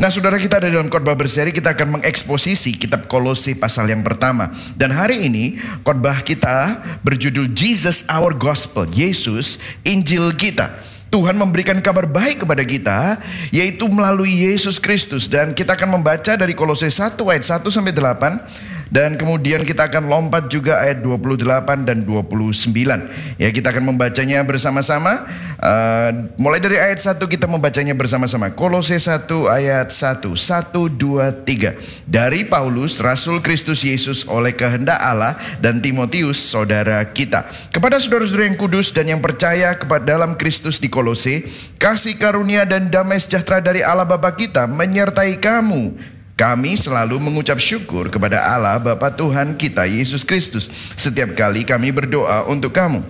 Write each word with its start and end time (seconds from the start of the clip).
Nah 0.00 0.08
saudara 0.08 0.40
kita 0.40 0.56
ada 0.56 0.72
dalam 0.72 0.88
khotbah 0.88 1.12
berseri 1.12 1.52
kita 1.52 1.76
akan 1.76 2.00
mengeksposisi 2.00 2.72
kitab 2.80 3.04
kolose 3.04 3.52
pasal 3.52 3.84
yang 3.84 4.00
pertama. 4.00 4.48
Dan 4.72 4.96
hari 4.96 5.28
ini 5.28 5.60
khotbah 5.84 6.24
kita 6.24 6.80
berjudul 7.04 7.52
Jesus 7.52 8.08
Our 8.08 8.32
Gospel. 8.32 8.88
Yesus 8.88 9.60
Injil 9.84 10.32
kita. 10.40 10.72
Tuhan 11.12 11.36
memberikan 11.36 11.76
kabar 11.84 12.08
baik 12.08 12.48
kepada 12.48 12.64
kita 12.64 13.20
yaitu 13.52 13.92
melalui 13.92 14.40
Yesus 14.40 14.80
Kristus 14.80 15.28
dan 15.28 15.52
kita 15.52 15.76
akan 15.76 16.00
membaca 16.00 16.32
dari 16.32 16.56
Kolose 16.56 16.88
1 16.88 17.20
ayat 17.20 17.44
1 17.60 17.68
sampai 17.68 17.92
8 17.92 18.79
dan 18.90 19.14
kemudian 19.14 19.62
kita 19.62 19.86
akan 19.86 20.10
lompat 20.10 20.50
juga 20.50 20.82
ayat 20.82 20.98
28 21.06 21.86
dan 21.86 22.02
29. 22.02 22.74
Ya, 23.38 23.48
kita 23.54 23.70
akan 23.70 23.94
membacanya 23.94 24.42
bersama-sama. 24.42 25.30
Uh, 25.62 26.34
mulai 26.34 26.58
dari 26.58 26.74
ayat 26.74 26.98
1 26.98 27.22
kita 27.22 27.46
membacanya 27.46 27.94
bersama-sama. 27.94 28.50
Kolose 28.50 28.98
1 28.98 29.30
ayat 29.46 29.94
1. 29.94 30.34
1 30.34 30.74
2 30.74 31.46
3. 31.46 32.10
Dari 32.10 32.42
Paulus 32.50 32.98
rasul 32.98 33.38
Kristus 33.38 33.86
Yesus 33.86 34.26
oleh 34.26 34.58
kehendak 34.58 34.98
Allah 34.98 35.38
dan 35.62 35.78
Timotius 35.78 36.42
saudara 36.42 36.98
kita. 37.06 37.46
Kepada 37.70 38.02
saudara-saudara 38.02 38.50
yang 38.50 38.58
kudus 38.58 38.90
dan 38.90 39.06
yang 39.06 39.22
percaya 39.22 39.78
kepada 39.78 40.18
dalam 40.18 40.34
Kristus 40.34 40.82
di 40.82 40.90
Kolose, 40.90 41.46
kasih 41.78 42.18
karunia 42.18 42.66
dan 42.66 42.90
damai 42.90 43.22
sejahtera 43.22 43.62
dari 43.62 43.86
Allah 43.86 44.08
Bapa 44.08 44.34
kita 44.34 44.66
menyertai 44.66 45.38
kamu 45.38 46.18
kami 46.40 46.72
selalu 46.72 47.20
mengucap 47.20 47.60
syukur 47.60 48.08
kepada 48.08 48.40
Allah 48.40 48.80
Bapa 48.80 49.12
Tuhan 49.12 49.60
kita 49.60 49.84
Yesus 49.84 50.24
Kristus 50.24 50.72
setiap 50.96 51.36
kali 51.36 51.68
kami 51.68 51.92
berdoa 51.92 52.48
untuk 52.48 52.72
kamu. 52.72 53.04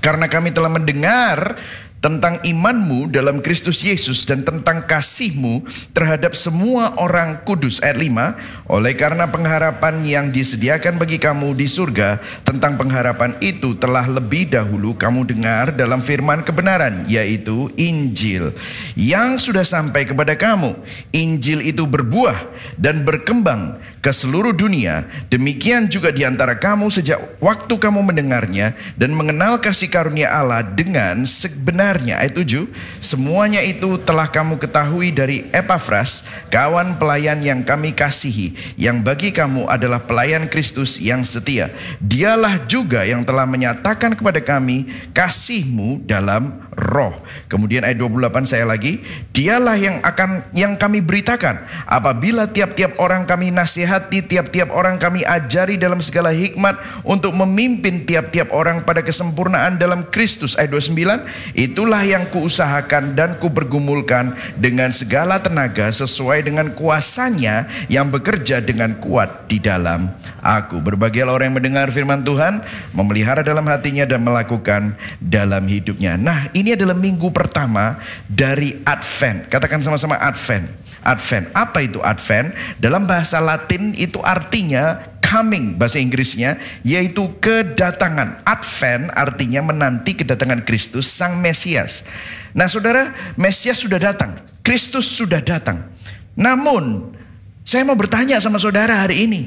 Karena 0.00 0.24
kami 0.32 0.48
telah 0.48 0.72
mendengar 0.72 1.60
tentang 2.04 2.36
imanmu 2.44 3.08
dalam 3.08 3.40
Kristus 3.40 3.80
Yesus 3.80 4.28
dan 4.28 4.44
tentang 4.44 4.84
kasihmu 4.84 5.64
terhadap 5.96 6.36
semua 6.36 6.92
orang 7.00 7.40
kudus. 7.48 7.80
Ayat 7.80 7.96
5, 7.96 8.68
oleh 8.68 8.92
karena 8.92 9.24
pengharapan 9.32 10.04
yang 10.04 10.28
disediakan 10.28 11.00
bagi 11.00 11.16
kamu 11.16 11.56
di 11.56 11.64
surga, 11.64 12.20
tentang 12.44 12.76
pengharapan 12.76 13.40
itu 13.40 13.72
telah 13.80 14.04
lebih 14.04 14.52
dahulu 14.52 14.92
kamu 14.92 15.24
dengar 15.24 15.72
dalam 15.72 16.04
firman 16.04 16.44
kebenaran, 16.44 17.08
yaitu 17.08 17.72
Injil, 17.80 18.52
yang 18.92 19.40
sudah 19.40 19.64
sampai 19.64 20.04
kepada 20.04 20.36
kamu. 20.36 20.76
Injil 21.08 21.64
itu 21.64 21.88
berbuah 21.88 22.36
dan 22.76 23.08
berkembang 23.08 23.80
ke 24.04 24.12
seluruh 24.12 24.52
dunia, 24.52 25.08
demikian 25.32 25.88
juga 25.88 26.12
di 26.12 26.28
antara 26.28 26.60
kamu 26.60 26.92
sejak 26.92 27.40
waktu 27.40 27.80
kamu 27.80 28.12
mendengarnya 28.12 28.76
dan 29.00 29.16
mengenal 29.16 29.56
kasih 29.56 29.88
karunia 29.88 30.28
Allah 30.28 30.60
dengan 30.60 31.24
sebenarnya 31.24 31.93
sebenarnya 31.94 32.26
ayat 32.26 32.34
7 32.34 32.66
semuanya 32.98 33.62
itu 33.62 34.02
telah 34.02 34.26
kamu 34.26 34.58
ketahui 34.58 35.14
dari 35.14 35.46
Epafras 35.54 36.26
kawan 36.50 36.98
pelayan 36.98 37.38
yang 37.38 37.62
kami 37.62 37.94
kasihi. 37.94 38.74
Yang 38.74 38.96
bagi 39.06 39.30
kamu 39.30 39.70
adalah 39.70 40.02
pelayan 40.02 40.50
Kristus 40.50 40.98
yang 40.98 41.22
setia. 41.22 41.70
Dialah 42.02 42.66
juga 42.66 43.06
yang 43.06 43.22
telah 43.22 43.46
menyatakan 43.46 44.18
kepada 44.18 44.42
kami 44.42 44.90
kasihmu 45.14 46.02
dalam 46.02 46.64
roh. 46.74 47.14
Kemudian 47.46 47.86
ayat 47.86 48.02
28 48.02 48.50
saya 48.50 48.66
lagi 48.66 48.98
dialah 49.30 49.78
yang 49.78 50.02
akan 50.02 50.50
yang 50.52 50.74
kami 50.74 50.98
beritakan. 50.98 51.62
Apabila 51.86 52.50
tiap-tiap 52.50 52.98
orang 52.98 53.24
kami 53.24 53.54
nasihati 53.54 54.26
tiap-tiap 54.26 54.74
orang 54.74 54.98
kami 54.98 55.22
ajari 55.22 55.78
dalam 55.78 56.02
segala 56.02 56.34
hikmat 56.34 56.76
untuk 57.06 57.30
memimpin 57.34 58.02
tiap-tiap 58.02 58.50
orang 58.50 58.82
pada 58.82 59.00
kesempurnaan 59.06 59.78
dalam 59.78 60.10
Kristus. 60.10 60.58
Ayat 60.58 60.74
29 60.74 61.24
itu 61.54 61.82
itulah 61.84 62.00
yang 62.00 62.24
kuusahakan 62.32 63.12
dan 63.12 63.36
kubergumulkan 63.36 64.32
dengan 64.56 64.88
segala 64.88 65.36
tenaga 65.36 65.92
sesuai 65.92 66.40
dengan 66.40 66.72
kuasanya 66.72 67.68
yang 67.92 68.08
bekerja 68.08 68.64
dengan 68.64 68.96
kuat 68.96 69.44
di 69.52 69.60
dalam 69.60 70.08
aku. 70.40 70.80
Berbahagialah 70.80 71.36
orang 71.36 71.52
yang 71.52 71.60
mendengar 71.60 71.92
firman 71.92 72.24
Tuhan, 72.24 72.64
memelihara 72.96 73.44
dalam 73.44 73.68
hatinya 73.68 74.08
dan 74.08 74.24
melakukan 74.24 74.96
dalam 75.20 75.68
hidupnya. 75.68 76.16
Nah, 76.16 76.48
ini 76.56 76.72
adalah 76.72 76.96
minggu 76.96 77.28
pertama 77.36 78.00
dari 78.24 78.80
Advent. 78.88 79.52
Katakan 79.52 79.84
sama-sama 79.84 80.16
Advent. 80.16 80.64
Advent. 81.04 81.52
Apa 81.52 81.84
itu 81.84 82.00
Advent? 82.00 82.56
Dalam 82.80 83.04
bahasa 83.04 83.44
Latin 83.44 83.92
itu 83.92 84.24
artinya 84.24 85.04
coming 85.24 85.80
bahasa 85.80 85.96
Inggrisnya 85.96 86.60
yaitu 86.84 87.32
kedatangan. 87.40 88.44
Advent 88.44 89.08
artinya 89.16 89.64
menanti 89.64 90.12
kedatangan 90.12 90.68
Kristus 90.68 91.08
sang 91.08 91.40
Mesias. 91.40 92.04
Nah, 92.52 92.68
Saudara, 92.68 93.16
Mesias 93.40 93.80
sudah 93.80 93.96
datang. 93.96 94.44
Kristus 94.60 95.08
sudah 95.08 95.40
datang. 95.40 95.88
Namun, 96.36 97.16
saya 97.64 97.88
mau 97.88 97.96
bertanya 97.96 98.36
sama 98.38 98.60
Saudara 98.60 99.00
hari 99.00 99.24
ini. 99.24 99.42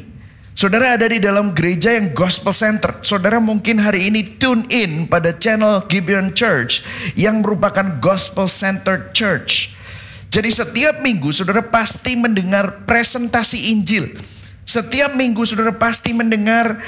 Saudara 0.58 0.98
ada 0.98 1.06
di 1.06 1.22
dalam 1.22 1.54
gereja 1.54 1.94
yang 1.94 2.18
gospel 2.18 2.50
center. 2.50 2.98
Saudara 3.06 3.38
mungkin 3.38 3.78
hari 3.78 4.10
ini 4.10 4.42
tune 4.42 4.66
in 4.74 5.06
pada 5.06 5.30
channel 5.30 5.86
Gibeon 5.86 6.34
Church 6.34 6.82
yang 7.14 7.46
merupakan 7.46 8.02
gospel 8.02 8.50
center 8.50 9.14
church. 9.14 9.78
Jadi 10.34 10.50
setiap 10.50 10.98
minggu 11.06 11.30
saudara 11.30 11.62
pasti 11.62 12.18
mendengar 12.18 12.90
presentasi 12.90 13.70
Injil. 13.70 14.18
Setiap 14.68 15.16
minggu 15.16 15.48
saudara 15.48 15.72
pasti 15.72 16.12
mendengar 16.12 16.84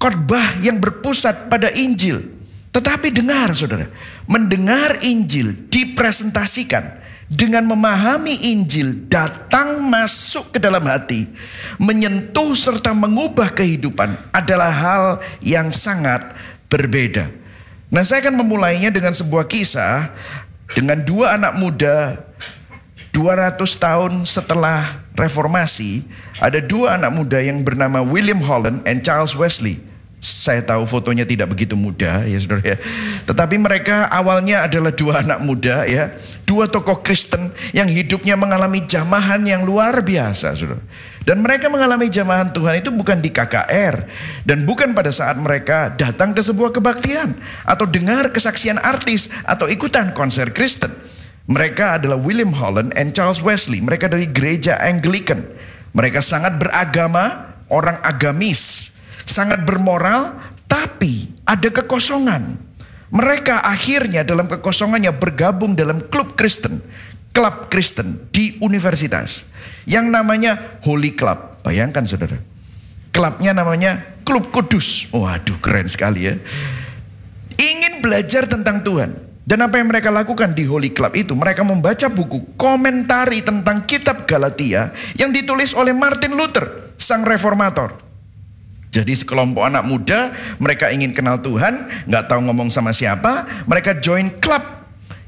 khotbah 0.00 0.56
yang 0.64 0.80
berpusat 0.80 1.52
pada 1.52 1.68
Injil. 1.68 2.24
Tetapi 2.72 3.12
dengar 3.12 3.52
saudara, 3.52 3.84
mendengar 4.24 4.96
Injil 5.04 5.68
dipresentasikan 5.68 7.04
dengan 7.28 7.68
memahami 7.68 8.48
Injil 8.56 9.12
datang 9.12 9.84
masuk 9.84 10.56
ke 10.56 10.58
dalam 10.58 10.80
hati, 10.88 11.28
menyentuh 11.76 12.56
serta 12.56 12.96
mengubah 12.96 13.52
kehidupan 13.52 14.32
adalah 14.32 14.72
hal 14.72 15.04
yang 15.44 15.68
sangat 15.68 16.32
berbeda. 16.72 17.28
Nah, 17.92 18.00
saya 18.08 18.24
akan 18.24 18.40
memulainya 18.40 18.88
dengan 18.88 19.12
sebuah 19.12 19.44
kisah 19.52 20.16
dengan 20.72 21.04
dua 21.04 21.36
anak 21.36 21.60
muda 21.60 22.24
200 23.12 23.60
tahun 23.76 24.24
setelah 24.24 25.01
reformasi, 25.16 26.04
ada 26.40 26.58
dua 26.58 26.96
anak 26.96 27.12
muda 27.12 27.38
yang 27.40 27.60
bernama 27.60 28.00
William 28.00 28.40
Holland 28.40 28.84
and 28.88 29.04
Charles 29.04 29.36
Wesley. 29.36 29.80
Saya 30.22 30.62
tahu 30.62 30.86
fotonya 30.86 31.26
tidak 31.26 31.50
begitu 31.50 31.74
muda 31.74 32.22
ya 32.22 32.38
saudara 32.38 32.62
ya. 32.62 32.78
Tetapi 33.26 33.58
mereka 33.58 34.06
awalnya 34.06 34.70
adalah 34.70 34.94
dua 34.94 35.18
anak 35.18 35.42
muda 35.42 35.82
ya. 35.82 36.14
Dua 36.46 36.70
tokoh 36.70 37.02
Kristen 37.02 37.50
yang 37.74 37.90
hidupnya 37.90 38.38
mengalami 38.38 38.86
jamahan 38.86 39.42
yang 39.42 39.66
luar 39.66 39.98
biasa 39.98 40.54
saudara. 40.54 40.78
Dan 41.26 41.42
mereka 41.42 41.66
mengalami 41.66 42.06
jamahan 42.06 42.54
Tuhan 42.54 42.82
itu 42.82 42.94
bukan 42.94 43.18
di 43.18 43.34
KKR. 43.34 44.06
Dan 44.46 44.62
bukan 44.62 44.94
pada 44.94 45.10
saat 45.10 45.38
mereka 45.42 45.90
datang 45.90 46.34
ke 46.34 46.42
sebuah 46.42 46.70
kebaktian. 46.70 47.34
Atau 47.66 47.90
dengar 47.90 48.30
kesaksian 48.30 48.78
artis 48.78 49.26
atau 49.42 49.66
ikutan 49.66 50.14
konser 50.14 50.54
Kristen. 50.54 50.94
Mereka 51.50 51.98
adalah 51.98 52.18
William 52.18 52.54
Holland 52.54 52.94
and 52.94 53.10
Charles 53.16 53.42
Wesley. 53.42 53.82
Mereka 53.82 54.06
dari 54.06 54.30
gereja 54.30 54.78
Anglican. 54.78 55.42
Mereka 55.92 56.22
sangat 56.22 56.56
beragama, 56.56 57.56
orang 57.68 57.98
agamis, 58.06 58.94
sangat 59.26 59.66
bermoral, 59.66 60.38
tapi 60.70 61.28
ada 61.44 61.68
kekosongan. 61.68 62.56
Mereka 63.12 63.60
akhirnya 63.60 64.24
dalam 64.24 64.48
kekosongannya 64.48 65.12
bergabung 65.12 65.76
dalam 65.76 66.00
klub 66.08 66.32
Kristen, 66.32 66.80
klub 67.36 67.68
Kristen 67.68 68.24
di 68.32 68.56
universitas 68.64 69.52
yang 69.84 70.08
namanya 70.08 70.80
Holy 70.80 71.12
Club. 71.12 71.60
Bayangkan 71.60 72.08
saudara, 72.08 72.40
klubnya 73.12 73.52
namanya 73.52 74.16
Klub 74.24 74.48
Kudus. 74.48 75.12
Waduh 75.12 75.60
keren 75.60 75.86
sekali 75.92 76.26
ya. 76.26 76.34
Ingin 77.60 78.00
belajar 78.00 78.48
tentang 78.48 78.82
Tuhan, 78.82 79.14
dan 79.42 79.58
apa 79.58 79.82
yang 79.82 79.90
mereka 79.90 80.14
lakukan 80.14 80.54
di 80.54 80.62
Holy 80.62 80.94
Club 80.94 81.18
itu, 81.18 81.34
mereka 81.34 81.66
membaca 81.66 82.06
buku 82.06 82.54
komentari 82.54 83.42
tentang 83.42 83.82
kitab 83.82 84.22
Galatia 84.22 84.94
yang 85.18 85.34
ditulis 85.34 85.74
oleh 85.74 85.90
Martin 85.90 86.38
Luther, 86.38 86.94
sang 86.94 87.26
reformator. 87.26 87.98
Jadi 88.92 89.10
sekelompok 89.18 89.66
anak 89.66 89.82
muda, 89.88 90.30
mereka 90.62 90.94
ingin 90.94 91.10
kenal 91.10 91.42
Tuhan, 91.42 92.06
nggak 92.06 92.24
tahu 92.30 92.40
ngomong 92.44 92.70
sama 92.70 92.94
siapa, 92.94 93.48
mereka 93.66 93.98
join 93.98 94.30
club 94.38 94.62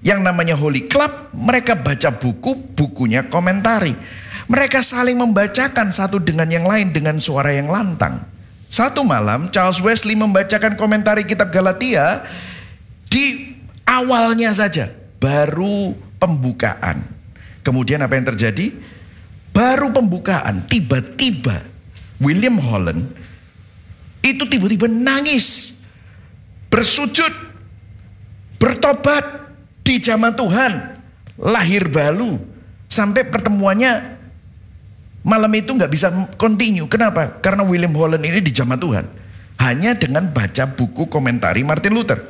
yang 0.05 0.20
namanya 0.20 0.55
Holy 0.55 0.87
Club, 0.87 1.32
mereka 1.32 1.75
baca 1.75 2.12
buku, 2.14 2.76
bukunya 2.76 3.26
komentari. 3.26 3.96
Mereka 4.44 4.84
saling 4.84 5.16
membacakan 5.16 5.88
satu 5.90 6.20
dengan 6.20 6.46
yang 6.52 6.69
lain 6.69 6.93
dengan 6.93 7.16
suara 7.16 7.56
yang 7.56 7.72
lantang. 7.72 8.20
Satu 8.69 9.00
malam 9.00 9.49
Charles 9.49 9.81
Wesley 9.81 10.12
membacakan 10.12 10.76
komentari 10.76 11.25
kitab 11.25 11.49
Galatia 11.49 12.20
di 13.08 13.53
Awalnya 13.84 14.50
saja, 14.56 14.88
baru 15.20 15.92
pembukaan. 16.16 17.04
Kemudian 17.60 18.00
apa 18.00 18.16
yang 18.16 18.26
terjadi? 18.32 18.72
Baru 19.54 19.94
pembukaan, 19.94 20.66
tiba-tiba 20.66 21.62
William 22.19 22.58
Holland 22.58 23.06
itu 24.25 24.42
tiba-tiba 24.50 24.90
nangis, 24.90 25.78
bersujud, 26.72 27.31
bertobat 28.58 29.22
di 29.87 30.02
zaman 30.02 30.34
Tuhan, 30.34 30.72
lahir 31.38 31.87
baru, 31.87 32.40
Sampai 32.94 33.26
pertemuannya 33.26 34.22
malam 35.26 35.50
itu 35.50 35.75
nggak 35.75 35.90
bisa 35.90 36.14
continue. 36.38 36.87
Kenapa? 36.87 37.42
Karena 37.42 37.66
William 37.66 37.90
Holland 37.90 38.22
ini 38.22 38.38
dijamah 38.38 38.78
Tuhan. 38.78 39.06
Hanya 39.58 39.98
dengan 39.98 40.30
baca 40.30 40.62
buku 40.70 41.10
komentari 41.10 41.66
Martin 41.66 41.90
Luther. 41.90 42.22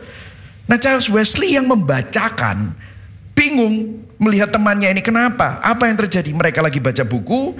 Nah 0.65 0.81
Charles 0.81 1.13
Wesley 1.13 1.57
yang 1.57 1.69
membacakan 1.69 2.73
bingung 3.37 4.05
melihat 4.17 4.49
temannya 4.49 4.89
ini 4.95 5.03
kenapa? 5.05 5.61
Apa 5.61 5.91
yang 5.91 6.01
terjadi? 6.01 6.33
Mereka 6.33 6.65
lagi 6.65 6.81
baca 6.81 7.05
buku, 7.05 7.53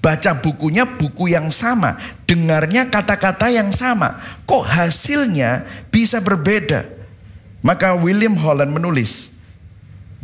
baca 0.00 0.32
bukunya 0.38 0.88
buku 0.88 1.34
yang 1.34 1.52
sama, 1.52 2.00
dengarnya 2.24 2.88
kata-kata 2.88 3.52
yang 3.52 3.68
sama. 3.74 4.22
Kok 4.48 4.64
hasilnya 4.64 5.66
bisa 5.92 6.22
berbeda? 6.24 6.88
Maka 7.60 7.98
William 7.98 8.38
Holland 8.38 8.70
menulis, 8.72 9.34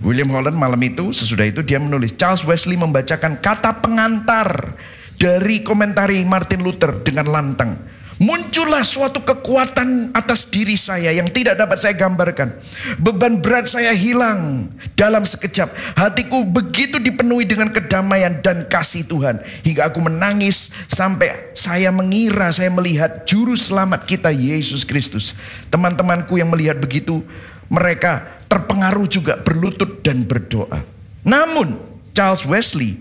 William 0.01 0.31
Holland 0.31 0.57
malam 0.57 0.79
itu 0.81 1.11
sesudah 1.11 1.45
itu 1.45 1.61
dia 1.61 1.83
menulis 1.83 2.15
Charles 2.15 2.47
Wesley 2.47 2.79
membacakan 2.79 3.39
kata 3.43 3.83
pengantar 3.83 4.79
dari 5.19 5.61
komentari 5.61 6.23
Martin 6.25 6.65
Luther 6.65 7.03
dengan 7.05 7.29
lantang. 7.29 7.79
Muncullah 8.21 8.85
suatu 8.85 9.25
kekuatan 9.25 10.13
atas 10.13 10.45
diri 10.53 10.77
saya 10.77 11.17
yang 11.17 11.33
tidak 11.33 11.57
dapat 11.57 11.81
saya 11.81 11.97
gambarkan. 11.97 12.53
Beban 13.01 13.41
berat 13.41 13.73
saya 13.73 13.97
hilang 13.97 14.69
dalam 14.93 15.25
sekejap. 15.25 15.73
Hatiku 15.97 16.45
begitu 16.45 17.01
dipenuhi 17.01 17.49
dengan 17.49 17.73
kedamaian 17.73 18.37
dan 18.45 18.69
kasih 18.69 19.09
Tuhan. 19.09 19.41
Hingga 19.65 19.89
aku 19.89 20.05
menangis 20.05 20.75
sampai 20.93 21.57
saya 21.57 21.89
mengira 21.89 22.53
saya 22.53 22.69
melihat 22.69 23.25
juru 23.25 23.57
selamat 23.57 24.05
kita 24.05 24.29
Yesus 24.29 24.85
Kristus. 24.85 25.33
Teman-temanku 25.73 26.37
yang 26.37 26.53
melihat 26.53 26.77
begitu, 26.77 27.25
mereka 27.73 28.29
terpengaruh 28.53 29.09
juga 29.09 29.41
berlutut 29.41 30.05
dan 30.05 30.29
berdoa. 30.29 30.85
Namun 31.25 31.81
Charles 32.13 32.45
Wesley 32.45 33.01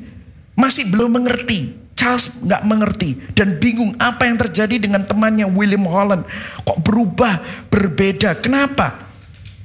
masih 0.55 0.87
belum 0.87 1.19
mengerti 1.19 1.80
Charles 2.01 2.33
nggak 2.41 2.65
mengerti 2.65 3.13
dan 3.37 3.61
bingung 3.61 3.93
apa 4.01 4.25
yang 4.25 4.41
terjadi 4.41 4.81
dengan 4.81 5.05
temannya 5.05 5.45
William 5.45 5.85
Holland. 5.85 6.25
Kok 6.65 6.81
berubah, 6.81 7.37
berbeda. 7.69 8.41
Kenapa? 8.41 9.05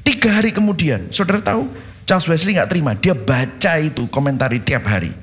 Tiga 0.04 0.36
hari 0.36 0.52
kemudian, 0.52 1.08
saudara 1.08 1.40
tahu 1.40 1.64
Charles 2.04 2.28
Wesley 2.28 2.60
nggak 2.60 2.68
terima. 2.68 2.92
Dia 2.92 3.16
baca 3.16 3.80
itu 3.80 4.04
komentari 4.12 4.60
tiap 4.60 4.84
hari. 4.84 5.16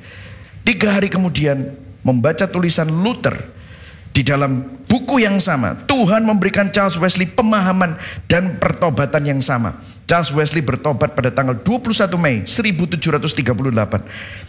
Tiga 0.66 0.98
hari 0.98 1.06
kemudian 1.06 1.78
membaca 2.02 2.50
tulisan 2.50 2.90
Luther 2.90 3.46
di 4.10 4.26
dalam 4.26 4.82
buku 4.90 5.22
yang 5.22 5.38
sama. 5.38 5.78
Tuhan 5.86 6.26
memberikan 6.26 6.74
Charles 6.74 6.98
Wesley 6.98 7.30
pemahaman 7.30 7.94
dan 8.26 8.58
pertobatan 8.58 9.22
yang 9.22 9.42
sama. 9.46 9.78
Charles 10.10 10.34
Wesley 10.34 10.66
bertobat 10.66 11.14
pada 11.14 11.30
tanggal 11.30 11.62
21 11.62 12.10
Mei 12.18 12.42
1738. 12.50 13.54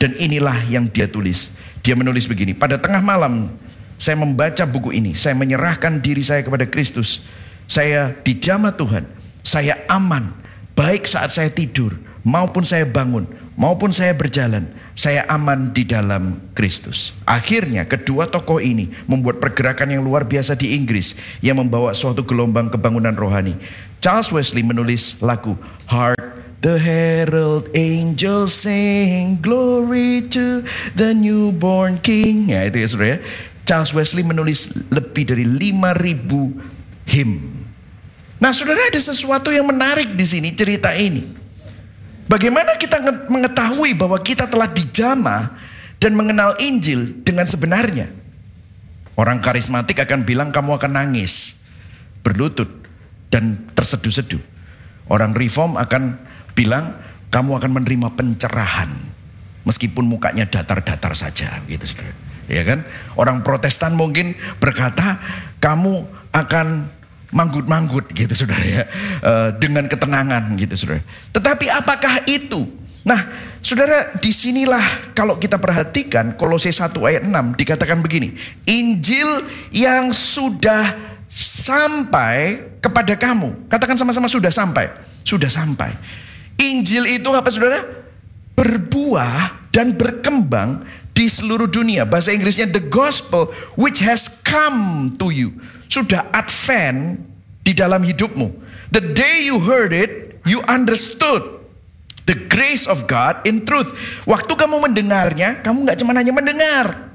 Dan 0.01 0.11
inilah 0.17 0.65
yang 0.73 0.89
dia 0.89 1.13
tulis. 1.13 1.53
Dia 1.85 1.93
menulis 1.93 2.25
begini, 2.25 2.57
pada 2.57 2.81
tengah 2.81 3.05
malam 3.05 3.53
saya 4.01 4.17
membaca 4.17 4.65
buku 4.65 4.97
ini, 4.97 5.13
saya 5.13 5.37
menyerahkan 5.37 6.01
diri 6.01 6.25
saya 6.25 6.41
kepada 6.41 6.65
Kristus. 6.65 7.21
Saya 7.69 8.17
dijamah 8.25 8.73
Tuhan, 8.73 9.05
saya 9.45 9.77
aman, 9.93 10.33
baik 10.73 11.05
saat 11.05 11.37
saya 11.37 11.53
tidur 11.53 11.93
maupun 12.25 12.65
saya 12.65 12.89
bangun, 12.89 13.29
maupun 13.53 13.93
saya 13.93 14.17
berjalan, 14.17 14.65
saya 14.97 15.29
aman 15.29 15.77
di 15.77 15.85
dalam 15.85 16.41
Kristus. 16.57 17.13
Akhirnya 17.29 17.85
kedua 17.85 18.33
tokoh 18.33 18.65
ini 18.65 18.89
membuat 19.05 19.45
pergerakan 19.45 19.93
yang 19.93 20.01
luar 20.01 20.25
biasa 20.25 20.57
di 20.57 20.73
Inggris 20.73 21.21
yang 21.45 21.61
membawa 21.61 21.93
suatu 21.93 22.25
gelombang 22.25 22.73
kebangunan 22.73 23.13
rohani. 23.13 23.61
Charles 24.01 24.33
Wesley 24.33 24.65
menulis 24.65 25.21
lagu 25.21 25.57
Heart 25.89 26.34
The 26.65 26.81
herald 26.81 27.69
angels 27.77 28.57
sing 28.57 29.37
glory 29.45 30.25
to 30.33 30.65
the 30.97 31.13
newborn 31.13 32.01
king. 32.01 32.49
Ya 32.49 32.65
itu 32.65 32.81
ya 32.81 32.89
saudara 32.89 33.09
ya. 33.13 33.19
Charles 33.69 33.93
Wesley 33.93 34.25
menulis 34.25 34.73
lebih 34.89 35.29
dari 35.29 35.45
5000 35.45 37.05
hymn. 37.05 37.33
Nah 38.41 38.57
saudara 38.57 38.81
ada 38.81 38.97
sesuatu 38.97 39.53
yang 39.53 39.69
menarik 39.69 40.17
di 40.17 40.25
sini 40.25 40.57
cerita 40.57 40.97
ini. 40.97 41.29
Bagaimana 42.25 42.81
kita 42.81 42.97
mengetahui 43.29 43.93
bahwa 43.93 44.17
kita 44.25 44.49
telah 44.49 44.73
dijamah 44.73 45.53
dan 46.01 46.17
mengenal 46.17 46.57
Injil 46.65 47.21
dengan 47.21 47.45
sebenarnya? 47.45 48.09
Orang 49.21 49.45
karismatik 49.45 50.01
akan 50.01 50.25
bilang 50.25 50.49
kamu 50.49 50.81
akan 50.81 50.97
nangis, 50.97 51.61
berlutut, 52.25 52.73
dan 53.29 53.69
terseduh-seduh. 53.77 54.41
Orang 55.13 55.37
reform 55.37 55.77
akan 55.77 56.33
bilang 56.55 56.95
kamu 57.29 57.59
akan 57.59 57.71
menerima 57.83 58.09
pencerahan 58.15 58.91
meskipun 59.67 60.07
mukanya 60.07 60.47
datar-datar 60.47 61.13
saja 61.19 61.61
gitu 61.67 61.85
Saudara. 61.85 62.15
Ya 62.47 62.63
kan? 62.63 62.85
Orang 63.17 63.41
Protestan 63.43 63.97
mungkin 63.97 64.37
berkata 64.61 65.19
kamu 65.59 66.05
akan 66.31 66.67
manggut-manggut 67.35 68.13
gitu 68.15 68.31
Saudara 68.37 68.63
ya. 68.63 68.83
E, 69.19 69.33
dengan 69.59 69.91
ketenangan 69.91 70.55
gitu 70.55 70.79
Saudara. 70.79 71.03
Tetapi 71.35 71.67
apakah 71.73 72.23
itu? 72.31 72.69
Nah, 73.05 73.21
Saudara, 73.65 74.13
di 74.21 74.29
sinilah 74.29 75.13
kalau 75.17 75.41
kita 75.41 75.57
perhatikan 75.57 76.37
Kolose 76.37 76.69
1 76.69 76.93
ayat 77.09 77.23
6 77.25 77.33
dikatakan 77.57 78.05
begini. 78.05 78.37
Injil 78.69 79.45
yang 79.73 80.13
sudah 80.13 80.93
sampai 81.33 82.61
kepada 82.79 83.17
kamu. 83.17 83.67
Katakan 83.73 83.97
sama-sama 83.97 84.29
sudah 84.29 84.53
sampai. 84.53 84.93
Sudah 85.25 85.49
sampai. 85.49 85.97
Injil 86.59 87.21
itu 87.21 87.29
apa 87.35 87.51
saudara? 87.51 87.83
Berbuah 88.55 89.71
dan 89.75 89.95
berkembang 89.99 90.87
di 91.15 91.27
seluruh 91.27 91.71
dunia. 91.71 92.07
Bahasa 92.07 92.35
Inggrisnya 92.35 92.71
the 92.71 92.83
gospel 92.83 93.51
which 93.75 94.03
has 94.03 94.27
come 94.43 95.15
to 95.19 95.31
you. 95.31 95.55
Sudah 95.91 96.27
advent 96.35 97.23
di 97.63 97.73
dalam 97.73 98.03
hidupmu. 98.03 98.51
The 98.95 99.03
day 99.03 99.51
you 99.51 99.63
heard 99.63 99.91
it, 99.91 100.39
you 100.47 100.63
understood 100.71 101.43
the 102.29 102.37
grace 102.37 102.87
of 102.87 103.11
God 103.11 103.43
in 103.45 103.65
truth. 103.65 103.95
Waktu 104.29 104.53
kamu 104.55 104.81
mendengarnya, 104.91 105.61
kamu 105.65 105.89
nggak 105.89 105.99
cuma 106.01 106.15
hanya 106.17 106.33
mendengar. 106.35 107.15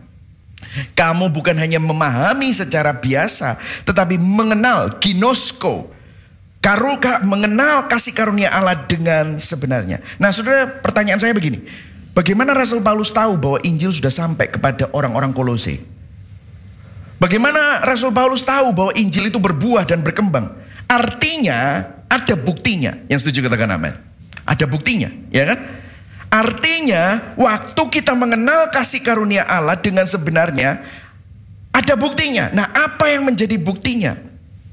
Kamu 0.93 1.31
bukan 1.31 1.55
hanya 1.55 1.79
memahami 1.79 2.51
secara 2.51 2.91
biasa, 2.93 3.57
tetapi 3.87 4.19
mengenal 4.19 4.99
ginosko, 4.99 5.87
Karuka 6.59 7.23
mengenal 7.23 7.87
kasih 7.87 8.11
karunia 8.11 8.51
Allah 8.51 8.75
dengan 8.83 9.39
sebenarnya. 9.39 10.03
Nah 10.19 10.27
saudara 10.35 10.67
pertanyaan 10.67 11.19
saya 11.19 11.31
begini. 11.31 11.63
Bagaimana 12.11 12.51
Rasul 12.51 12.83
Paulus 12.83 13.15
tahu 13.15 13.39
bahwa 13.39 13.63
Injil 13.63 13.95
sudah 13.95 14.11
sampai 14.11 14.51
kepada 14.51 14.91
orang-orang 14.91 15.31
Kolose? 15.31 15.79
Bagaimana 17.15 17.83
Rasul 17.83 18.11
Paulus 18.11 18.43
tahu 18.43 18.75
bahwa 18.75 18.91
Injil 18.95 19.31
itu 19.31 19.39
berbuah 19.39 19.87
dan 19.87 20.03
berkembang? 20.03 20.51
Artinya 20.87 21.87
ada 22.11 22.35
buktinya. 22.35 22.95
Yang 23.07 23.27
setuju 23.27 23.47
katakan 23.47 23.71
amin. 23.75 23.95
Ada 24.43 24.65
buktinya, 24.67 25.07
ya 25.29 25.47
kan? 25.47 25.59
Artinya 26.29 27.33
waktu 27.37 27.81
kita 27.89 28.13
mengenal 28.13 28.67
kasih 28.69 29.01
karunia 29.01 29.45
Allah 29.45 29.77
dengan 29.77 30.05
sebenarnya 30.05 30.81
ada 31.73 31.93
buktinya. 31.97 32.49
Nah, 32.53 32.69
apa 32.73 33.09
yang 33.09 33.25
menjadi 33.25 33.57
buktinya? 33.57 34.28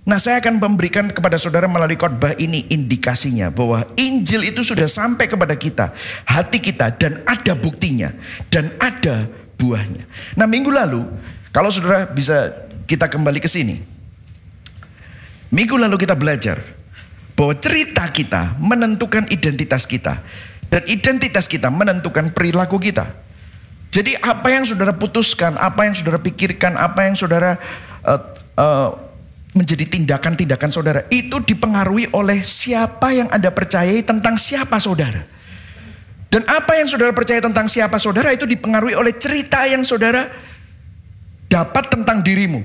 Nah 0.06 0.22
saya 0.22 0.38
akan 0.38 0.62
memberikan 0.62 1.10
kepada 1.10 1.34
saudara 1.34 1.66
melalui 1.66 1.98
khotbah 1.98 2.38
ini 2.38 2.70
indikasinya 2.70 3.50
bahwa 3.50 3.82
Injil 3.98 4.46
itu 4.46 4.62
sudah 4.62 4.86
sampai 4.86 5.26
kepada 5.26 5.58
kita, 5.58 5.90
hati 6.22 6.62
kita 6.62 6.94
dan 6.94 7.26
ada 7.26 7.58
buktinya 7.58 8.14
dan 8.46 8.70
ada 8.78 9.26
buahnya. 9.58 10.06
Nah 10.38 10.46
minggu 10.46 10.70
lalu 10.70 11.02
kalau 11.50 11.74
saudara 11.74 12.06
bisa 12.06 12.54
kita 12.86 13.10
kembali 13.10 13.42
ke 13.42 13.50
sini. 13.50 13.82
Minggu 15.50 15.74
lalu 15.74 15.98
kita 15.98 16.14
belajar 16.14 16.62
bahwa 17.34 17.58
cerita 17.58 18.06
kita 18.06 18.54
menentukan 18.62 19.26
identitas 19.26 19.90
kita 19.90 20.22
dan 20.70 20.86
identitas 20.86 21.50
kita 21.50 21.66
menentukan 21.66 22.30
perilaku 22.30 22.78
kita. 22.78 23.10
Jadi 23.90 24.14
apa 24.22 24.54
yang 24.54 24.62
saudara 24.62 24.94
putuskan, 24.94 25.58
apa 25.58 25.82
yang 25.82 25.98
saudara 25.98 26.22
pikirkan, 26.22 26.78
apa 26.78 27.10
yang 27.10 27.18
saudara 27.18 27.58
uh, 28.06 28.20
uh, 28.54 29.05
menjadi 29.56 29.88
tindakan-tindakan 29.88 30.70
saudara 30.70 31.00
itu 31.08 31.40
dipengaruhi 31.40 32.12
oleh 32.12 32.44
siapa 32.44 33.10
yang 33.16 33.32
Anda 33.32 33.48
percayai 33.48 34.04
tentang 34.04 34.36
siapa 34.36 34.76
saudara. 34.76 35.24
Dan 36.28 36.44
apa 36.44 36.76
yang 36.76 36.84
saudara 36.86 37.16
percaya 37.16 37.40
tentang 37.40 37.64
siapa 37.64 37.96
saudara 37.96 38.28
itu 38.36 38.44
dipengaruhi 38.44 38.92
oleh 38.92 39.16
cerita 39.16 39.64
yang 39.64 39.80
saudara 39.80 40.28
dapat 41.48 41.88
tentang 41.88 42.20
dirimu. 42.20 42.60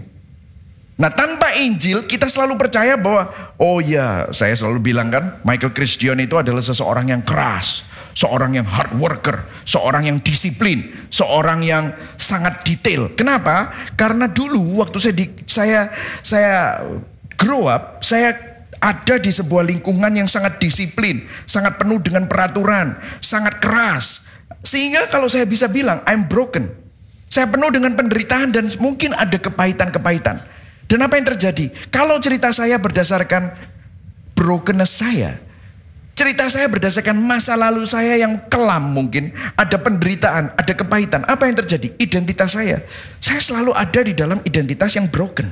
Nah 1.00 1.10
tanpa 1.10 1.56
Injil 1.56 2.06
kita 2.06 2.28
selalu 2.28 2.60
percaya 2.60 3.00
bahwa 3.00 3.32
oh 3.58 3.80
ya 3.80 4.30
saya 4.36 4.54
selalu 4.54 4.92
bilang 4.92 5.10
kan 5.10 5.40
Michael 5.48 5.74
Christian 5.74 6.20
itu 6.22 6.38
adalah 6.38 6.62
seseorang 6.62 7.10
yang 7.10 7.24
keras 7.26 7.88
seorang 8.14 8.60
yang 8.60 8.68
hard 8.68 8.96
worker, 9.00 9.48
seorang 9.64 10.08
yang 10.08 10.18
disiplin, 10.20 10.92
seorang 11.08 11.64
yang 11.64 11.96
sangat 12.32 12.64
detail. 12.64 13.12
Kenapa? 13.12 13.76
Karena 14.00 14.32
dulu 14.32 14.80
waktu 14.80 14.98
saya 15.04 15.16
di, 15.16 15.26
saya 15.44 15.82
saya 16.24 16.80
grow 17.36 17.68
up, 17.68 18.00
saya 18.00 18.32
ada 18.80 19.20
di 19.20 19.30
sebuah 19.30 19.68
lingkungan 19.68 20.10
yang 20.16 20.32
sangat 20.32 20.58
disiplin, 20.64 21.28
sangat 21.44 21.76
penuh 21.76 22.00
dengan 22.00 22.26
peraturan, 22.32 22.96
sangat 23.20 23.60
keras. 23.60 24.32
Sehingga 24.64 25.12
kalau 25.12 25.28
saya 25.28 25.44
bisa 25.44 25.68
bilang 25.68 26.00
I'm 26.08 26.32
broken. 26.32 26.80
Saya 27.32 27.48
penuh 27.48 27.72
dengan 27.72 27.96
penderitaan 27.96 28.52
dan 28.52 28.68
mungkin 28.80 29.16
ada 29.16 29.40
kepahitan-kepahitan. 29.40 30.44
Dan 30.92 31.00
apa 31.00 31.16
yang 31.16 31.28
terjadi? 31.32 31.72
Kalau 31.88 32.20
cerita 32.20 32.52
saya 32.52 32.76
berdasarkan 32.76 33.56
brokenness 34.36 35.00
saya, 35.00 35.40
cerita 36.22 36.46
saya 36.54 36.70
berdasarkan 36.70 37.18
masa 37.18 37.58
lalu 37.58 37.82
saya 37.90 38.14
yang 38.14 38.38
kelam 38.46 38.94
mungkin, 38.94 39.34
ada 39.58 39.82
penderitaan, 39.82 40.54
ada 40.54 40.74
kepahitan. 40.78 41.26
Apa 41.26 41.50
yang 41.50 41.58
terjadi? 41.58 41.98
Identitas 41.98 42.54
saya. 42.54 42.86
Saya 43.18 43.42
selalu 43.42 43.74
ada 43.74 44.06
di 44.06 44.14
dalam 44.14 44.38
identitas 44.46 44.94
yang 44.94 45.10
broken. 45.10 45.50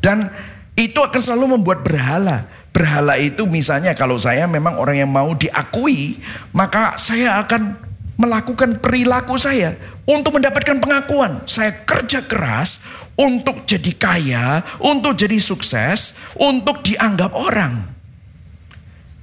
Dan 0.00 0.32
itu 0.72 0.96
akan 1.04 1.20
selalu 1.20 1.60
membuat 1.60 1.84
berhala. 1.84 2.48
Berhala 2.72 3.20
itu 3.20 3.44
misalnya 3.44 3.92
kalau 3.92 4.16
saya 4.16 4.48
memang 4.48 4.80
orang 4.80 5.04
yang 5.04 5.12
mau 5.12 5.36
diakui, 5.36 6.16
maka 6.56 6.96
saya 6.96 7.36
akan 7.44 7.76
melakukan 8.16 8.80
perilaku 8.80 9.36
saya 9.36 9.76
untuk 10.08 10.40
mendapatkan 10.40 10.80
pengakuan. 10.80 11.44
Saya 11.44 11.84
kerja 11.84 12.24
keras 12.24 12.80
untuk 13.20 13.68
jadi 13.68 13.92
kaya, 14.00 14.64
untuk 14.80 15.12
jadi 15.12 15.36
sukses, 15.36 16.16
untuk 16.40 16.80
dianggap 16.80 17.36
orang. 17.36 17.94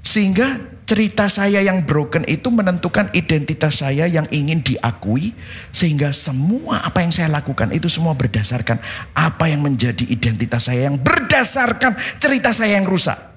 Sehingga 0.01 0.57
cerita 0.91 1.31
saya 1.31 1.63
yang 1.63 1.87
broken 1.87 2.27
itu 2.27 2.51
menentukan 2.51 3.07
identitas 3.15 3.79
saya 3.79 4.09
yang 4.11 4.27
ingin 4.27 4.59
diakui. 4.59 5.31
Sehingga 5.71 6.11
semua 6.11 6.83
apa 6.83 6.99
yang 6.99 7.15
saya 7.15 7.31
lakukan 7.31 7.71
itu 7.71 7.87
semua 7.87 8.11
berdasarkan 8.17 8.81
apa 9.15 9.47
yang 9.47 9.63
menjadi 9.63 10.03
identitas 10.03 10.67
saya 10.67 10.91
yang 10.91 10.99
berdasarkan 10.99 11.95
cerita 12.19 12.51
saya 12.51 12.75
yang 12.75 12.89
rusak. 12.89 13.31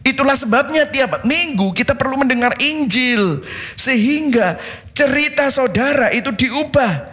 Itulah 0.00 0.32
sebabnya 0.32 0.88
tiap 0.88 1.28
minggu 1.28 1.76
kita 1.76 1.92
perlu 1.92 2.16
mendengar 2.16 2.56
Injil. 2.56 3.44
Sehingga 3.76 4.56
cerita 4.96 5.52
saudara 5.52 6.08
itu 6.16 6.32
diubah. 6.32 7.12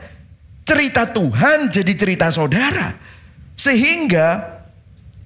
Cerita 0.63 1.03
Tuhan 1.11 1.67
jadi 1.67 1.93
cerita 1.95 2.31
saudara. 2.31 2.95
Sehingga 3.59 4.55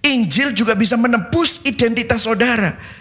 Injil 0.02 0.58
juga 0.58 0.74
bisa 0.74 0.98
menebus 0.98 1.62
identitas 1.62 2.26
saudara. 2.26 3.01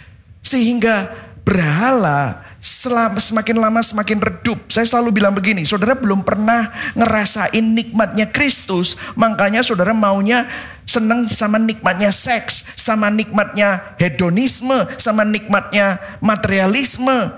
Sehingga 0.51 1.15
berhala 1.47 2.43
selama, 2.59 3.23
semakin 3.23 3.57
lama 3.57 3.81
semakin 3.81 4.19
redup. 4.19 4.67
Saya 4.67 4.85
selalu 4.87 5.23
bilang 5.23 5.35
begini, 5.35 5.63
saudara 5.63 5.95
belum 5.95 6.27
pernah 6.27 6.75
ngerasain 6.99 7.63
nikmatnya 7.63 8.29
Kristus, 8.29 8.95
makanya 9.15 9.63
saudara 9.63 9.95
maunya 9.97 10.51
senang 10.85 11.31
sama 11.31 11.57
nikmatnya 11.57 12.11
seks, 12.11 12.75
sama 12.75 13.09
nikmatnya 13.09 13.97
hedonisme, 13.97 14.91
sama 14.99 15.23
nikmatnya 15.23 16.03
materialisme 16.19 17.31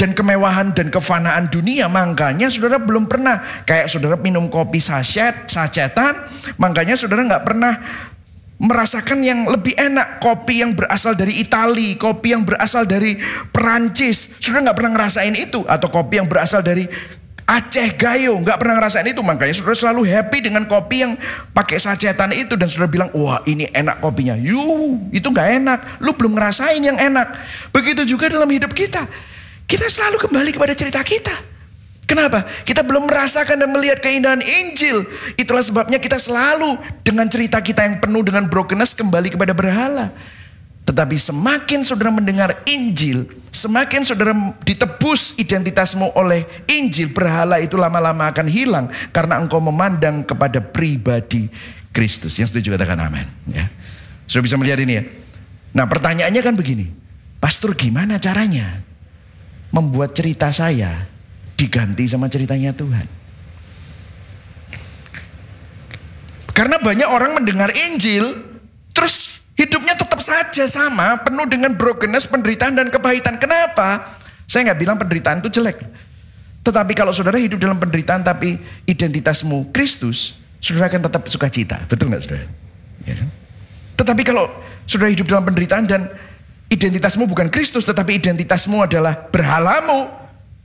dan 0.00 0.16
kemewahan 0.16 0.72
dan 0.72 0.88
kefanaan 0.88 1.52
dunia. 1.52 1.84
Makanya 1.88 2.48
saudara 2.48 2.80
belum 2.80 3.04
pernah 3.04 3.40
kayak 3.68 3.92
saudara 3.92 4.16
minum 4.16 4.48
kopi 4.48 4.80
sachet, 4.80 5.44
sachetan, 5.44 6.16
makanya 6.56 6.96
saudara 6.96 7.26
nggak 7.26 7.44
pernah 7.44 7.72
merasakan 8.60 9.24
yang 9.24 9.48
lebih 9.48 9.72
enak 9.72 10.20
kopi 10.20 10.60
yang 10.60 10.76
berasal 10.76 11.16
dari 11.16 11.40
Itali, 11.40 11.96
kopi 11.96 12.36
yang 12.36 12.44
berasal 12.44 12.84
dari 12.84 13.16
Perancis. 13.48 14.36
Sudah 14.36 14.60
nggak 14.60 14.76
pernah 14.76 14.92
ngerasain 15.00 15.32
itu 15.32 15.64
atau 15.64 15.88
kopi 15.88 16.20
yang 16.20 16.28
berasal 16.28 16.60
dari 16.60 16.84
Aceh 17.50 17.98
Gayo 17.98 18.38
nggak 18.38 18.62
pernah 18.62 18.78
ngerasain 18.78 19.10
itu 19.10 19.26
makanya 19.26 19.50
sudah 19.58 19.74
selalu 19.74 20.06
happy 20.06 20.38
dengan 20.38 20.70
kopi 20.70 21.02
yang 21.02 21.18
pakai 21.50 21.82
sacetan 21.82 22.30
itu 22.30 22.54
dan 22.54 22.70
sudah 22.70 22.86
bilang 22.86 23.10
wah 23.10 23.42
ini 23.42 23.66
enak 23.74 23.98
kopinya. 23.98 24.38
Yu 24.38 25.10
itu 25.10 25.26
nggak 25.26 25.48
enak, 25.58 25.78
lu 25.98 26.14
belum 26.14 26.38
ngerasain 26.38 26.78
yang 26.78 26.94
enak. 26.94 27.26
Begitu 27.74 28.06
juga 28.06 28.30
dalam 28.30 28.46
hidup 28.46 28.70
kita, 28.70 29.02
kita 29.66 29.90
selalu 29.90 30.22
kembali 30.22 30.50
kepada 30.54 30.78
cerita 30.78 31.02
kita. 31.02 31.34
Kenapa? 32.10 32.42
Kita 32.66 32.82
belum 32.82 33.06
merasakan 33.06 33.54
dan 33.54 33.70
melihat 33.70 34.02
keindahan 34.02 34.42
Injil. 34.42 35.06
Itulah 35.38 35.62
sebabnya 35.62 36.02
kita 36.02 36.18
selalu 36.18 36.74
dengan 37.06 37.30
cerita 37.30 37.62
kita 37.62 37.86
yang 37.86 38.02
penuh 38.02 38.26
dengan 38.26 38.50
brokenness 38.50 38.98
kembali 38.98 39.30
kepada 39.30 39.54
berhala. 39.54 40.10
Tetapi 40.82 41.14
semakin 41.14 41.86
saudara 41.86 42.10
mendengar 42.10 42.66
Injil, 42.66 43.30
semakin 43.54 44.02
saudara 44.02 44.34
ditebus 44.66 45.38
identitasmu 45.38 46.10
oleh 46.18 46.50
Injil, 46.66 47.14
berhala 47.14 47.62
itu 47.62 47.78
lama-lama 47.78 48.26
akan 48.34 48.46
hilang 48.50 48.90
karena 49.14 49.38
engkau 49.38 49.62
memandang 49.62 50.26
kepada 50.26 50.58
pribadi 50.58 51.46
Kristus. 51.94 52.34
Yang 52.42 52.58
setuju 52.58 52.74
katakan 52.74 53.06
amin. 53.06 53.30
Ya. 53.54 53.70
Sudah 54.26 54.42
bisa 54.42 54.58
melihat 54.58 54.82
ini 54.82 54.98
ya. 54.98 55.06
Nah 55.78 55.86
pertanyaannya 55.86 56.42
kan 56.42 56.58
begini, 56.58 56.90
Pastor 57.38 57.78
gimana 57.78 58.18
caranya 58.18 58.82
membuat 59.70 60.18
cerita 60.18 60.50
saya 60.50 61.09
diganti 61.60 62.08
sama 62.08 62.32
ceritanya 62.32 62.72
Tuhan. 62.72 63.04
Karena 66.56 66.80
banyak 66.80 67.08
orang 67.08 67.36
mendengar 67.36 67.68
Injil, 67.72 68.36
terus 68.96 69.44
hidupnya 69.56 69.92
tetap 69.92 70.20
saja 70.24 70.64
sama, 70.64 71.20
penuh 71.20 71.44
dengan 71.44 71.76
brokenness, 71.76 72.24
penderitaan 72.24 72.76
dan 72.80 72.88
kepahitan. 72.88 73.36
Kenapa? 73.36 74.16
Saya 74.48 74.72
nggak 74.72 74.80
bilang 74.80 74.96
penderitaan 74.96 75.44
itu 75.44 75.52
jelek. 75.60 75.78
Tetapi 76.60 76.92
kalau 76.92 77.12
saudara 77.16 77.40
hidup 77.40 77.56
dalam 77.56 77.80
penderitaan 77.80 78.20
tapi 78.20 78.60
identitasmu 78.84 79.72
Kristus, 79.72 80.36
saudara 80.60 80.92
akan 80.92 81.08
tetap 81.08 81.22
sukacita. 81.32 81.76
Betul 81.88 82.12
nggak 82.12 82.22
saudara? 82.28 82.44
Ya 83.08 83.14
kan? 83.16 83.28
Tetapi 83.96 84.22
kalau 84.24 84.52
saudara 84.84 85.08
hidup 85.08 85.28
dalam 85.28 85.44
penderitaan 85.48 85.88
dan 85.88 86.12
identitasmu 86.68 87.24
bukan 87.24 87.48
Kristus, 87.48 87.88
tetapi 87.88 88.20
identitasmu 88.20 88.84
adalah 88.84 89.16
berhalamu, 89.32 90.19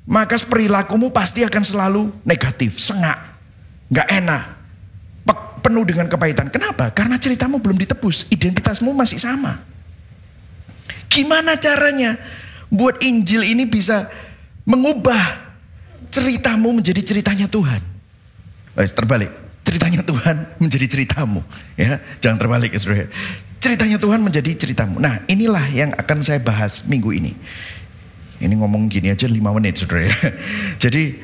maka 0.06 0.38
perilakumu 0.38 1.10
pasti 1.10 1.42
akan 1.42 1.64
selalu 1.66 2.02
negatif, 2.22 2.78
sengak, 2.78 3.18
nggak 3.90 4.08
enak, 4.10 4.44
penuh 5.66 5.82
dengan 5.82 6.06
kepahitan. 6.06 6.54
Kenapa? 6.54 6.94
Karena 6.94 7.18
ceritamu 7.18 7.58
belum 7.58 7.82
ditebus, 7.82 8.30
identitasmu 8.30 8.94
masih 8.94 9.18
sama. 9.18 9.66
Gimana 11.10 11.58
caranya 11.58 12.22
buat 12.70 13.02
Injil 13.02 13.42
ini 13.42 13.66
bisa 13.66 14.06
mengubah 14.62 15.42
ceritamu 16.14 16.70
menjadi 16.70 17.02
ceritanya 17.02 17.50
Tuhan? 17.50 17.82
Eh, 18.78 18.90
terbalik, 18.94 19.34
ceritanya 19.66 20.06
Tuhan 20.06 20.62
menjadi 20.62 20.86
ceritamu, 20.86 21.42
ya, 21.74 21.98
jangan 22.22 22.38
terbalik 22.38 22.70
ya 22.70 22.80
saudara. 22.80 23.10
Ceritanya 23.58 23.98
Tuhan 23.98 24.22
menjadi 24.22 24.52
ceritamu. 24.54 25.02
Nah, 25.02 25.26
inilah 25.26 25.66
yang 25.74 25.90
akan 25.98 26.22
saya 26.22 26.38
bahas 26.38 26.86
minggu 26.86 27.10
ini. 27.10 27.34
Ini 28.40 28.54
ngomong 28.60 28.92
gini 28.92 29.12
aja 29.12 29.26
5 29.26 29.40
menit 29.40 29.80
saudara 29.80 30.08
ya. 30.08 30.16
Jadi 30.84 31.20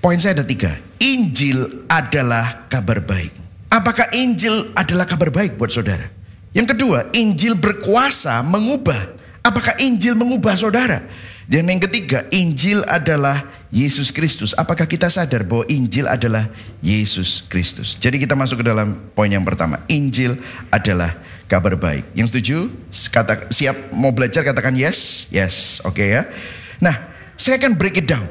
poin 0.00 0.20
saya 0.20 0.40
ada 0.40 0.44
tiga. 0.44 0.76
Injil 1.00 1.88
adalah 1.88 2.68
kabar 2.68 3.00
baik. 3.00 3.32
Apakah 3.70 4.10
Injil 4.12 4.74
adalah 4.74 5.06
kabar 5.06 5.30
baik 5.30 5.56
buat 5.56 5.70
saudara? 5.72 6.10
Yang 6.50 6.74
kedua, 6.76 7.06
Injil 7.14 7.54
berkuasa 7.54 8.42
mengubah. 8.42 9.14
Apakah 9.40 9.78
Injil 9.78 10.18
mengubah 10.18 10.58
saudara? 10.58 11.06
Dan 11.50 11.66
yang 11.66 11.82
ketiga, 11.82 12.30
Injil 12.30 12.86
adalah 12.86 13.42
Yesus 13.74 14.14
Kristus. 14.14 14.54
Apakah 14.54 14.86
kita 14.86 15.10
sadar 15.10 15.42
bahwa 15.42 15.66
Injil 15.66 16.06
adalah 16.06 16.46
Yesus 16.78 17.42
Kristus? 17.46 17.98
Jadi 17.98 18.22
kita 18.22 18.38
masuk 18.38 18.62
ke 18.62 18.66
dalam 18.70 18.98
poin 19.14 19.30
yang 19.30 19.42
pertama. 19.42 19.82
Injil 19.90 20.38
adalah 20.70 21.18
kabar 21.50 21.74
baik. 21.74 22.14
Yang 22.14 22.30
setuju? 22.30 22.70
Kata, 23.10 23.50
siap 23.50 23.90
mau 23.90 24.14
belajar 24.14 24.46
katakan 24.46 24.78
yes? 24.78 25.26
Yes, 25.34 25.82
oke 25.82 25.98
okay 25.98 26.14
ya. 26.14 26.22
Nah, 26.78 26.94
saya 27.34 27.58
akan 27.58 27.74
break 27.74 27.98
it 27.98 28.06
down. 28.06 28.30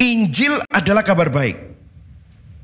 Injil 0.00 0.56
adalah 0.72 1.04
kabar 1.04 1.28
baik. 1.28 1.60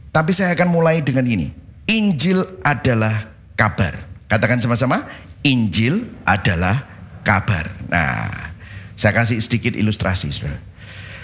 Tapi 0.08 0.32
saya 0.32 0.56
akan 0.56 0.73
mulai 0.73 1.04
dengan 1.04 1.28
ini. 1.28 1.52
Injil 1.85 2.40
adalah 2.64 3.28
kabar. 3.52 4.08
Katakan 4.26 4.64
sama-sama, 4.64 5.04
Injil 5.44 6.08
adalah 6.25 6.88
kabar. 7.23 7.68
Nah, 7.87 8.56
saya 8.97 9.12
kasih 9.14 9.38
sedikit 9.38 9.76
ilustrasi, 9.76 10.32
saudara. 10.32 10.58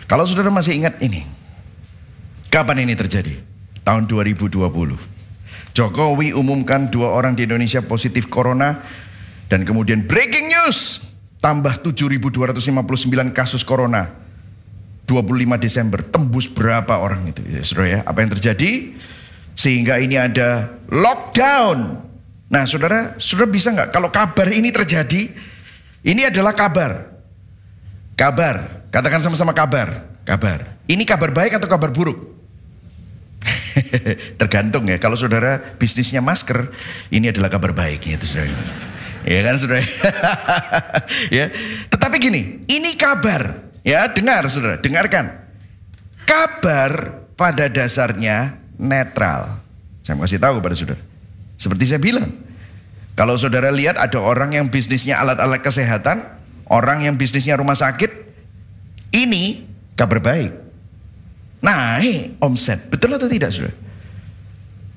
Kalau 0.05 0.29
saudara 0.29 0.53
masih 0.53 0.77
ingat 0.77 1.01
ini, 1.01 1.25
kapan 2.53 2.85
ini 2.85 2.95
terjadi? 2.95 3.41
Tahun 3.83 4.07
2020. 4.07 5.14
Jokowi 5.75 6.31
umumkan 6.31 6.87
dua 6.87 7.11
orang 7.11 7.35
di 7.35 7.51
Indonesia 7.51 7.83
positif 7.83 8.31
corona 8.31 8.79
dan 9.51 9.67
kemudian 9.67 10.07
breaking 10.07 10.55
news 10.55 11.03
tambah 11.43 11.83
7.259 11.83 13.35
kasus 13.35 13.67
corona. 13.67 14.23
25 15.05 15.61
Desember 15.61 16.01
tembus 16.01 16.49
berapa 16.49 16.97
orang 16.97 17.29
itu? 17.29 17.45
Ya 17.45 17.61
saudara 17.61 17.87
ya 17.91 18.01
apa 18.07 18.25
yang 18.25 18.31
terjadi? 18.39 18.97
Sehingga 19.53 20.01
ini 20.01 20.17
ada 20.17 20.81
lockdown. 20.89 21.79
Nah 22.49 22.65
saudara 22.65 23.19
saudara 23.21 23.51
bisa 23.51 23.75
nggak? 23.75 23.93
Kalau 23.93 24.09
kabar 24.09 24.49
ini 24.55 24.71
terjadi 24.71 25.29
ini 26.07 26.23
adalah 26.25 26.57
kabar. 26.57 27.11
Kabar 28.15 28.87
katakan 28.95 29.21
sama-sama 29.21 29.53
kabar. 29.53 30.23
Kabar. 30.23 30.81
Ini 30.87 31.03
kabar 31.05 31.35
baik 31.35 31.59
atau 31.61 31.69
kabar 31.69 31.93
buruk 31.93 32.34
Tergantung 34.41 34.89
ya. 34.89 34.97
Kalau 35.01 35.17
saudara 35.19 35.77
bisnisnya 35.77 36.25
masker, 36.25 36.73
ini 37.13 37.31
adalah 37.31 37.53
kabar 37.53 37.77
baik 37.77 38.09
itu 38.09 38.25
saudara. 38.25 38.55
Ya 39.25 39.41
kan 39.41 39.55
saudara. 39.57 39.85
ya. 41.37 41.47
Tetapi 41.89 42.17
gini, 42.21 42.65
ini 42.69 42.97
kabar. 42.97 43.73
Ya 43.85 44.09
dengar 44.09 44.49
saudara, 44.49 44.81
dengarkan. 44.81 45.45
Kabar 46.25 47.25
pada 47.37 47.69
dasarnya 47.69 48.57
netral. 48.81 49.61
Saya 50.05 50.17
kasih 50.21 50.41
tahu 50.41 50.61
kepada 50.61 50.77
saudara. 50.77 51.03
Seperti 51.61 51.85
saya 51.89 52.01
bilang, 52.01 52.33
kalau 53.17 53.37
saudara 53.37 53.69
lihat 53.71 54.01
ada 54.01 54.19
orang 54.21 54.57
yang 54.57 54.67
bisnisnya 54.73 55.21
alat-alat 55.21 55.61
kesehatan, 55.61 56.25
orang 56.69 57.05
yang 57.05 57.15
bisnisnya 57.21 57.57
rumah 57.61 57.77
sakit, 57.77 58.11
ini 59.13 59.69
kabar 59.95 60.21
baik. 60.21 60.64
Naik 61.65 62.37
omset, 62.45 62.93
betul 62.93 63.17
atau 63.17 63.25
tidak 63.25 63.49
saudara? 63.49 63.73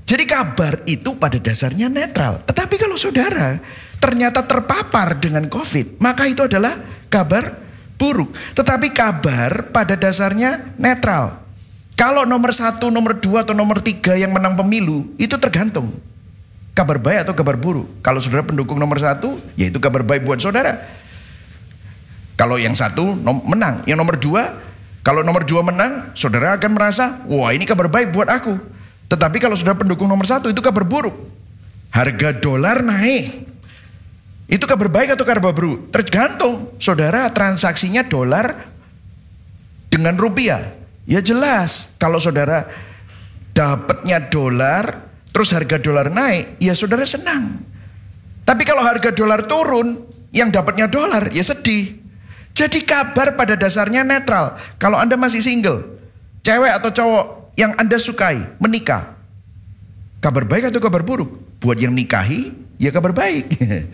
Jadi 0.07 0.24
kabar 0.24 0.83
itu 0.88 1.15
pada 1.15 1.39
dasarnya 1.39 1.88
netral. 1.88 2.43
Tetapi 2.43 2.75
kalau 2.75 3.00
saudara 3.00 3.59
ternyata 4.00 4.43
terpapar 4.43 5.19
dengan 5.19 5.47
COVID, 5.47 6.00
maka 6.00 6.27
itu 6.27 6.43
adalah 6.43 6.79
kabar 7.07 7.55
buruk. 7.95 8.36
Tetapi 8.55 8.91
kabar 8.91 9.71
pada 9.71 9.95
dasarnya 10.00 10.75
netral. 10.79 11.43
Kalau 11.97 12.24
nomor 12.24 12.53
satu, 12.53 12.88
nomor 12.93 13.19
dua, 13.19 13.41
atau 13.41 13.57
nomor 13.57 13.81
tiga 13.81 14.13
yang 14.13 14.31
menang 14.31 14.53
pemilu, 14.55 15.12
itu 15.17 15.33
tergantung 15.36 15.91
kabar 16.77 17.01
baik 17.01 17.25
atau 17.25 17.33
kabar 17.33 17.57
buruk. 17.57 17.89
Kalau 18.05 18.21
saudara 18.21 18.45
pendukung 18.45 18.77
nomor 18.77 19.01
satu, 19.01 19.41
yaitu 19.57 19.81
kabar 19.81 20.05
baik 20.05 20.21
buat 20.24 20.38
saudara. 20.38 20.88
Kalau 22.38 22.62
yang 22.62 22.77
satu 22.77 23.17
menang, 23.50 23.81
yang 23.89 23.97
nomor 23.97 24.13
dua, 24.21 24.53
kalau 25.07 25.23
nomor 25.23 25.47
dua 25.47 25.63
menang, 25.63 26.11
saudara 26.19 26.59
akan 26.59 26.75
merasa, 26.75 27.23
wah 27.31 27.55
ini 27.55 27.63
kabar 27.63 27.87
baik 27.87 28.11
buat 28.11 28.27
aku. 28.27 28.59
Tetapi 29.07 29.39
kalau 29.39 29.55
saudara 29.55 29.79
pendukung 29.79 30.11
nomor 30.11 30.27
satu, 30.27 30.51
itu 30.51 30.59
kabar 30.59 30.83
buruk. 30.83 31.15
Harga 31.95 32.35
dolar 32.35 32.83
naik. 32.83 33.47
Itu 34.51 34.67
kabar 34.67 34.91
baik 34.91 35.15
atau 35.15 35.23
kabar 35.23 35.55
buruk? 35.55 35.95
Tergantung 35.95 36.75
saudara 36.75 37.31
transaksinya 37.31 38.03
dolar 38.03 38.67
dengan 39.87 40.19
rupiah. 40.19 40.75
Ya 41.07 41.23
jelas, 41.23 41.95
kalau 41.95 42.19
saudara 42.19 42.67
dapatnya 43.55 44.27
dolar 44.27 45.07
terus 45.31 45.55
harga 45.55 45.79
dolar 45.79 46.11
naik, 46.11 46.59
ya 46.59 46.75
saudara 46.75 47.07
senang. 47.07 47.63
Tapi 48.43 48.67
kalau 48.67 48.83
harga 48.83 49.15
dolar 49.15 49.47
turun, 49.47 50.03
yang 50.35 50.51
dapatnya 50.51 50.91
dolar, 50.91 51.31
ya 51.31 51.47
sedih. 51.47 51.95
Jadi 52.57 52.81
kabar 52.81 53.37
pada 53.37 53.53
dasarnya 53.53 54.01
netral. 54.01 54.57
Kalau 54.81 54.97
Anda 54.97 55.13
masih 55.13 55.45
single, 55.45 56.01
cewek 56.41 56.73
atau 56.73 56.89
cowok 56.89 57.53
yang 57.53 57.77
Anda 57.77 58.01
sukai 58.01 58.57
menikah, 58.57 59.13
kabar 60.17 60.41
baik 60.49 60.73
atau 60.73 60.81
kabar 60.81 61.05
buruk? 61.05 61.29
Buat 61.61 61.77
yang 61.77 61.93
nikahi, 61.93 62.49
ya 62.81 62.89
kabar 62.89 63.13
baik. 63.13 63.45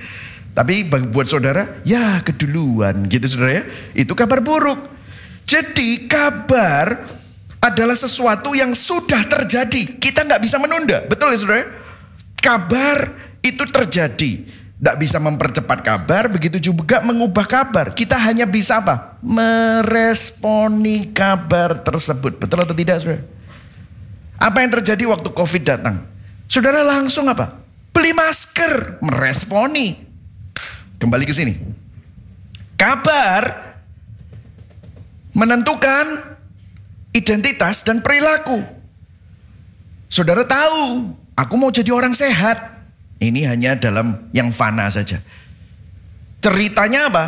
Tapi 0.58 0.88
buat 0.88 1.28
saudara, 1.28 1.84
ya 1.84 2.24
keduluan 2.24 3.12
gitu 3.12 3.36
saudara 3.36 3.52
ya. 3.60 3.64
Itu 4.00 4.16
kabar 4.16 4.40
buruk. 4.40 4.96
Jadi 5.44 6.08
kabar 6.08 7.04
adalah 7.60 8.00
sesuatu 8.00 8.56
yang 8.56 8.72
sudah 8.72 9.28
terjadi. 9.28 10.00
Kita 10.00 10.24
nggak 10.24 10.40
bisa 10.40 10.56
menunda. 10.56 11.04
Betul 11.04 11.36
ya 11.36 11.40
saudara? 11.44 11.68
Kabar 12.40 13.12
itu 13.44 13.68
terjadi. 13.68 14.63
Nggak 14.84 15.00
bisa 15.00 15.16
mempercepat 15.16 15.80
kabar, 15.80 16.28
begitu 16.28 16.60
juga 16.60 17.00
mengubah 17.00 17.48
kabar. 17.48 17.96
Kita 17.96 18.20
hanya 18.20 18.44
bisa 18.44 18.84
apa? 18.84 19.16
Meresponi 19.24 21.08
kabar 21.16 21.80
tersebut. 21.80 22.36
Betul 22.36 22.68
atau 22.68 22.76
tidak 22.76 23.00
saudara? 23.00 23.24
Apa 24.36 24.60
yang 24.60 24.76
terjadi 24.76 25.08
waktu 25.08 25.32
COVID 25.32 25.64
datang? 25.64 26.04
Saudara 26.52 26.84
langsung 26.84 27.32
apa? 27.32 27.64
Beli 27.96 28.12
masker, 28.12 29.00
meresponi. 29.00 30.04
Kembali 31.00 31.24
ke 31.24 31.32
sini. 31.32 31.56
Kabar 32.76 33.72
menentukan 35.32 36.36
identitas 37.16 37.88
dan 37.88 38.04
perilaku. 38.04 38.68
Saudara 40.12 40.44
tahu, 40.44 41.16
aku 41.40 41.54
mau 41.56 41.72
jadi 41.72 41.96
orang 41.96 42.12
sehat. 42.12 42.73
Ini 43.22 43.50
hanya 43.50 43.78
dalam 43.78 44.30
yang 44.34 44.50
fana 44.50 44.90
saja. 44.90 45.22
Ceritanya 46.44 47.08
apa? 47.12 47.26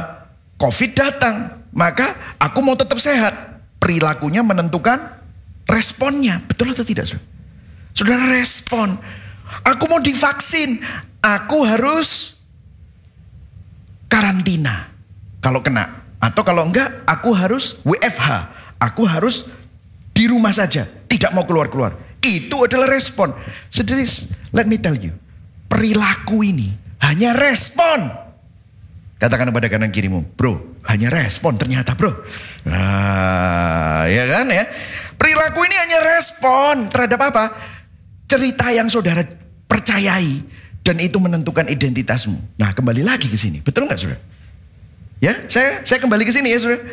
Covid 0.56 0.92
datang, 0.96 1.68
maka 1.76 2.36
aku 2.40 2.60
mau 2.64 2.76
tetap 2.80 3.00
sehat. 3.00 3.34
Perilakunya 3.80 4.42
menentukan 4.42 4.98
responnya. 5.68 6.42
Betul 6.48 6.74
atau 6.74 6.88
tidak, 6.88 7.06
saudara? 7.06 7.26
Saudara 7.96 8.24
respon. 8.34 8.98
Aku 9.64 9.86
mau 9.88 10.02
divaksin. 10.02 10.82
Aku 11.22 11.64
harus 11.64 12.36
karantina. 14.10 14.90
Kalau 15.40 15.62
kena. 15.62 16.06
Atau 16.20 16.42
kalau 16.42 16.66
enggak, 16.66 17.06
aku 17.06 17.32
harus 17.38 17.78
WFH. 17.86 18.30
Aku 18.82 19.06
harus 19.06 19.48
di 20.16 20.32
rumah 20.32 20.56
saja, 20.56 20.88
tidak 21.12 21.36
mau 21.36 21.44
keluar-keluar. 21.44 22.00
Itu 22.24 22.66
adalah 22.66 22.88
respon. 22.88 23.36
Sendiri, 23.68 24.08
let 24.56 24.66
me 24.66 24.80
tell 24.80 24.96
you. 24.96 25.14
Perilaku 25.66 26.46
ini 26.46 26.70
hanya 27.02 27.34
respon. 27.34 28.12
Katakan 29.16 29.50
kepada 29.50 29.68
kanan 29.72 29.90
kirimu, 29.96 30.36
bro, 30.36 30.82
hanya 30.86 31.08
respon 31.08 31.56
ternyata 31.56 31.96
bro. 31.96 32.12
Nah, 32.68 34.06
ya 34.06 34.24
kan 34.28 34.46
ya. 34.52 34.68
Perilaku 35.16 35.64
ini 35.66 35.76
hanya 35.80 36.00
respon 36.16 36.92
terhadap 36.92 37.20
apa? 37.32 37.44
Cerita 38.28 38.70
yang 38.76 38.92
saudara 38.92 39.24
percayai 39.66 40.44
dan 40.86 41.02
itu 41.02 41.18
menentukan 41.18 41.66
identitasmu. 41.66 42.60
Nah, 42.60 42.76
kembali 42.76 43.02
lagi 43.02 43.32
ke 43.32 43.40
sini. 43.40 43.64
Betul 43.64 43.88
nggak 43.88 43.98
saudara? 43.98 44.22
Ya, 45.24 45.34
saya 45.48 45.82
saya 45.88 45.98
kembali 46.04 46.28
ke 46.28 46.34
sini 46.36 46.52
ya 46.52 46.60
saudara. 46.60 46.84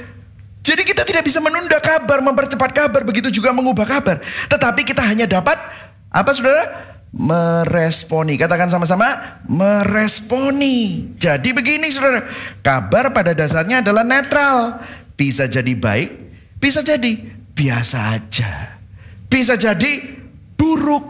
Jadi 0.63 0.83
kita 0.87 1.03
tidak 1.03 1.27
bisa 1.27 1.43
menunda 1.43 1.83
kabar, 1.83 2.23
mempercepat 2.23 2.71
kabar, 2.71 3.03
begitu 3.03 3.35
juga 3.35 3.51
mengubah 3.51 3.83
kabar. 3.83 4.23
Tetapi 4.47 4.87
kita 4.87 5.03
hanya 5.03 5.27
dapat 5.27 5.59
apa 6.07 6.31
saudara? 6.31 6.92
Meresponi. 7.13 8.41
Katakan 8.41 8.73
sama-sama, 8.73 9.41
meresponi. 9.45 11.13
Jadi 11.21 11.53
begini 11.53 11.93
saudara, 11.93 12.25
kabar 12.65 13.13
pada 13.13 13.37
dasarnya 13.37 13.85
adalah 13.85 14.01
netral. 14.01 14.81
Bisa 15.13 15.45
jadi 15.45 15.77
baik, 15.77 16.11
bisa 16.57 16.81
jadi 16.81 17.13
biasa 17.53 17.99
aja. 18.17 18.81
Bisa 19.29 19.61
jadi 19.61 20.19
buruk. 20.57 21.05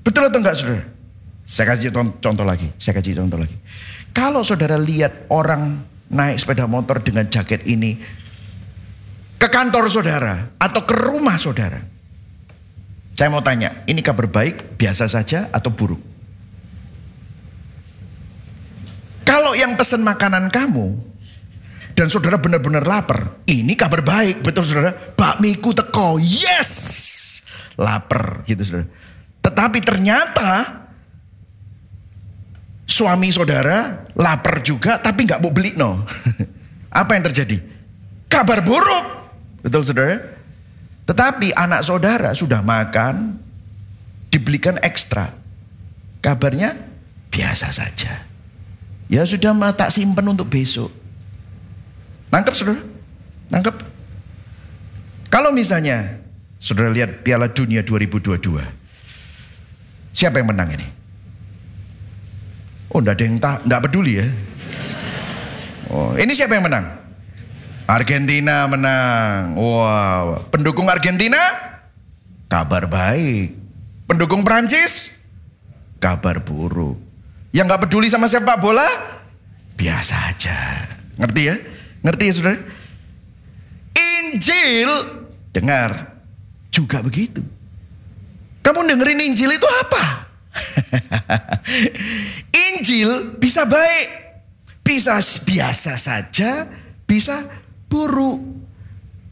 Betul 0.00 0.32
atau 0.32 0.40
enggak 0.40 0.56
saudara? 0.56 0.84
Saya 1.46 1.66
kasih 1.70 1.92
contoh 1.94 2.42
lagi, 2.42 2.72
saya 2.80 2.96
kasih 2.96 3.20
contoh 3.20 3.38
lagi. 3.38 3.54
Kalau 4.16 4.40
saudara 4.40 4.80
lihat 4.80 5.28
orang 5.28 5.84
naik 6.10 6.40
sepeda 6.40 6.64
motor 6.64 7.04
dengan 7.04 7.28
jaket 7.28 7.62
ini, 7.68 7.94
ke 9.36 9.48
kantor 9.52 9.92
saudara 9.92 10.56
atau 10.56 10.82
ke 10.82 10.94
rumah 10.96 11.36
saudara. 11.36 11.95
Saya 13.16 13.32
mau 13.32 13.40
tanya, 13.40 13.80
ini 13.88 14.04
kabar 14.04 14.28
baik 14.28 14.76
biasa 14.76 15.08
saja 15.08 15.48
atau 15.48 15.72
buruk? 15.72 15.96
Kalau 19.24 19.56
yang 19.56 19.72
pesan 19.72 20.04
makanan 20.04 20.52
kamu 20.52 20.92
dan 21.96 22.12
saudara 22.12 22.36
benar-benar 22.36 22.84
lapar, 22.84 23.40
ini 23.48 23.72
kabar 23.72 24.04
baik, 24.04 24.44
betul 24.44 24.68
saudara? 24.68 24.92
Bakmiku 24.92 25.72
teko, 25.72 26.20
yes, 26.20 27.40
lapar 27.80 28.44
gitu 28.44 28.60
saudara. 28.68 28.92
Tetapi 29.40 29.78
ternyata 29.80 30.84
suami 32.84 33.32
saudara 33.32 34.12
lapar 34.12 34.60
juga, 34.60 35.00
tapi 35.00 35.24
nggak 35.24 35.40
mau 35.40 35.56
beli 35.56 35.72
no. 35.72 36.04
Apa 37.00 37.16
yang 37.16 37.24
terjadi? 37.32 37.64
Kabar 38.28 38.60
buruk. 38.60 39.32
Betul 39.64 39.88
saudara? 39.88 40.35
Tetapi 41.06 41.54
anak 41.54 41.86
saudara 41.86 42.34
sudah 42.34 42.60
makan, 42.66 43.38
dibelikan 44.26 44.76
ekstra. 44.82 45.32
Kabarnya 46.18 46.74
biasa 47.30 47.70
saja. 47.70 48.26
Ya 49.06 49.22
sudah 49.22 49.54
tak 49.78 49.94
simpen 49.94 50.26
untuk 50.26 50.50
besok. 50.50 50.90
Nangkep 52.34 52.54
saudara? 52.58 52.82
Nangkep? 53.54 53.76
Kalau 55.30 55.54
misalnya 55.54 56.18
saudara 56.58 56.90
lihat 56.90 57.22
Piala 57.22 57.54
Dunia 57.54 57.86
2022. 57.86 58.66
Siapa 60.10 60.42
yang 60.42 60.50
menang 60.50 60.74
ini? 60.74 60.86
Oh, 62.90 62.98
enggak 62.98 63.20
ada 63.20 63.24
yang 63.28 63.36
tak, 63.38 63.56
enggak 63.68 63.82
peduli 63.86 64.12
ya. 64.18 64.26
Oh, 65.92 66.18
ini 66.18 66.32
siapa 66.34 66.58
yang 66.58 66.66
menang? 66.66 67.05
Argentina 67.86 68.66
menang. 68.66 69.54
Wow. 69.54 70.50
Pendukung 70.50 70.90
Argentina? 70.90 71.38
Kabar 72.50 72.90
baik. 72.90 73.54
Pendukung 74.10 74.42
Prancis? 74.42 75.14
Kabar 76.02 76.42
buruk. 76.42 76.98
Yang 77.54 77.66
gak 77.70 77.82
peduli 77.86 78.10
sama 78.10 78.26
sepak 78.26 78.58
bola? 78.58 78.86
Biasa 79.78 80.34
aja. 80.34 80.58
Ngerti 81.14 81.42
ya? 81.46 81.56
Ngerti 82.02 82.24
ya 82.26 82.32
saudara? 82.34 82.58
Injil, 83.96 84.90
dengar, 85.54 86.18
juga 86.74 87.00
begitu. 87.00 87.40
Kamu 88.66 88.82
dengerin 88.82 89.30
Injil 89.30 89.56
itu 89.56 89.68
apa? 89.86 90.26
Injil 92.74 93.38
bisa 93.38 93.64
baik, 93.64 94.08
bisa 94.82 95.22
biasa 95.22 95.94
saja, 95.96 96.66
bisa 97.06 97.46
buruk. 97.86 98.38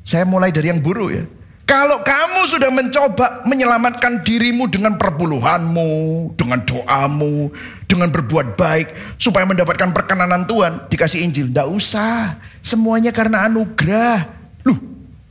Saya 0.04 0.28
mulai 0.28 0.52
dari 0.52 0.68
yang 0.68 0.80
buruk 0.84 1.10
ya. 1.10 1.24
Kalau 1.64 2.04
kamu 2.04 2.44
sudah 2.44 2.68
mencoba 2.68 3.40
menyelamatkan 3.48 4.20
dirimu 4.20 4.68
dengan 4.68 5.00
perpuluhanmu, 5.00 5.92
dengan 6.36 6.60
doamu, 6.60 7.48
dengan 7.88 8.12
berbuat 8.12 8.52
baik, 8.52 9.16
supaya 9.16 9.48
mendapatkan 9.48 9.88
perkenanan 9.96 10.44
Tuhan, 10.44 10.92
dikasih 10.92 11.24
Injil. 11.24 11.48
Tidak 11.48 11.64
usah, 11.64 12.36
semuanya 12.60 13.16
karena 13.16 13.48
anugerah. 13.48 14.28
Loh, 14.68 14.76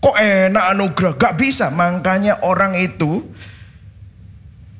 kok 0.02 0.18
enak 0.18 0.66
anugerah? 0.74 1.14
Gak 1.22 1.38
bisa, 1.38 1.70
makanya 1.70 2.42
orang 2.42 2.74
itu 2.82 3.30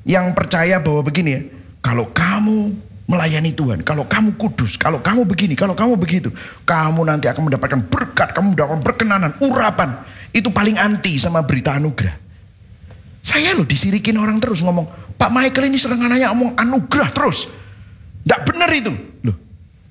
yang 0.02 0.34
percaya 0.34 0.82
bahwa 0.82 1.06
begini 1.06 1.30
ya, 1.38 1.42
kalau 1.78 2.10
kamu 2.10 2.74
melayani 3.04 3.52
Tuhan, 3.52 3.84
kalau 3.84 4.08
kamu 4.08 4.40
kudus, 4.40 4.80
kalau 4.80 5.04
kamu 5.04 5.28
begini, 5.28 5.52
kalau 5.52 5.76
kamu 5.76 6.00
begitu, 6.00 6.32
kamu 6.64 7.04
nanti 7.04 7.28
akan 7.28 7.52
mendapatkan 7.52 7.80
berkat, 7.84 8.32
kamu 8.32 8.56
mendapatkan 8.56 8.82
perkenanan, 8.84 9.30
urapan 9.44 10.00
itu 10.32 10.48
paling 10.48 10.80
anti 10.80 11.20
sama 11.20 11.44
berita 11.44 11.76
anugerah. 11.76 12.16
Saya 13.24 13.56
loh 13.56 13.64
disirikin 13.64 14.16
orang 14.16 14.40
terus 14.40 14.64
ngomong, 14.64 15.16
Pak 15.16 15.30
Michael 15.32 15.72
ini 15.72 15.78
sering 15.80 16.00
nanya 16.00 16.32
ngomong 16.32 16.56
anugerah 16.56 17.08
terus. 17.12 17.48
Tidak 18.24 18.40
benar 18.44 18.70
itu. 18.72 18.92
Loh, 19.24 19.36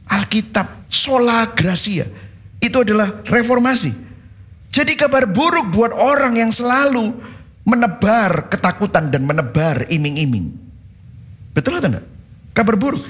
Alkitab, 0.10 0.90
sola 0.90 1.50
gracia. 1.54 2.06
Itu 2.58 2.82
adalah 2.82 3.22
reformasi. 3.26 3.94
Jadi 4.74 4.98
kabar 4.98 5.30
buruk 5.30 5.70
buat 5.70 5.94
orang 5.94 6.34
yang 6.38 6.50
selalu 6.50 7.14
menebar 7.62 8.50
ketakutan 8.50 9.14
dan 9.14 9.22
menebar 9.22 9.86
iming-iming. 9.86 10.50
Betul 11.54 11.78
atau 11.78 11.94
enggak? 11.94 12.13
Kabar 12.54 12.78
buruk. 12.78 13.02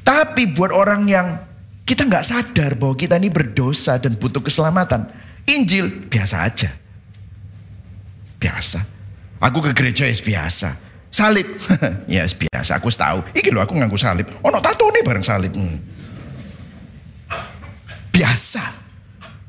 Tapi 0.00 0.48
buat 0.50 0.72
orang 0.72 1.06
yang 1.06 1.38
kita 1.84 2.08
nggak 2.08 2.24
sadar 2.24 2.74
bahwa 2.74 2.96
kita 2.96 3.20
ini 3.20 3.28
berdosa 3.28 4.00
dan 4.00 4.16
butuh 4.16 4.40
keselamatan. 4.40 5.06
Injil 5.44 6.08
biasa 6.08 6.36
aja. 6.42 6.70
Biasa. 8.40 8.80
Aku 9.40 9.60
ke 9.60 9.76
gereja 9.76 10.08
ya 10.08 10.16
biasa. 10.16 10.76
Salib. 11.10 11.46
ya 12.14 12.24
biasa, 12.24 12.80
aku 12.80 12.88
tahu. 12.88 13.26
Iki 13.36 13.50
lo 13.52 13.60
aku 13.60 13.76
nganggu 13.76 13.98
salib. 14.00 14.30
Oh, 14.40 14.48
no 14.48 14.62
tato 14.64 14.88
nih 14.88 15.04
bareng 15.04 15.26
salib. 15.26 15.52
Hmm. 15.52 15.78
Biasa. 18.14 18.64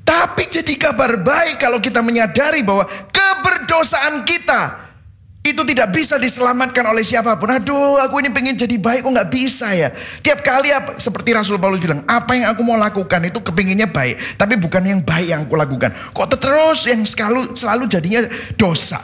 Tapi 0.01 0.43
jadi 0.51 0.73
kabar 0.75 1.21
baik 1.21 1.61
kalau 1.61 1.79
kita 1.79 2.03
menyadari 2.03 2.65
bahwa 2.65 2.83
keberdosaan 3.13 4.27
kita 4.27 4.90
itu 5.41 5.61
tidak 5.65 5.89
bisa 5.89 6.21
diselamatkan 6.21 6.85
oleh 6.85 7.01
siapa 7.01 7.33
pun. 7.33 7.49
Aduh, 7.49 7.97
aku 7.97 8.21
ini 8.21 8.29
pengen 8.29 8.53
jadi 8.53 8.77
baik, 8.77 9.01
kok 9.01 9.09
nggak 9.09 9.31
bisa 9.33 9.73
ya. 9.73 9.89
Tiap 10.21 10.45
kali 10.45 10.69
apa, 10.69 11.01
seperti 11.01 11.33
Rasul 11.33 11.57
Paulus 11.57 11.81
bilang, 11.81 12.05
apa 12.05 12.37
yang 12.37 12.53
aku 12.53 12.61
mau 12.61 12.77
lakukan 12.77 13.25
itu 13.25 13.41
kepinginnya 13.41 13.89
baik, 13.89 14.37
tapi 14.37 14.53
bukan 14.61 14.85
yang 14.85 15.01
baik 15.01 15.27
yang 15.33 15.41
aku 15.49 15.57
lakukan. 15.57 15.89
Kok 16.13 16.27
terus 16.37 16.85
yang 16.85 17.01
selalu 17.01 17.57
selalu 17.57 17.83
jadinya 17.89 18.21
dosa. 18.53 19.01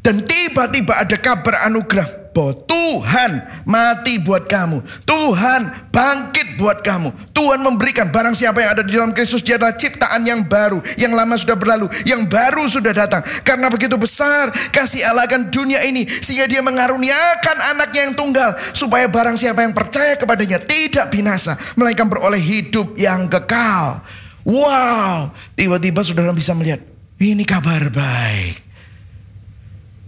Dan 0.00 0.24
tiba-tiba 0.24 1.04
ada 1.04 1.16
kabar 1.20 1.68
anugerah 1.68 2.27
bahwa 2.38 2.54
Tuhan 2.70 3.30
mati 3.66 4.22
buat 4.22 4.46
kamu. 4.46 4.78
Tuhan 5.02 5.90
bangkit 5.90 6.54
buat 6.54 6.86
kamu. 6.86 7.34
Tuhan 7.34 7.58
memberikan 7.58 8.14
barang 8.14 8.38
siapa 8.38 8.62
yang 8.62 8.78
ada 8.78 8.86
di 8.86 8.94
dalam 8.94 9.10
Kristus 9.10 9.42
dia 9.42 9.58
adalah 9.58 9.74
ciptaan 9.74 10.22
yang 10.22 10.46
baru. 10.46 10.78
Yang 10.94 11.12
lama 11.18 11.34
sudah 11.34 11.58
berlalu, 11.58 11.90
yang 12.06 12.30
baru 12.30 12.70
sudah 12.70 12.94
datang. 12.94 13.26
Karena 13.42 13.66
begitu 13.66 13.98
besar 13.98 14.54
kasih 14.70 15.02
Allah 15.02 15.26
akan 15.26 15.50
dunia 15.50 15.82
ini 15.82 16.06
sehingga 16.06 16.46
dia 16.46 16.62
mengaruniakan 16.62 17.74
anaknya 17.74 18.06
yang 18.06 18.14
tunggal 18.14 18.54
supaya 18.70 19.10
barang 19.10 19.34
siapa 19.34 19.66
yang 19.66 19.74
percaya 19.74 20.14
kepadanya 20.14 20.62
tidak 20.62 21.10
binasa 21.10 21.58
melainkan 21.74 22.06
beroleh 22.06 22.38
hidup 22.38 22.94
yang 22.94 23.26
kekal. 23.26 23.98
Wow, 24.46 25.34
tiba-tiba 25.58 26.06
saudara 26.06 26.30
bisa 26.30 26.54
melihat 26.54 26.86
ini 27.18 27.42
kabar 27.42 27.90
baik 27.90 28.62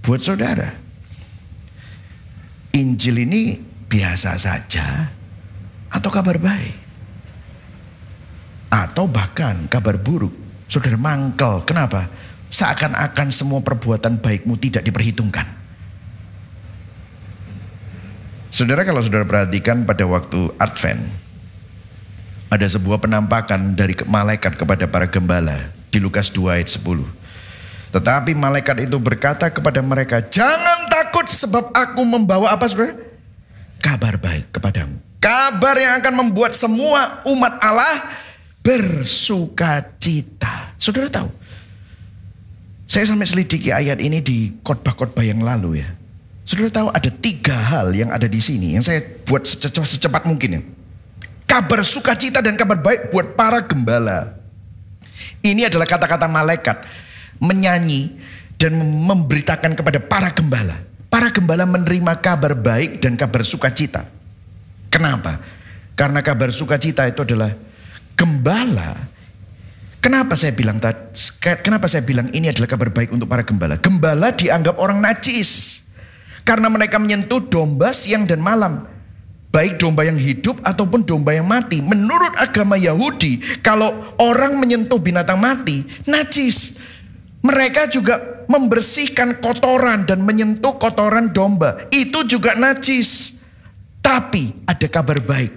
buat 0.07 0.23
saudara. 0.23 0.90
Injil 2.71 3.27
ini 3.27 3.59
biasa 3.91 4.39
saja 4.39 5.11
atau 5.91 6.11
kabar 6.11 6.39
baik? 6.39 6.79
Atau 8.71 9.11
bahkan 9.11 9.67
kabar 9.67 9.99
buruk. 9.99 10.31
Saudara 10.71 10.95
mangkel. 10.95 11.67
Kenapa? 11.67 12.07
Seakan-akan 12.47 13.35
semua 13.35 13.59
perbuatan 13.59 14.23
baikmu 14.23 14.55
tidak 14.63 14.87
diperhitungkan. 14.87 15.43
Saudara 18.55 18.87
kalau 18.87 19.03
saudara 19.03 19.27
perhatikan 19.27 19.83
pada 19.83 20.07
waktu 20.07 20.55
Advent. 20.59 21.03
Ada 22.51 22.67
sebuah 22.79 22.99
penampakan 22.99 23.79
dari 23.79 23.95
malaikat 24.07 24.59
kepada 24.59 24.87
para 24.91 25.07
gembala. 25.11 25.71
Di 25.91 25.99
Lukas 26.03 26.31
2 26.31 26.59
ayat 26.59 26.71
10. 26.71 27.07
Tetapi 27.91 28.35
malaikat 28.39 28.87
itu 28.87 28.99
berkata 29.03 29.51
kepada 29.51 29.83
mereka, 29.83 30.23
"Jangan 30.23 30.87
takut 30.87 31.00
sebab 31.31 31.75
aku 31.75 32.03
membawa 32.07 32.55
apa 32.55 32.67
Saudara? 32.71 32.95
Kabar 33.81 34.21
baik 34.21 34.55
kepadamu. 34.55 34.99
Kabar 35.21 35.77
yang 35.77 36.01
akan 36.01 36.15
membuat 36.27 36.57
semua 36.57 37.21
umat 37.29 37.61
Allah 37.61 38.09
bersuka 38.61 39.85
cita." 40.01 40.73
Saudara 40.81 41.09
tahu? 41.09 41.29
Saya 42.91 43.07
sampai 43.07 43.29
selidiki 43.29 43.71
ayat 43.71 44.03
ini 44.03 44.19
di 44.19 44.51
khotbah-khotbah 44.67 45.23
yang 45.23 45.47
lalu 45.47 45.85
ya. 45.85 45.89
Saudara 46.43 46.71
tahu 46.75 46.89
ada 46.91 47.11
tiga 47.15 47.55
hal 47.55 47.95
yang 47.95 48.11
ada 48.11 48.27
di 48.27 48.43
sini 48.43 48.75
yang 48.75 48.83
saya 48.83 48.99
buat 49.23 49.47
secepat, 49.47 49.87
secepat 49.87 50.23
mungkin 50.27 50.51
ya. 50.59 50.63
Kabar 51.47 51.87
sukacita 51.87 52.43
dan 52.43 52.59
kabar 52.59 52.83
baik 52.83 53.15
buat 53.15 53.39
para 53.39 53.63
gembala. 53.63 54.35
Ini 55.41 55.71
adalah 55.71 55.87
kata-kata 55.87 56.27
malaikat 56.27 56.83
menyanyi 57.41 58.19
dan 58.61 58.77
memberitakan 58.77 59.73
kepada 59.73 59.99
para 60.03 60.35
gembala. 60.35 60.77
Para 61.11 61.35
gembala 61.35 61.67
menerima 61.67 62.23
kabar 62.23 62.55
baik 62.55 63.03
dan 63.03 63.19
kabar 63.19 63.43
sukacita. 63.43 64.07
Kenapa? 64.95 65.43
Karena 65.99 66.23
kabar 66.23 66.55
sukacita 66.55 67.03
itu 67.11 67.27
adalah 67.27 67.51
gembala. 68.15 69.11
Kenapa 70.01 70.33
saya 70.39 70.55
bilang 70.57 70.81
kenapa 71.43 71.85
saya 71.91 72.01
bilang 72.07 72.33
ini 72.33 72.49
adalah 72.49 72.71
kabar 72.71 72.89
baik 72.89 73.11
untuk 73.13 73.29
para 73.29 73.45
gembala? 73.45 73.77
Gembala 73.77 74.33
dianggap 74.33 74.81
orang 74.81 75.03
najis. 75.03 75.83
Karena 76.47 76.73
mereka 76.73 76.97
menyentuh 76.97 77.43
domba 77.43 77.93
siang 77.93 78.25
dan 78.25 78.41
malam. 78.41 78.89
Baik 79.51 79.83
domba 79.83 80.07
yang 80.07 80.17
hidup 80.17 80.63
ataupun 80.63 81.03
domba 81.03 81.35
yang 81.35 81.45
mati. 81.45 81.83
Menurut 81.83 82.39
agama 82.39 82.79
Yahudi, 82.79 83.61
kalau 83.61 84.15
orang 84.17 84.57
menyentuh 84.57 85.03
binatang 85.03 85.43
mati, 85.43 85.83
najis. 86.07 86.79
Mereka 87.43 87.91
juga 87.91 88.40
membersihkan 88.51 89.39
kotoran 89.39 90.03
dan 90.03 90.27
menyentuh 90.27 90.75
kotoran 90.75 91.31
domba. 91.31 91.87
Itu 91.95 92.27
juga 92.27 92.59
najis. 92.59 93.39
Tapi 94.03 94.67
ada 94.67 94.87
kabar 94.91 95.23
baik. 95.23 95.53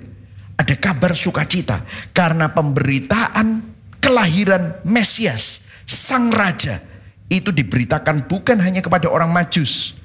Ada 0.62 0.78
kabar 0.78 1.18
sukacita. 1.18 1.82
Karena 2.14 2.54
pemberitaan 2.54 3.66
kelahiran 3.98 4.78
Mesias, 4.86 5.66
Sang 5.90 6.30
Raja. 6.30 6.78
Itu 7.26 7.50
diberitakan 7.50 8.30
bukan 8.30 8.62
hanya 8.62 8.86
kepada 8.86 9.10
orang 9.10 9.34
majus. 9.34 9.98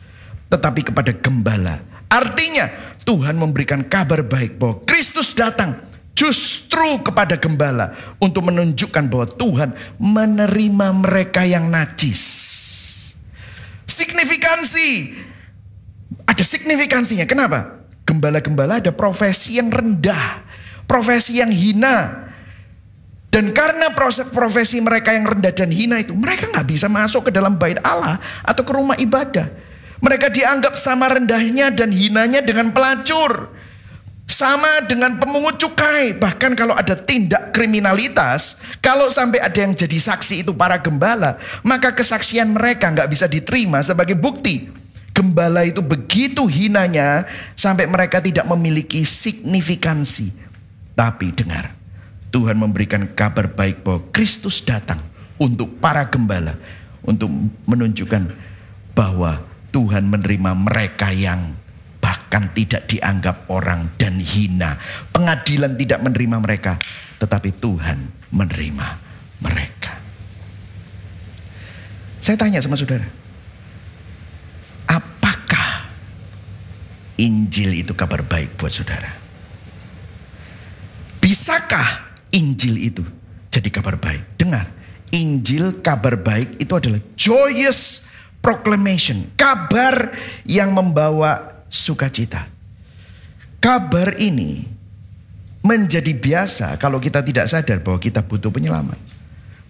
Tetapi 0.49 0.89
kepada 0.89 1.13
gembala. 1.13 1.85
Artinya 2.09 2.73
Tuhan 3.05 3.37
memberikan 3.37 3.85
kabar 3.85 4.25
baik 4.25 4.57
bahwa 4.57 4.81
Kristus 4.89 5.37
datang 5.37 5.77
justru 6.17 7.05
kepada 7.05 7.37
gembala 7.37 7.93
untuk 8.17 8.49
menunjukkan 8.49 9.13
bahwa 9.13 9.29
Tuhan 9.29 9.71
menerima 10.01 10.89
mereka 11.05 11.45
yang 11.45 11.69
najis. 11.69 12.58
Signifikansi. 13.89 15.17
Ada 16.29 16.45
signifikansinya. 16.45 17.25
Kenapa? 17.25 17.89
Gembala-gembala 18.05 18.85
ada 18.85 18.93
profesi 18.93 19.57
yang 19.57 19.73
rendah. 19.73 20.45
Profesi 20.85 21.41
yang 21.41 21.49
hina. 21.49 22.29
Dan 23.29 23.53
karena 23.53 23.93
proses 23.93 24.29
profesi 24.33 24.81
mereka 24.81 25.13
yang 25.13 25.29
rendah 25.29 25.53
dan 25.53 25.69
hina 25.69 26.01
itu, 26.01 26.17
mereka 26.17 26.49
nggak 26.49 26.65
bisa 26.65 26.89
masuk 26.89 27.29
ke 27.29 27.31
dalam 27.33 27.61
bait 27.61 27.77
Allah 27.85 28.17
atau 28.41 28.65
ke 28.65 28.73
rumah 28.73 28.97
ibadah. 28.97 29.53
Mereka 30.01 30.33
dianggap 30.33 30.79
sama 30.81 31.13
rendahnya 31.13 31.69
dan 31.75 31.93
hinanya 31.93 32.41
dengan 32.41 32.73
pelacur. 32.73 33.53
Sama 34.39 34.87
dengan 34.87 35.19
pemungut 35.19 35.59
cukai. 35.59 36.15
Bahkan 36.15 36.55
kalau 36.55 36.71
ada 36.71 36.95
tindak 36.95 37.51
kriminalitas, 37.51 38.63
kalau 38.79 39.11
sampai 39.11 39.43
ada 39.43 39.59
yang 39.67 39.75
jadi 39.75 39.99
saksi 39.99 40.47
itu 40.47 40.55
para 40.55 40.79
gembala, 40.79 41.43
maka 41.67 41.91
kesaksian 41.91 42.55
mereka 42.55 42.87
nggak 42.87 43.11
bisa 43.11 43.27
diterima 43.27 43.83
sebagai 43.83 44.15
bukti. 44.15 44.71
Gembala 45.11 45.67
itu 45.67 45.83
begitu 45.83 46.47
hinanya 46.47 47.27
sampai 47.59 47.91
mereka 47.91 48.23
tidak 48.23 48.47
memiliki 48.47 49.03
signifikansi. 49.03 50.31
Tapi 50.95 51.35
dengar, 51.35 51.75
Tuhan 52.31 52.63
memberikan 52.63 53.11
kabar 53.19 53.51
baik 53.51 53.83
bahwa 53.83 54.07
Kristus 54.15 54.63
datang 54.63 55.03
untuk 55.35 55.83
para 55.83 56.07
gembala. 56.07 56.55
Untuk 57.03 57.27
menunjukkan 57.67 58.31
bahwa 58.95 59.43
Tuhan 59.75 60.07
menerima 60.07 60.55
mereka 60.55 61.11
yang 61.11 61.59
bahkan 62.09 62.57
tidak 62.57 62.89
dianggap 62.89 63.53
orang 63.53 63.93
dan 64.01 64.17
hina. 64.17 64.81
Pengadilan 65.13 65.77
tidak 65.77 66.01
menerima 66.01 66.41
mereka, 66.41 66.81
tetapi 67.21 67.53
Tuhan 67.61 68.33
menerima 68.33 68.89
mereka. 69.45 69.93
Saya 72.17 72.41
tanya 72.41 72.65
sama 72.65 72.81
saudara. 72.81 73.05
Apakah 74.89 75.93
Injil 77.21 77.77
itu 77.77 77.93
kabar 77.93 78.25
baik 78.25 78.57
buat 78.57 78.73
saudara? 78.73 79.13
Bisakah 81.21 82.09
Injil 82.33 82.89
itu 82.89 83.05
jadi 83.53 83.69
kabar 83.69 84.01
baik? 84.01 84.41
Dengar, 84.41 84.65
Injil 85.13 85.85
kabar 85.85 86.17
baik 86.17 86.57
itu 86.57 86.73
adalah 86.73 87.05
joyous 87.21 88.09
proclamation, 88.41 89.29
kabar 89.37 90.17
yang 90.49 90.73
membawa 90.73 91.58
sukacita. 91.69 92.49
Kabar 93.59 94.17
ini 94.17 94.65
menjadi 95.63 96.13
biasa 96.17 96.81
kalau 96.81 96.97
kita 97.03 97.21
tidak 97.21 97.47
sadar 97.51 97.79
bahwa 97.85 98.01
kita 98.01 98.25
butuh 98.25 98.49
penyelamat. 98.49 98.97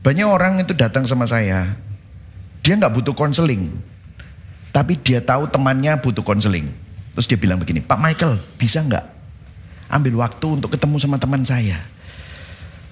Banyak 0.05 0.29
orang 0.29 0.63
itu 0.63 0.73
datang 0.73 1.03
sama 1.05 1.27
saya, 1.27 1.75
dia 2.63 2.79
nggak 2.79 2.95
butuh 3.03 3.15
konseling, 3.19 3.73
tapi 4.71 4.95
dia 5.01 5.19
tahu 5.19 5.51
temannya 5.51 5.99
butuh 5.99 6.23
konseling. 6.23 6.71
Terus 7.19 7.27
dia 7.27 7.39
bilang 7.41 7.59
begini, 7.59 7.83
Pak 7.83 7.99
Michael 7.99 8.39
bisa 8.55 8.79
nggak 8.79 9.05
ambil 9.91 10.23
waktu 10.23 10.47
untuk 10.55 10.71
ketemu 10.71 10.97
sama 11.03 11.19
teman 11.19 11.43
saya? 11.43 11.83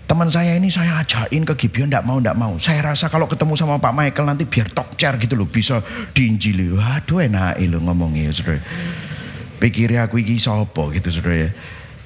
Teman 0.06 0.30
saya 0.30 0.54
ini 0.54 0.70
saya 0.70 1.02
ajakin 1.02 1.42
ke 1.42 1.66
Gibeon 1.66 1.90
nggak 1.90 2.06
mau 2.06 2.22
nggak 2.22 2.38
mau. 2.38 2.54
Saya 2.62 2.78
rasa 2.94 3.10
kalau 3.10 3.26
ketemu 3.26 3.58
sama 3.58 3.82
Pak 3.82 3.90
Michael 3.90 4.30
nanti 4.30 4.46
biar 4.46 4.70
chair 4.94 5.18
gitu 5.18 5.34
loh 5.34 5.50
bisa 5.50 5.82
diinjili. 6.14 6.70
Waduh 6.70 7.26
enak 7.26 7.58
lo 7.66 7.82
ngomongnya 7.82 8.30
saudara. 8.30 8.62
Pikirnya 9.58 10.06
aku 10.06 10.22
iki 10.22 10.38
sopo 10.38 10.94
gitu 10.94 11.10
saudara 11.10 11.50
ya. 11.50 11.50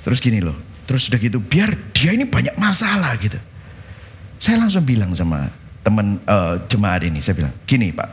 Terus 0.01 0.17
gini 0.25 0.41
loh. 0.41 0.57
Terus 0.89 1.13
udah 1.13 1.21
gitu 1.21 1.45
biar 1.45 1.93
dia 1.93 2.17
ini 2.17 2.25
banyak 2.25 2.57
masalah 2.57 3.21
gitu. 3.21 3.37
Saya 4.41 4.65
langsung 4.65 4.89
bilang 4.89 5.13
sama 5.13 5.53
teman 5.85 6.17
uh, 6.25 6.57
jemaat 6.73 7.05
ini, 7.05 7.21
saya 7.21 7.37
bilang 7.37 7.53
gini 7.69 7.93
Pak. 7.93 8.09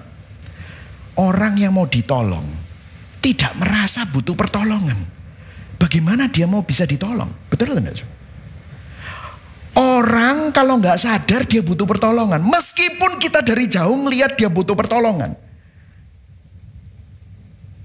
Orang 1.15 1.56
yang 1.56 1.71
mau 1.71 1.88
ditolong 1.88 2.43
tidak 3.23 3.56
merasa 3.56 4.04
butuh 4.04 4.36
pertolongan. 4.36 5.00
Bagaimana 5.80 6.28
dia 6.28 6.43
mau 6.43 6.67
bisa 6.67 6.84
ditolong? 6.84 7.32
Betul 7.47 7.71
enggak? 7.71 8.16
Orang 9.77 10.49
kalau 10.57 10.81
nggak 10.81 10.97
sadar 10.97 11.45
dia 11.45 11.61
butuh 11.61 11.85
pertolongan. 11.85 12.41
Meskipun 12.41 13.21
kita 13.21 13.45
dari 13.45 13.69
jauh 13.69 13.93
ngelihat 13.93 14.33
dia 14.33 14.49
butuh 14.49 14.73
pertolongan. 14.73 15.37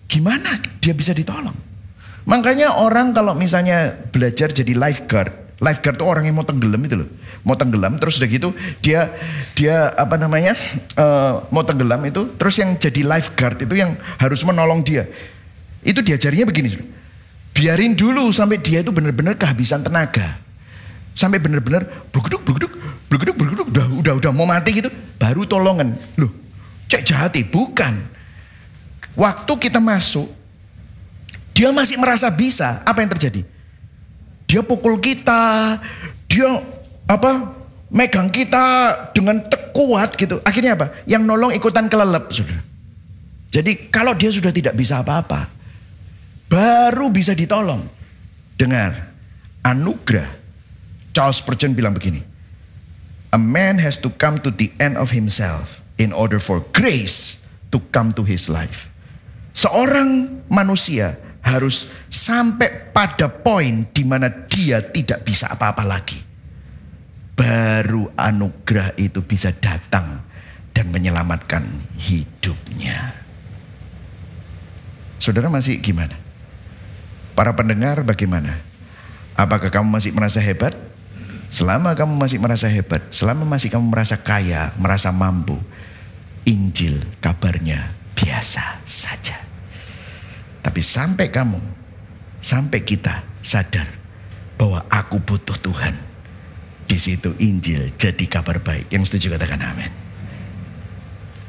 Gimana 0.09 0.57
dia 0.81 0.97
bisa 0.97 1.13
ditolong? 1.13 1.53
Makanya 2.25 2.81
orang 2.81 3.13
kalau 3.13 3.37
misalnya 3.37 3.93
belajar 4.09 4.49
jadi 4.49 4.73
lifeguard. 4.73 5.61
Lifeguard 5.61 5.97
itu 6.01 6.07
orang 6.09 6.25
yang 6.25 6.41
mau 6.41 6.49
tenggelam 6.49 6.81
itu 6.81 6.97
loh. 6.97 7.09
Mau 7.45 7.61
tenggelam 7.61 8.01
terus 8.01 8.17
udah 8.17 8.31
gitu 8.31 8.49
dia 8.81 9.13
dia 9.53 9.93
apa 9.93 10.17
namanya 10.17 10.57
uh, 10.97 11.45
mau 11.53 11.61
tenggelam 11.61 12.01
itu 12.09 12.33
terus 12.41 12.57
yang 12.57 12.73
jadi 12.79 13.05
lifeguard 13.05 13.69
itu 13.69 13.75
yang 13.77 14.01
harus 14.17 14.41
menolong 14.49 14.81
dia. 14.81 15.05
Itu 15.85 16.01
diajarinya 16.01 16.49
begini. 16.49 16.73
Biarin 17.53 17.93
dulu 17.93 18.33
sampai 18.33 18.65
dia 18.65 18.81
itu 18.81 18.89
benar-benar 18.97 19.37
kehabisan 19.37 19.85
tenaga 19.85 20.41
sampai 21.13 21.39
benar-benar 21.39 21.85
bergeduk 22.11 22.43
bergeduk 22.45 22.73
bergeduk 23.09 23.37
bergeduk. 23.37 23.67
Udah 23.73 23.87
udah 23.89 24.13
udah 24.19 24.31
mau 24.35 24.49
mati 24.49 24.77
gitu 24.77 24.91
baru 25.17 25.47
tolongan. 25.47 25.97
Loh 26.19 26.33
cek 26.89 27.03
jahati 27.07 27.43
bukan. 27.47 28.11
Waktu 29.13 29.53
kita 29.61 29.81
masuk 29.81 30.29
dia 31.53 31.69
masih 31.71 32.01
merasa 32.01 32.33
bisa. 32.33 32.81
Apa 32.83 33.05
yang 33.05 33.13
terjadi? 33.13 33.45
Dia 34.49 34.61
pukul 34.65 35.01
kita 35.01 35.79
dia 36.29 36.49
apa 37.09 37.61
megang 37.93 38.33
kita 38.33 38.95
dengan 39.13 39.41
kuat 39.77 40.17
gitu. 40.17 40.41
Akhirnya 40.45 40.77
apa? 40.77 40.97
Yang 41.05 41.23
nolong 41.29 41.53
ikutan 41.53 41.89
kelelep 41.93 42.33
sudah 42.33 42.73
jadi 43.53 43.93
kalau 43.93 44.17
dia 44.17 44.33
sudah 44.33 44.49
tidak 44.49 44.73
bisa 44.73 45.05
apa-apa 45.05 45.53
baru 46.49 47.13
bisa 47.13 47.37
ditolong. 47.37 47.85
Dengar 48.57 49.13
anugerah 49.61 50.42
Charles 51.13 51.45
Spurgeon 51.45 51.77
bilang 51.77 51.93
begini, 51.93 52.25
A 53.33 53.41
man 53.41 53.81
has 53.81 53.97
to 54.01 54.13
come 54.13 54.41
to 54.45 54.53
the 54.53 54.73
end 54.77 55.01
of 55.01 55.13
himself 55.13 55.81
in 55.97 56.13
order 56.13 56.37
for 56.37 56.65
grace 56.77 57.41
to 57.73 57.81
come 57.93 58.13
to 58.13 58.25
his 58.25 58.49
life. 58.49 58.93
Seorang 59.57 60.45
manusia 60.53 61.17
harus 61.45 61.89
sampai 62.09 62.93
pada 62.93 63.29
poin 63.29 63.89
di 63.93 64.05
mana 64.05 64.29
dia 64.29 64.85
tidak 64.85 65.25
bisa 65.25 65.53
apa-apa 65.53 65.85
lagi. 65.85 66.21
Baru 67.33 68.13
anugerah 68.17 68.97
itu 69.01 69.25
bisa 69.25 69.53
datang 69.53 70.21
dan 70.77 70.93
menyelamatkan 70.93 71.65
hidupnya. 71.97 73.17
Saudara 75.17 75.49
masih 75.49 75.81
gimana? 75.81 76.17
Para 77.33 77.57
pendengar 77.57 78.05
bagaimana? 78.05 78.61
Apakah 79.33 79.73
kamu 79.73 79.89
masih 79.89 80.13
merasa 80.13 80.37
hebat? 80.37 80.92
Selama 81.53 81.93
kamu 81.93 82.17
masih 82.17 82.41
merasa 82.41 82.65
hebat, 82.73 83.13
selama 83.13 83.45
masih 83.45 83.69
kamu 83.69 83.93
merasa 83.93 84.17
kaya, 84.17 84.73
merasa 84.81 85.13
mampu, 85.13 85.61
Injil 86.49 87.05
kabarnya 87.21 87.93
biasa 88.17 88.81
saja. 88.89 89.37
Tapi 90.65 90.81
sampai 90.81 91.29
kamu, 91.29 91.61
sampai 92.41 92.81
kita 92.81 93.21
sadar 93.45 93.85
bahwa 94.57 94.81
aku 94.89 95.21
butuh 95.21 95.61
Tuhan. 95.61 95.93
Di 96.89 96.97
situ 96.97 97.37
Injil 97.37 97.93
jadi 98.01 98.25
kabar 98.33 98.65
baik. 98.65 98.89
Yang 98.89 99.13
setuju 99.13 99.37
katakan 99.37 99.61
amin. 99.61 99.93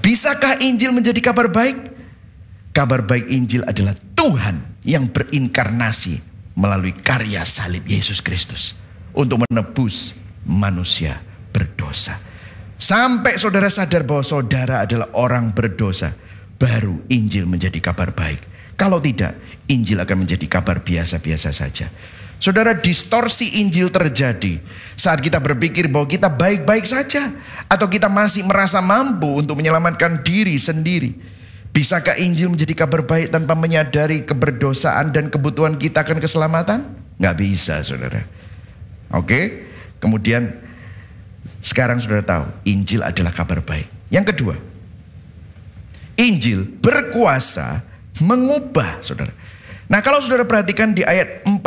Bisakah 0.03 0.59
Injil 0.59 0.91
menjadi 0.91 1.23
kabar 1.23 1.47
baik? 1.47 1.79
Kabar 2.75 3.07
baik 3.07 3.31
Injil 3.31 3.63
adalah 3.63 3.95
Tuhan 4.19 4.83
yang 4.83 5.07
berinkarnasi 5.07 6.19
melalui 6.59 6.91
karya 6.91 7.47
salib 7.47 7.87
Yesus 7.87 8.19
Kristus 8.19 8.83
untuk 9.13 9.45
menebus 9.47 10.17
manusia 10.43 11.21
berdosa. 11.53 12.19
Sampai 12.75 13.39
saudara 13.39 13.71
sadar 13.71 14.03
bahwa 14.03 14.25
saudara 14.25 14.83
adalah 14.83 15.07
orang 15.15 15.55
berdosa, 15.55 16.11
baru 16.59 16.99
Injil 17.07 17.47
menjadi 17.47 17.79
kabar 17.79 18.11
baik. 18.11 18.43
Kalau 18.75 18.99
tidak, 18.99 19.37
Injil 19.69 20.01
akan 20.01 20.25
menjadi 20.25 20.45
kabar 20.49 20.81
biasa-biasa 20.81 21.53
saja. 21.53 21.87
Saudara, 22.43 22.75
distorsi 22.75 23.63
Injil 23.63 23.87
terjadi 23.87 24.59
saat 24.99 25.23
kita 25.23 25.39
berpikir 25.39 25.87
bahwa 25.87 26.11
kita 26.11 26.27
baik-baik 26.27 26.83
saja, 26.83 27.31
atau 27.71 27.87
kita 27.87 28.11
masih 28.11 28.43
merasa 28.43 28.83
mampu 28.83 29.31
untuk 29.31 29.55
menyelamatkan 29.55 30.19
diri 30.27 30.59
sendiri. 30.59 31.15
Bisakah 31.71 32.19
Injil 32.19 32.51
menjadi 32.51 32.83
kabar 32.83 33.07
baik 33.07 33.31
tanpa 33.31 33.55
menyadari 33.55 34.27
keberdosaan 34.27 35.15
dan 35.15 35.31
kebutuhan 35.31 35.79
kita 35.79 36.03
akan 36.03 36.19
keselamatan? 36.19 36.79
Nggak 37.15 37.35
bisa, 37.39 37.79
saudara. 37.79 38.27
Oke, 39.13 39.69
kemudian 40.01 40.49
sekarang 41.61 42.01
sudah 42.01 42.25
tahu 42.25 42.45
Injil 42.65 43.05
adalah 43.05 43.29
kabar 43.29 43.61
baik. 43.61 43.85
Yang 44.09 44.33
kedua, 44.33 44.55
Injil 46.17 46.65
berkuasa 46.81 47.85
mengubah 48.21 49.01
saudara. 49.05 49.33
Nah 49.89 50.01
kalau 50.01 50.21
saudara 50.21 50.45
perhatikan 50.45 50.93
di 50.93 51.05
ayat 51.05 51.45
4 51.45 51.61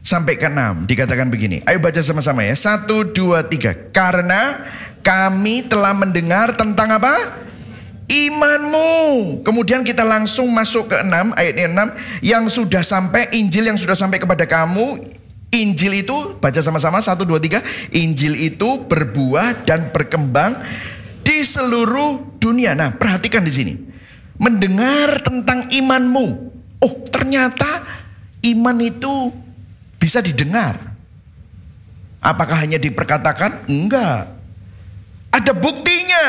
sampai 0.00 0.40
ke 0.40 0.48
6 0.48 0.88
dikatakan 0.88 1.28
begini. 1.28 1.60
Ayo 1.64 1.80
baca 1.80 2.00
sama-sama 2.00 2.44
ya. 2.44 2.56
Satu, 2.56 3.04
dua, 3.04 3.44
tiga. 3.44 3.76
Karena 3.92 4.64
kami 5.00 5.66
telah 5.66 5.92
mendengar 5.92 6.56
tentang 6.56 6.94
apa? 6.96 7.44
Imanmu. 8.06 9.42
Kemudian 9.42 9.82
kita 9.82 10.06
langsung 10.06 10.48
masuk 10.54 10.94
ke 10.94 10.96
6 11.02 11.34
ayat 11.36 11.54
6 11.58 12.24
yang 12.24 12.44
sudah 12.46 12.80
sampai 12.80 13.28
Injil 13.34 13.66
yang 13.66 13.78
sudah 13.80 13.98
sampai 13.98 14.22
kepada 14.22 14.46
kamu 14.46 15.02
Injil 15.56 16.04
itu 16.04 16.36
baca 16.36 16.60
sama-sama 16.60 17.00
satu 17.00 17.24
dua 17.24 17.40
tiga. 17.40 17.64
Injil 17.88 18.36
itu 18.36 18.84
berbuah 18.84 19.64
dan 19.64 19.88
berkembang 19.88 20.60
di 21.24 21.40
seluruh 21.40 22.36
dunia. 22.36 22.76
Nah, 22.76 22.92
perhatikan 22.92 23.40
di 23.40 23.52
sini. 23.52 23.74
Mendengar 24.36 25.24
tentang 25.24 25.72
imanmu. 25.72 26.26
Oh, 26.84 26.94
ternyata 27.08 27.88
iman 28.44 28.76
itu 28.84 29.32
bisa 29.96 30.20
didengar. 30.20 30.76
Apakah 32.20 32.60
hanya 32.60 32.76
diperkatakan? 32.76 33.64
Enggak. 33.64 34.28
Ada 35.32 35.52
buktinya. 35.56 36.26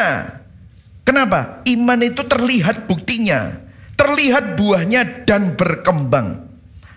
Kenapa? 1.04 1.64
Iman 1.68 2.00
itu 2.04 2.24
terlihat 2.24 2.88
buktinya. 2.88 3.60
Terlihat 3.98 4.56
buahnya 4.56 5.26
dan 5.28 5.58
berkembang. 5.58 6.48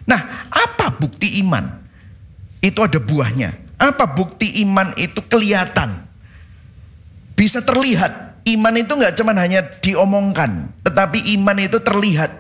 Nah, 0.06 0.46
apa 0.52 0.94
bukti 1.00 1.40
iman? 1.42 1.79
Itu 2.60 2.80
ada 2.80 3.00
buahnya. 3.00 3.56
Apa 3.80 4.04
bukti 4.04 4.60
iman 4.64 4.92
itu 5.00 5.24
kelihatan? 5.24 6.04
Bisa 7.32 7.64
terlihat. 7.64 8.44
Iman 8.44 8.72
itu 8.76 8.92
nggak 8.96 9.20
cuma 9.20 9.36
hanya 9.36 9.60
diomongkan, 9.84 10.72
tetapi 10.80 11.36
iman 11.36 11.56
itu 11.60 11.76
terlihat. 11.80 12.32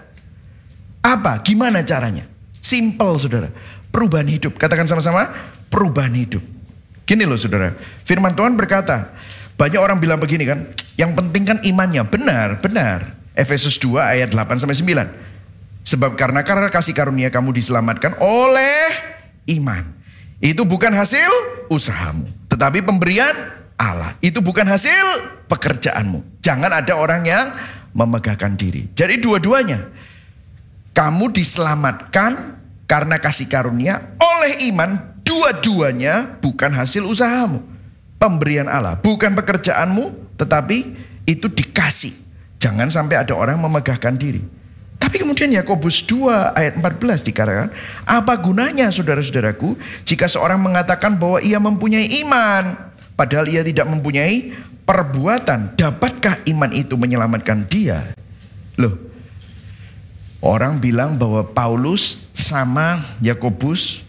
Apa? 1.00 1.40
Gimana 1.44 1.84
caranya? 1.84 2.24
Simple, 2.60 3.20
saudara. 3.20 3.48
Perubahan 3.92 4.28
hidup. 4.28 4.56
Katakan 4.56 4.88
sama-sama, 4.88 5.28
perubahan 5.68 6.12
hidup. 6.12 6.40
Gini 7.04 7.24
loh, 7.28 7.36
saudara. 7.36 7.76
Firman 8.04 8.32
Tuhan 8.32 8.56
berkata, 8.56 9.12
banyak 9.60 9.80
orang 9.80 10.00
bilang 10.00 10.20
begini 10.20 10.44
kan, 10.48 10.72
Yang 11.00 11.16
penting 11.16 11.42
kan 11.48 11.58
imannya. 11.64 12.04
Benar, 12.04 12.60
benar. 12.60 13.16
Efesus 13.32 13.80
2 13.80 14.04
ayat 14.04 14.28
8 14.28 14.60
sampai 14.60 14.76
9. 14.76 15.08
Sebab 15.80 16.12
karena 16.12 16.44
karena 16.44 16.68
kasih 16.68 16.92
karunia 16.92 17.32
kamu 17.32 17.56
diselamatkan 17.56 18.20
oleh 18.20 18.92
iman. 19.56 19.99
Itu 20.40 20.64
bukan 20.64 20.96
hasil 20.96 21.28
usahamu, 21.68 22.24
tetapi 22.48 22.80
pemberian 22.80 23.32
Allah. 23.76 24.16
Itu 24.24 24.40
bukan 24.40 24.64
hasil 24.64 25.44
pekerjaanmu. 25.48 26.40
Jangan 26.40 26.72
ada 26.72 26.96
orang 26.96 27.28
yang 27.28 27.52
memegahkan 27.92 28.56
diri. 28.56 28.88
Jadi 28.92 29.20
dua-duanya. 29.20 29.88
Kamu 30.90 31.30
diselamatkan 31.32 32.60
karena 32.84 33.16
kasih 33.16 33.48
karunia 33.48 34.16
oleh 34.20 34.68
iman. 34.72 35.16
Dua-duanya 35.22 36.40
bukan 36.42 36.74
hasil 36.74 37.06
usahamu. 37.06 37.62
Pemberian 38.20 38.66
Allah. 38.68 38.98
Bukan 39.00 39.32
pekerjaanmu 39.32 40.36
tetapi 40.36 40.78
itu 41.24 41.46
dikasih. 41.48 42.12
Jangan 42.60 42.92
sampai 42.92 43.16
ada 43.16 43.32
orang 43.32 43.56
memegahkan 43.60 44.16
diri. 44.20 44.44
Tapi 45.00 45.16
kemudian 45.16 45.48
Yakobus 45.48 46.04
2 46.04 46.52
ayat 46.52 46.76
14 46.76 47.24
dikatakan, 47.24 47.72
apa 48.04 48.36
gunanya 48.36 48.92
saudara-saudaraku 48.92 49.74
jika 50.04 50.28
seorang 50.28 50.60
mengatakan 50.60 51.16
bahwa 51.16 51.40
ia 51.40 51.56
mempunyai 51.56 52.20
iman 52.20 52.92
padahal 53.16 53.48
ia 53.48 53.64
tidak 53.64 53.88
mempunyai 53.88 54.52
perbuatan, 54.84 55.72
dapatkah 55.72 56.44
iman 56.52 56.70
itu 56.76 57.00
menyelamatkan 57.00 57.64
dia? 57.64 58.12
Loh, 58.76 58.92
orang 60.44 60.76
bilang 60.76 61.16
bahwa 61.16 61.48
Paulus 61.48 62.20
sama 62.36 63.00
Yakobus 63.24 64.04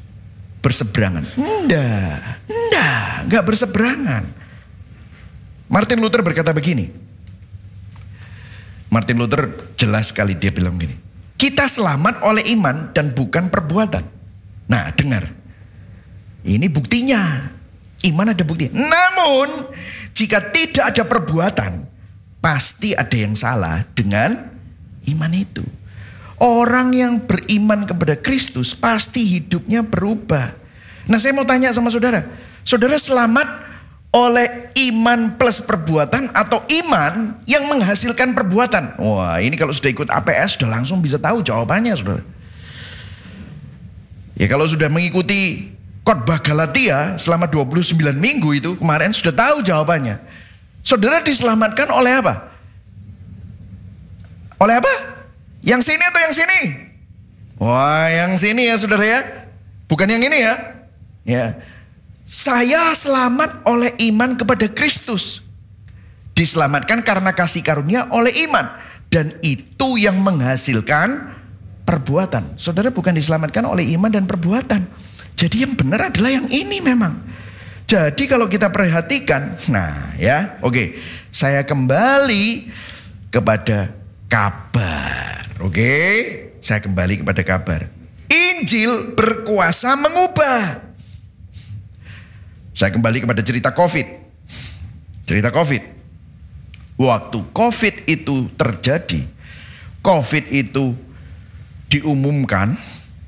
berseberangan. 0.59 1.23
Enggak, 1.39 2.43
enggak, 2.51 3.11
enggak 3.25 3.43
berseberangan. 3.47 4.23
Martin 5.71 6.03
Luther 6.03 6.19
berkata 6.19 6.51
begini. 6.51 7.00
Martin 8.91 9.23
Luther 9.23 9.55
jelas 9.79 10.11
sekali 10.11 10.35
dia 10.35 10.51
bilang 10.51 10.75
begini. 10.75 10.99
Kita 11.39 11.65
selamat 11.65 12.27
oleh 12.27 12.43
iman 12.53 12.91
dan 12.91 13.15
bukan 13.15 13.47
perbuatan. 13.47 14.03
Nah, 14.67 14.91
dengar. 14.93 15.31
Ini 16.43 16.67
buktinya. 16.67 17.49
Iman 18.03 18.35
ada 18.35 18.43
bukti. 18.43 18.67
Namun, 18.69 19.71
jika 20.11 20.51
tidak 20.51 20.91
ada 20.91 21.03
perbuatan, 21.07 21.87
pasti 22.43 22.91
ada 22.91 23.15
yang 23.15 23.33
salah 23.33 23.87
dengan 23.95 24.37
iman 25.07 25.33
itu. 25.33 25.63
Orang 26.41 26.91
yang 26.91 27.23
beriman 27.23 27.87
kepada 27.87 28.19
Kristus 28.19 28.75
pasti 28.75 29.23
hidupnya 29.39 29.87
berubah. 29.87 30.51
Nah, 31.07 31.17
saya 31.17 31.31
mau 31.31 31.47
tanya 31.47 31.71
sama 31.71 31.89
saudara. 31.89 32.27
Saudara 32.67 32.99
selamat 32.99 33.70
oleh 34.11 34.75
iman 34.91 35.39
plus 35.39 35.63
perbuatan 35.63 36.35
atau 36.35 36.59
iman 36.67 37.39
yang 37.47 37.63
menghasilkan 37.71 38.35
perbuatan? 38.35 38.99
Wah, 38.99 39.39
ini 39.39 39.55
kalau 39.55 39.71
sudah 39.71 39.91
ikut 39.91 40.11
APS 40.11 40.59
sudah 40.59 40.67
langsung 40.67 40.99
bisa 40.99 41.15
tahu 41.15 41.39
jawabannya, 41.39 41.95
Saudara. 41.95 42.23
Ya 44.35 44.51
kalau 44.51 44.67
sudah 44.67 44.91
mengikuti 44.91 45.71
khotbah 46.03 46.43
Galatia 46.43 47.15
selama 47.15 47.47
29 47.47 47.95
minggu 48.17 48.49
itu 48.57 48.71
kemarin 48.75 49.15
sudah 49.15 49.31
tahu 49.31 49.63
jawabannya. 49.63 50.19
Saudara 50.83 51.23
diselamatkan 51.23 51.87
oleh 51.93 52.19
apa? 52.19 52.51
Oleh 54.59 54.81
apa? 54.81 54.93
Yang 55.61 55.93
sini 55.93 56.03
atau 56.03 56.19
yang 56.19 56.35
sini? 56.35 56.59
Wah, 57.61 58.09
yang 58.09 58.33
sini 58.41 58.65
ya 58.65 58.75
saudara 58.81 59.05
ya. 59.05 59.21
Bukan 59.85 60.09
yang 60.09 60.25
ini 60.25 60.37
ya. 60.41 60.53
Ya. 61.21 61.45
Saya 62.27 62.95
selamat 62.95 63.65
oleh 63.67 63.91
iman 64.11 64.37
kepada 64.37 64.69
Kristus. 64.71 65.43
Diselamatkan 66.31 67.03
karena 67.03 67.35
kasih 67.35 67.61
karunia 67.61 68.07
oleh 68.09 68.47
iman. 68.47 68.71
Dan 69.11 69.35
itu 69.43 69.99
yang 69.99 70.23
menghasilkan 70.23 71.35
perbuatan. 71.83 72.55
Saudara 72.55 72.87
bukan 72.89 73.11
diselamatkan 73.11 73.67
oleh 73.67 73.91
iman 73.93 74.07
dan 74.07 74.23
perbuatan 74.23 74.87
jadi 75.41 75.65
yang 75.65 75.73
benar 75.73 76.13
adalah 76.13 76.37
yang 76.37 76.45
ini 76.53 76.77
memang. 76.85 77.17
Jadi 77.89 78.29
kalau 78.29 78.45
kita 78.45 78.69
perhatikan, 78.69 79.57
nah 79.73 80.13
ya, 80.13 80.61
oke, 80.61 81.01
saya 81.33 81.65
kembali 81.65 82.69
kepada 83.33 83.89
kabar, 84.29 85.49
oke, 85.57 85.97
saya 86.61 86.77
kembali 86.77 87.25
kepada 87.25 87.41
kabar. 87.41 87.89
Injil 88.29 89.17
berkuasa 89.17 89.97
mengubah. 89.97 90.90
Saya 92.81 92.97
kembali 92.97 93.21
kepada 93.21 93.45
cerita 93.45 93.69
COVID. 93.77 94.07
Cerita 95.29 95.53
COVID. 95.53 95.83
Waktu 96.97 97.39
COVID 97.53 97.95
itu 98.09 98.49
terjadi, 98.57 99.21
COVID 100.01 100.49
itu 100.49 100.97
diumumkan 101.93 102.73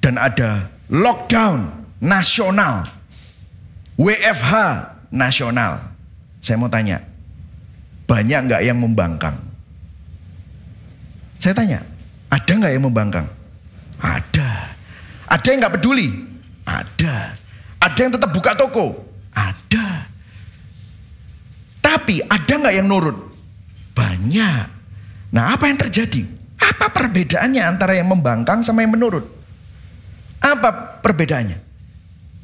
dan 0.02 0.18
ada 0.18 0.74
lockdown 0.90 1.70
nasional. 2.02 2.90
WFH 3.94 4.54
nasional. 5.14 5.86
Saya 6.42 6.58
mau 6.58 6.66
tanya, 6.74 7.06
banyak 8.10 8.50
nggak 8.50 8.62
yang 8.66 8.82
membangkang? 8.82 9.38
Saya 11.38 11.54
tanya, 11.54 11.86
ada 12.26 12.50
nggak 12.58 12.74
yang 12.74 12.90
membangkang? 12.90 13.30
Ada. 14.02 14.74
Ada 15.30 15.46
yang 15.46 15.60
nggak 15.62 15.76
peduli? 15.78 16.10
Ada. 16.66 17.38
Ada 17.78 18.00
yang 18.02 18.18
tetap 18.18 18.34
buka 18.34 18.58
toko? 18.58 19.13
Ada. 19.34 20.08
Tapi 21.84 22.24
ada 22.24 22.54
nggak 22.54 22.76
yang 22.78 22.88
nurut? 22.88 23.18
Banyak. 23.94 24.66
Nah 25.34 25.44
apa 25.54 25.68
yang 25.68 25.78
terjadi? 25.78 26.24
Apa 26.64 26.90
perbedaannya 26.94 27.62
antara 27.66 27.98
yang 27.98 28.08
membangkang 28.08 28.64
sama 28.64 28.86
yang 28.86 28.96
menurut? 28.96 29.28
Apa 30.40 31.00
perbedaannya? 31.04 31.60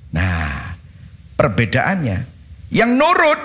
Nah, 0.10 0.74
perbedaannya 1.38 2.18
yang 2.74 2.98
nurut 2.98 3.40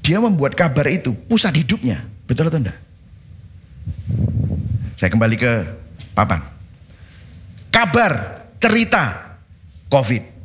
dia 0.00 0.18
membuat 0.20 0.56
kabar 0.56 0.88
itu 0.90 1.12
pusat 1.14 1.54
hidupnya. 1.56 2.04
Betul 2.26 2.50
atau 2.50 2.60
enggak? 2.60 2.78
Saya 4.96 5.08
kembali 5.10 5.36
ke 5.38 5.52
papan. 6.12 6.44
Kabar, 7.72 8.44
cerita 8.60 9.36
COVID. 9.88 10.39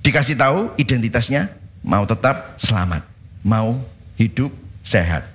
Dikasih 0.00 0.36
tahu 0.36 0.72
identitasnya 0.80 1.52
mau 1.84 2.04
tetap 2.08 2.56
selamat, 2.56 3.04
mau 3.44 3.80
hidup 4.16 4.52
sehat. 4.80 5.28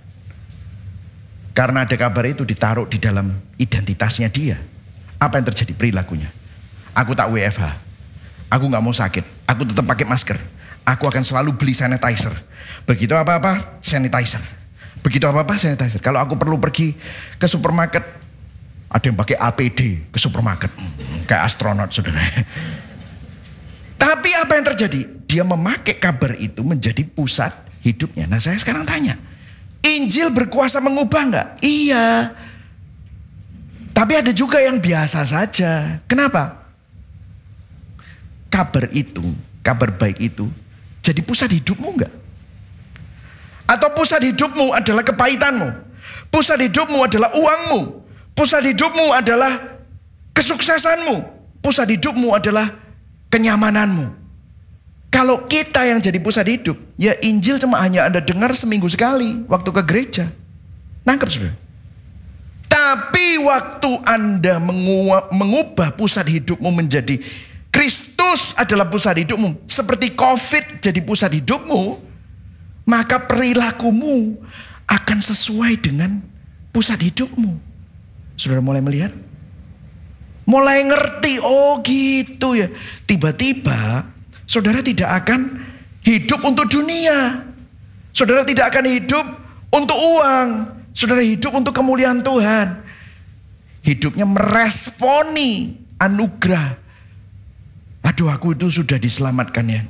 Karena 1.55 1.87
ada 1.87 1.95
kabar 1.95 2.25
itu 2.27 2.43
ditaruh 2.43 2.89
di 2.89 2.99
dalam 2.99 3.31
identitasnya 3.55 4.27
dia. 4.27 4.59
Apa 5.15 5.39
yang 5.39 5.47
terjadi 5.47 5.71
perilakunya? 5.71 6.27
Aku 6.91 7.15
tak 7.15 7.31
WFH. 7.31 7.63
Aku 8.51 8.67
nggak 8.67 8.83
mau 8.83 8.91
sakit. 8.91 9.23
Aku 9.47 9.63
tetap 9.63 9.87
pakai 9.87 10.03
masker. 10.03 10.37
Aku 10.83 11.07
akan 11.07 11.23
selalu 11.23 11.55
beli 11.55 11.71
sanitizer. 11.71 12.35
Begitu 12.83 13.15
apa-apa, 13.15 13.79
sanitizer. 13.79 14.43
Begitu 15.01 15.25
apa-apa, 15.25 15.55
sanitizer. 15.55 16.03
Kalau 16.03 16.19
aku 16.19 16.35
perlu 16.35 16.59
pergi 16.59 16.93
ke 17.39 17.47
supermarket, 17.47 18.03
ada 18.91 19.05
yang 19.07 19.17
pakai 19.17 19.39
APD 19.39 20.11
ke 20.11 20.19
supermarket. 20.19 20.69
Kayak 21.25 21.41
astronot, 21.47 21.89
saudara. 21.89 22.21
Tapi 23.95 24.29
apa 24.35 24.51
yang 24.55 24.65
terjadi? 24.73 25.01
Dia 25.25 25.43
memakai 25.47 25.97
kabar 25.97 26.35
itu 26.37 26.61
menjadi 26.61 27.01
pusat 27.07 27.51
hidupnya. 27.81 28.29
Nah 28.29 28.37
saya 28.37 28.59
sekarang 28.59 28.85
tanya, 28.85 29.17
Injil 29.81 30.29
berkuasa 30.29 30.83
mengubah 30.83 31.21
nggak? 31.31 31.47
Iya. 31.63 32.35
Tapi 33.95 34.13
ada 34.19 34.31
juga 34.35 34.59
yang 34.59 34.77
biasa 34.77 35.23
saja. 35.23 36.03
Kenapa? 36.05 36.65
kabar 38.55 38.87
itu, 38.95 39.35
kabar 39.59 39.91
baik 39.91 40.31
itu 40.31 40.47
jadi 41.03 41.19
pusat 41.19 41.51
hidupmu 41.51 41.99
enggak? 41.99 42.13
Atau 43.67 43.91
pusat 43.91 44.23
hidupmu 44.23 44.71
adalah 44.71 45.03
kepahitanmu? 45.03 45.69
Pusat 46.31 46.71
hidupmu 46.71 47.03
adalah 47.03 47.35
uangmu? 47.35 47.81
Pusat 48.31 48.71
hidupmu 48.71 49.11
adalah 49.11 49.51
kesuksesanmu? 50.31 51.15
Pusat 51.59 51.99
hidupmu 51.99 52.31
adalah 52.31 52.71
kenyamananmu? 53.35 54.15
Kalau 55.11 55.43
kita 55.47 55.83
yang 55.83 55.99
jadi 55.99 56.19
pusat 56.23 56.47
hidup, 56.47 56.79
ya 56.95 57.15
Injil 57.19 57.59
cuma 57.59 57.83
hanya 57.83 58.07
Anda 58.07 58.23
dengar 58.23 58.55
seminggu 58.55 58.87
sekali 58.87 59.43
waktu 59.51 59.69
ke 59.75 59.81
gereja. 59.83 60.25
Nangkep 61.03 61.29
sudah. 61.31 61.53
Tapi 62.67 63.39
waktu 63.39 63.91
Anda 64.03 64.59
mengubah 65.31 65.95
pusat 65.95 66.27
hidupmu 66.27 66.67
menjadi 66.67 67.19
Kristus 67.71 68.55
adalah 68.55 68.87
pusat 68.87 69.23
hidupmu. 69.23 69.67
Seperti 69.67 70.15
COVID 70.15 70.83
jadi 70.83 70.99
pusat 71.03 71.39
hidupmu. 71.39 71.99
Maka 72.87 73.23
perilakumu 73.23 74.35
akan 74.85 75.19
sesuai 75.19 75.79
dengan 75.79 76.21
pusat 76.75 76.99
hidupmu. 77.01 77.55
Saudara 78.35 78.61
mulai 78.61 78.83
melihat? 78.83 79.15
Mulai 80.45 80.85
ngerti, 80.85 81.41
oh 81.41 81.81
gitu 81.81 82.53
ya. 82.53 82.69
Tiba-tiba 83.09 84.05
saudara 84.45 84.79
tidak 84.85 85.25
akan 85.25 85.57
hidup 86.05 86.45
untuk 86.45 86.69
dunia. 86.69 87.49
Saudara 88.13 88.45
tidak 88.45 88.69
akan 88.71 88.85
hidup 88.85 89.25
untuk 89.73 89.97
uang. 89.97 90.47
Saudara 90.95 91.19
hidup 91.25 91.51
untuk 91.51 91.73
kemuliaan 91.73 92.21
Tuhan. 92.21 92.85
Hidupnya 93.81 94.23
meresponi 94.23 95.81
anugerah. 95.99 96.77
Aduh 98.05 98.29
aku 98.29 98.53
itu 98.53 98.69
sudah 98.69 99.01
diselamatkan 99.01 99.65
ya. 99.65 99.81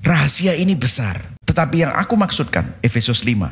Rahasia 0.00 0.56
ini 0.56 0.72
besar. 0.78 1.34
Tetapi 1.44 1.82
yang 1.84 1.92
aku 1.92 2.14
maksudkan, 2.14 2.78
Efesus 2.80 3.26
5, 3.26 3.50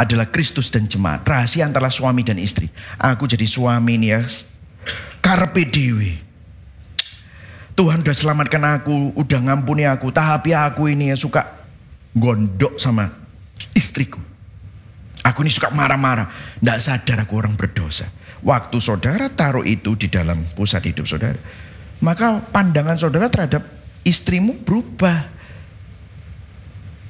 adalah 0.00 0.32
Kristus 0.32 0.72
dan 0.72 0.88
jemaat. 0.88 1.20
Rahasia 1.28 1.68
antara 1.68 1.92
suami 1.92 2.24
dan 2.24 2.40
istri. 2.40 2.72
Aku 2.96 3.28
jadi 3.28 3.44
suami 3.44 4.00
ini 4.00 4.08
ya. 4.16 4.24
Karpe 5.20 5.68
dewi. 5.68 6.16
Tuhan 7.76 8.00
udah 8.00 8.16
selamatkan 8.16 8.64
aku, 8.80 9.12
udah 9.12 9.40
ngampuni 9.44 9.84
aku. 9.84 10.08
Tapi 10.08 10.56
aku 10.56 10.88
ini 10.88 11.12
ya 11.12 11.16
suka 11.20 11.44
gondok 12.16 12.80
sama 12.80 13.12
istriku. 13.76 14.20
Aku 15.20 15.44
ini 15.44 15.52
suka 15.52 15.68
marah-marah. 15.68 16.56
Tidak 16.56 16.78
sadar 16.80 17.28
aku 17.28 17.36
orang 17.36 17.52
berdosa. 17.52 18.08
Waktu 18.40 18.80
saudara 18.80 19.28
taruh 19.28 19.68
itu 19.68 19.92
di 20.00 20.08
dalam 20.08 20.40
pusat 20.56 20.88
hidup 20.88 21.04
saudara. 21.04 21.36
Maka 22.00 22.40
pandangan 22.40 22.96
saudara 22.96 23.28
terhadap 23.28 23.68
istrimu 24.00 24.64
berubah. 24.64 25.28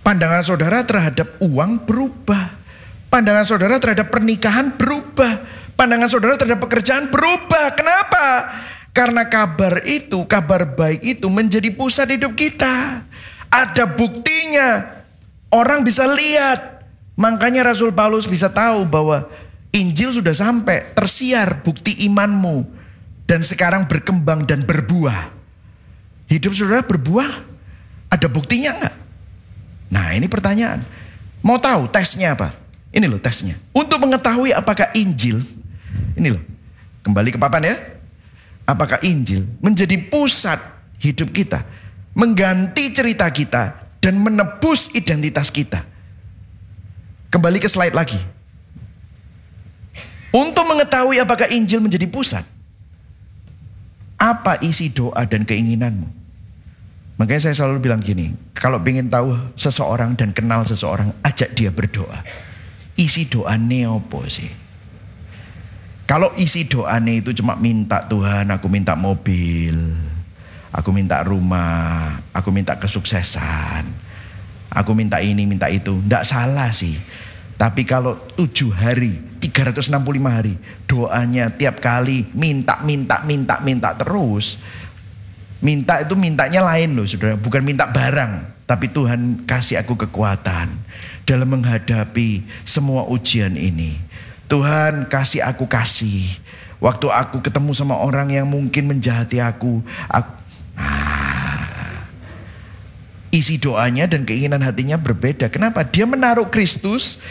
Pandangan 0.03 0.43
saudara 0.43 0.83
terhadap 0.83 1.39
uang 1.39 1.87
berubah. 1.87 2.60
Pandangan 3.11 3.43
saudara 3.43 3.83
terhadap 3.83 4.15
pernikahan 4.15 4.79
berubah. 4.79 5.43
Pandangan 5.75 6.07
saudara 6.07 6.39
terhadap 6.39 6.63
pekerjaan 6.63 7.11
berubah. 7.11 7.75
Kenapa? 7.75 8.27
Karena 8.95 9.27
kabar 9.27 9.83
itu, 9.83 10.23
kabar 10.31 10.63
baik 10.79 11.03
itu 11.03 11.27
menjadi 11.27 11.75
pusat 11.75 12.15
hidup 12.15 12.39
kita. 12.39 13.03
Ada 13.51 13.91
buktinya. 13.91 15.03
Orang 15.51 15.83
bisa 15.83 16.07
lihat. 16.07 16.87
Makanya 17.19 17.67
Rasul 17.67 17.91
Paulus 17.91 18.31
bisa 18.31 18.47
tahu 18.47 18.87
bahwa 18.87 19.27
Injil 19.75 20.15
sudah 20.15 20.33
sampai, 20.33 20.95
tersiar 20.95 21.67
bukti 21.67 22.07
imanmu. 22.07 22.63
Dan 23.27 23.43
sekarang 23.43 23.91
berkembang 23.91 24.47
dan 24.47 24.63
berbuah. 24.63 25.35
Hidup 26.31 26.55
saudara 26.55 26.87
berbuah? 26.87 27.31
Ada 28.11 28.31
buktinya 28.31 28.71
enggak? 28.79 28.97
Nah 29.91 30.15
ini 30.15 30.31
pertanyaan. 30.31 30.83
Mau 31.43 31.59
tahu 31.59 31.91
tesnya 31.91 32.39
apa? 32.39 32.55
Ini 32.91 33.07
loh 33.07 33.23
tesnya. 33.23 33.55
Untuk 33.71 34.03
mengetahui 34.03 34.51
apakah 34.51 34.91
Injil, 34.99 35.43
ini 36.19 36.29
loh, 36.35 36.43
kembali 37.07 37.35
ke 37.35 37.39
papan 37.39 37.71
ya. 37.71 37.77
Apakah 38.67 38.99
Injil 39.07 39.47
menjadi 39.63 39.99
pusat 40.11 40.59
hidup 40.99 41.31
kita, 41.31 41.63
mengganti 42.15 42.91
cerita 42.91 43.31
kita, 43.31 43.81
dan 44.01 44.17
menebus 44.19 44.91
identitas 44.97 45.53
kita. 45.53 45.85
Kembali 47.31 47.63
ke 47.63 47.69
slide 47.71 47.95
lagi. 47.95 48.19
Untuk 50.31 50.67
mengetahui 50.67 51.19
apakah 51.23 51.51
Injil 51.51 51.83
menjadi 51.83 52.07
pusat, 52.07 52.43
apa 54.19 54.59
isi 54.63 54.91
doa 54.91 55.23
dan 55.27 55.43
keinginanmu? 55.47 56.07
Makanya 57.19 57.51
saya 57.51 57.55
selalu 57.55 57.85
bilang 57.85 58.01
gini, 58.01 58.33
kalau 58.57 58.81
ingin 58.81 59.11
tahu 59.13 59.37
seseorang 59.53 60.17
dan 60.17 60.33
kenal 60.33 60.65
seseorang, 60.65 61.13
ajak 61.21 61.53
dia 61.53 61.69
berdoa. 61.69 62.25
Isi 63.01 63.25
doa 63.33 63.57
neopo 63.57 64.29
sih? 64.29 64.53
Kalau 66.05 66.35
isi 66.37 66.67
doanya 66.67 67.15
itu 67.17 67.33
cuma 67.33 67.57
minta 67.57 68.03
Tuhan, 68.05 68.51
aku 68.51 68.67
minta 68.67 68.99
mobil, 68.99 69.79
aku 70.75 70.91
minta 70.91 71.23
rumah, 71.23 72.19
aku 72.35 72.51
minta 72.51 72.75
kesuksesan, 72.77 73.87
aku 74.69 74.91
minta 74.93 75.23
ini, 75.23 75.47
minta 75.47 75.71
itu. 75.71 76.03
Tidak 76.03 76.27
salah 76.27 76.75
sih. 76.75 76.99
Tapi 77.55 77.87
kalau 77.87 78.19
tujuh 78.35 78.75
hari, 78.75 79.39
365 79.39 79.97
hari, 80.27 80.59
doanya 80.91 81.49
tiap 81.55 81.79
kali 81.79 82.27
minta, 82.35 82.83
minta, 82.83 83.23
minta, 83.23 83.63
minta 83.63 83.95
terus, 83.95 84.59
Minta 85.61 86.01
itu 86.01 86.17
mintanya 86.17 86.65
lain 86.65 86.97
loh 86.97 87.05
saudara. 87.05 87.37
Bukan 87.37 87.61
minta 87.61 87.85
barang. 87.85 88.65
Tapi 88.65 88.89
Tuhan 88.89 89.45
kasih 89.45 89.85
aku 89.85 89.93
kekuatan. 90.09 90.73
Dalam 91.31 91.47
menghadapi 91.47 92.43
semua 92.67 93.07
ujian 93.07 93.55
ini. 93.55 93.95
Tuhan 94.51 95.07
kasih 95.07 95.47
aku 95.47 95.71
kasih. 95.71 96.27
Waktu 96.83 97.07
aku 97.07 97.39
ketemu 97.39 97.71
sama 97.71 97.95
orang 97.95 98.35
yang 98.35 98.51
mungkin 98.51 98.91
menjahati 98.91 99.39
aku. 99.39 99.79
aku 100.11 100.33
ah, 100.75 102.03
isi 103.31 103.63
doanya 103.63 104.11
dan 104.11 104.27
keinginan 104.27 104.59
hatinya 104.59 104.99
berbeda. 104.99 105.47
Kenapa? 105.55 105.87
Dia 105.87 106.03
menaruh 106.03 106.51
Kristus 106.51 107.23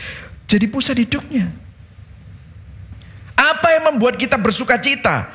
jadi 0.48 0.72
pusat 0.72 0.96
hidupnya. 1.04 1.52
Apa 3.36 3.76
yang 3.76 3.92
membuat 3.92 4.16
kita 4.16 4.40
bersuka 4.40 4.80
cita? 4.80 5.28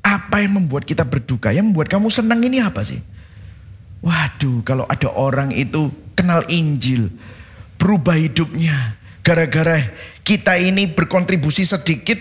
Apa 0.00 0.40
yang 0.40 0.64
membuat 0.64 0.88
kita 0.88 1.04
berduka? 1.04 1.52
Yang 1.52 1.76
membuat 1.76 1.92
kamu 1.92 2.08
senang 2.08 2.40
ini 2.40 2.64
apa 2.64 2.80
sih? 2.80 3.04
Waduh, 4.00 4.64
kalau 4.64 4.88
ada 4.88 5.12
orang 5.12 5.52
itu 5.52 5.92
kenal 6.16 6.46
Injil, 6.48 7.12
berubah 7.78 8.18
hidupnya. 8.18 8.98
Gara-gara 9.22 9.88
kita 10.26 10.58
ini 10.58 10.90
berkontribusi 10.90 11.64
sedikit, 11.64 12.18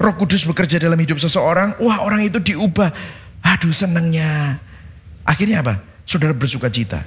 roh 0.00 0.14
kudus 0.16 0.48
bekerja 0.48 0.80
dalam 0.80 0.98
hidup 0.98 1.20
seseorang, 1.20 1.76
wah 1.78 2.02
orang 2.02 2.24
itu 2.24 2.40
diubah. 2.40 2.90
Aduh 3.44 3.76
senangnya. 3.76 4.58
Akhirnya 5.22 5.60
apa? 5.60 5.84
Saudara 6.08 6.32
bersuka 6.32 6.72
cita. 6.72 7.04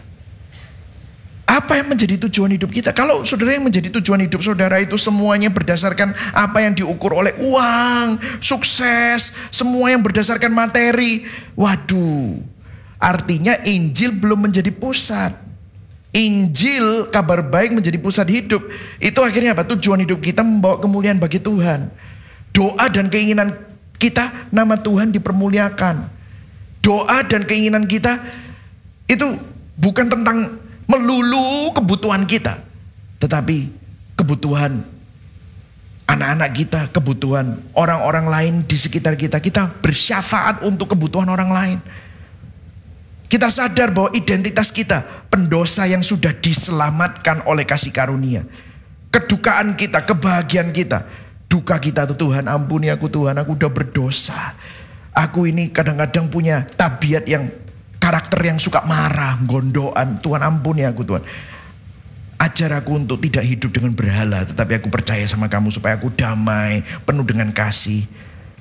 Apa 1.47 1.79
yang 1.79 1.87
menjadi 1.95 2.19
tujuan 2.27 2.59
hidup 2.59 2.75
kita? 2.75 2.91
Kalau 2.91 3.23
saudara 3.23 3.55
yang 3.55 3.63
menjadi 3.63 3.87
tujuan 3.87 4.19
hidup 4.19 4.43
saudara 4.43 4.83
itu 4.83 4.99
semuanya 4.99 5.47
berdasarkan 5.47 6.11
apa 6.35 6.59
yang 6.59 6.75
diukur 6.75 7.15
oleh 7.15 7.31
uang, 7.39 8.19
sukses, 8.43 9.31
semua 9.47 9.95
yang 9.95 10.03
berdasarkan 10.03 10.51
materi. 10.51 11.23
Waduh, 11.55 12.35
artinya 12.99 13.55
Injil 13.63 14.11
belum 14.11 14.51
menjadi 14.51 14.75
pusat. 14.75 15.46
Injil, 16.15 17.11
kabar 17.11 17.43
baik 17.43 17.75
menjadi 17.75 17.99
pusat 17.99 18.27
hidup. 18.31 18.63
Itu 18.97 19.21
akhirnya 19.21 19.53
apa? 19.53 19.67
Tujuan 19.67 20.01
hidup 20.01 20.23
kita 20.23 20.41
membawa 20.41 20.79
kemuliaan 20.79 21.19
bagi 21.19 21.37
Tuhan. 21.37 21.91
Doa 22.55 22.85
dan 22.89 23.11
keinginan 23.11 23.53
kita, 24.01 24.49
nama 24.49 24.79
Tuhan 24.79 25.13
dipermuliakan. 25.13 26.09
Doa 26.81 27.19
dan 27.27 27.43
keinginan 27.43 27.85
kita 27.85 28.17
itu 29.05 29.35
bukan 29.75 30.07
tentang 30.07 30.57
melulu 30.87 31.75
kebutuhan 31.75 32.23
kita, 32.23 32.63
tetapi 33.19 33.69
kebutuhan 34.15 34.81
anak-anak 36.07 36.49
kita, 36.55 36.81
kebutuhan 36.95 37.59
orang-orang 37.75 38.25
lain 38.31 38.53
di 38.63 38.79
sekitar 38.79 39.19
kita. 39.19 39.43
Kita 39.43 39.67
bersyafaat 39.83 40.63
untuk 40.63 40.95
kebutuhan 40.95 41.27
orang 41.27 41.51
lain. 41.51 41.79
Kita 43.27 43.51
sadar 43.51 43.91
bahwa 43.91 44.15
identitas 44.15 44.71
kita 44.71 45.27
pendosa 45.27 45.83
yang 45.83 45.99
sudah 45.99 46.31
diselamatkan 46.31 47.43
oleh 47.43 47.67
kasih 47.67 47.91
karunia. 47.91 48.47
Kedukaan 49.11 49.75
kita, 49.75 50.07
kebahagiaan 50.07 50.71
kita. 50.71 51.03
Duka 51.47 51.79
kita 51.79 52.07
tuh 52.07 52.27
Tuhan 52.27 52.47
ampuni 52.47 52.87
aku 52.87 53.11
Tuhan 53.11 53.35
aku 53.35 53.59
udah 53.59 53.71
berdosa. 53.71 54.55
Aku 55.11 55.43
ini 55.43 55.71
kadang-kadang 55.71 56.31
punya 56.31 56.63
tabiat 56.63 57.27
yang 57.27 57.51
karakter 57.99 58.47
yang 58.47 58.59
suka 58.59 58.87
marah, 58.87 59.35
gondoan. 59.43 60.23
Tuhan 60.23 60.41
ampuni 60.43 60.87
aku 60.87 61.03
Tuhan. 61.03 61.23
Ajar 62.39 62.79
aku 62.79 62.95
untuk 62.95 63.19
tidak 63.19 63.43
hidup 63.43 63.75
dengan 63.75 63.91
berhala, 63.91 64.47
tetapi 64.47 64.79
aku 64.79 64.87
percaya 64.87 65.25
sama 65.27 65.51
kamu 65.51 65.73
supaya 65.73 65.99
aku 65.99 66.13
damai, 66.15 66.85
penuh 67.03 67.25
dengan 67.27 67.51
kasih. 67.51 68.07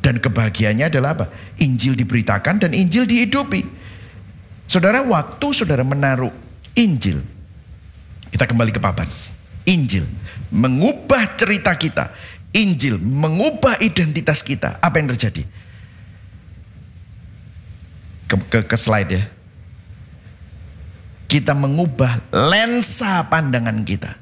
Dan 0.02 0.18
kebahagiaannya 0.18 0.90
adalah 0.90 1.14
apa? 1.14 1.26
Injil 1.62 1.94
diberitakan 1.94 2.62
dan 2.62 2.74
Injil 2.74 3.06
dihidupi. 3.06 3.85
Saudara, 4.66 5.02
waktu 5.02 5.46
saudara 5.54 5.86
menaruh 5.86 6.34
Injil, 6.74 7.22
kita 8.34 8.44
kembali 8.44 8.74
ke 8.74 8.82
papan. 8.82 9.06
Injil 9.66 10.06
mengubah 10.50 11.38
cerita 11.38 11.74
kita. 11.74 12.10
Injil 12.54 12.98
mengubah 12.98 13.78
identitas 13.82 14.42
kita. 14.42 14.78
Apa 14.82 14.98
yang 14.98 15.10
terjadi? 15.14 15.42
ke, 18.26 18.34
ke, 18.50 18.58
ke 18.66 18.76
slide 18.76 19.10
ya. 19.10 19.24
Kita 21.26 21.58
mengubah 21.58 22.30
lensa 22.30 23.26
pandangan 23.26 23.82
kita. 23.82 24.14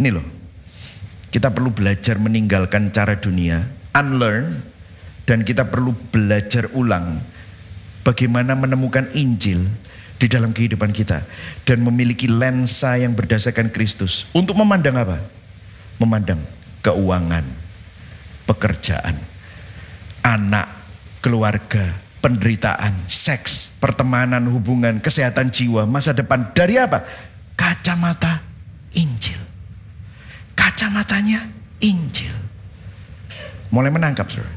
Ini 0.00 0.08
loh. 0.12 0.24
Kita 1.28 1.52
perlu 1.52 1.68
belajar 1.68 2.16
meninggalkan 2.16 2.88
cara 2.88 3.20
dunia, 3.20 3.60
unlearn 3.92 4.64
dan 5.28 5.44
kita 5.44 5.68
perlu 5.68 5.92
belajar 6.08 6.72
ulang 6.72 7.20
bagaimana 8.06 8.54
menemukan 8.54 9.10
Injil 9.18 9.66
di 10.22 10.30
dalam 10.30 10.54
kehidupan 10.54 10.94
kita 10.94 11.26
dan 11.66 11.82
memiliki 11.82 12.30
lensa 12.30 12.94
yang 12.94 13.18
berdasarkan 13.18 13.74
Kristus 13.74 14.30
untuk 14.30 14.54
memandang 14.54 14.94
apa? 14.94 15.18
Memandang 15.98 16.38
keuangan, 16.86 17.42
pekerjaan, 18.46 19.18
anak, 20.22 20.70
keluarga, 21.18 21.98
penderitaan, 22.22 23.10
seks, 23.10 23.74
pertemanan, 23.82 24.46
hubungan, 24.54 25.02
kesehatan 25.02 25.50
jiwa, 25.50 25.82
masa 25.82 26.14
depan 26.14 26.54
dari 26.54 26.78
apa? 26.78 27.02
Kacamata 27.58 28.46
Injil. 28.94 29.40
Kacamatanya 30.54 31.50
Injil. 31.82 32.32
Mulai 33.74 33.90
menangkap 33.90 34.30
saudara. 34.30 34.54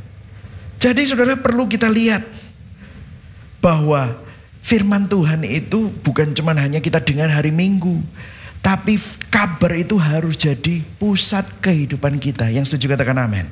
Jadi 0.79 1.01
saudara 1.03 1.35
perlu 1.35 1.67
kita 1.67 1.91
lihat 1.91 2.23
bahwa 3.63 4.19
firman 4.59 5.07
Tuhan 5.07 5.43
itu 5.47 5.91
bukan 6.03 6.31
cuma 6.35 6.55
hanya 6.55 6.83
kita 6.83 6.99
dengar 6.99 7.31
hari 7.31 7.51
Minggu. 7.51 8.01
Tapi 8.59 8.99
kabar 9.31 9.71
itu 9.79 9.95
harus 9.95 10.35
jadi 10.35 10.83
pusat 10.99 11.47
kehidupan 11.63 12.19
kita. 12.19 12.51
Yang 12.51 12.75
setuju 12.75 12.99
katakan 12.99 13.15
amin. 13.15 13.47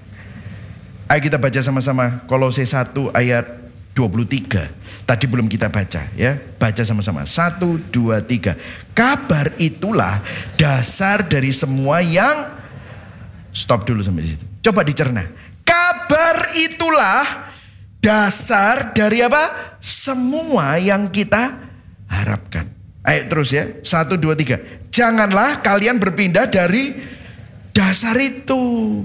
Ayo 1.07 1.23
kita 1.23 1.39
baca 1.39 1.63
sama-sama 1.63 2.27
Kolose 2.27 2.67
1 2.67 2.91
ayat 3.15 3.47
23. 3.95 5.07
Tadi 5.07 5.25
belum 5.25 5.47
kita 5.47 5.71
baca 5.71 6.11
ya. 6.19 6.35
Baca 6.59 6.83
sama-sama. 6.83 7.23
1, 7.23 7.63
2, 7.63 8.19
3. 8.19 8.59
Kabar 8.91 9.55
itulah 9.55 10.19
dasar 10.59 11.23
dari 11.23 11.55
semua 11.55 12.03
yang... 12.03 12.59
Stop 13.55 13.87
dulu 13.87 14.03
sampai 14.03 14.27
di 14.27 14.29
situ. 14.35 14.43
Coba 14.59 14.83
dicerna. 14.83 15.23
Kabar 15.63 16.51
itulah 16.59 17.46
dasar 18.07 18.95
dari 18.95 19.19
apa? 19.19 19.75
Semua 19.83 20.79
yang 20.79 21.11
kita 21.11 21.59
harapkan. 22.07 22.71
Ayo 23.03 23.27
terus 23.27 23.51
ya. 23.51 23.67
Satu, 23.83 24.15
dua, 24.15 24.39
tiga. 24.39 24.63
Janganlah 24.87 25.59
kalian 25.59 25.99
berpindah 25.99 26.47
dari 26.47 26.95
dasar 27.75 28.15
itu. 28.15 29.03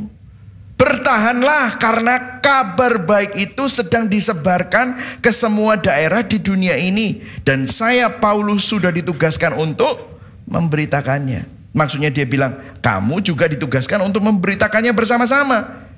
Bertahanlah 0.79 1.79
karena 1.83 2.43
kabar 2.43 3.03
baik 3.03 3.39
itu 3.39 3.67
sedang 3.67 4.07
disebarkan 4.07 5.19
ke 5.19 5.35
semua 5.35 5.79
daerah 5.79 6.23
di 6.23 6.39
dunia 6.39 6.79
ini. 6.79 7.27
Dan 7.43 7.67
saya 7.67 8.07
Paulus 8.07 8.71
sudah 8.71 8.95
ditugaskan 8.95 9.59
untuk 9.59 10.19
memberitakannya. 10.47 11.75
Maksudnya 11.75 12.11
dia 12.11 12.27
bilang, 12.27 12.79
kamu 12.79 13.19
juga 13.23 13.51
ditugaskan 13.51 14.03
untuk 14.07 14.23
memberitakannya 14.27 14.95
bersama-sama. 14.95 15.91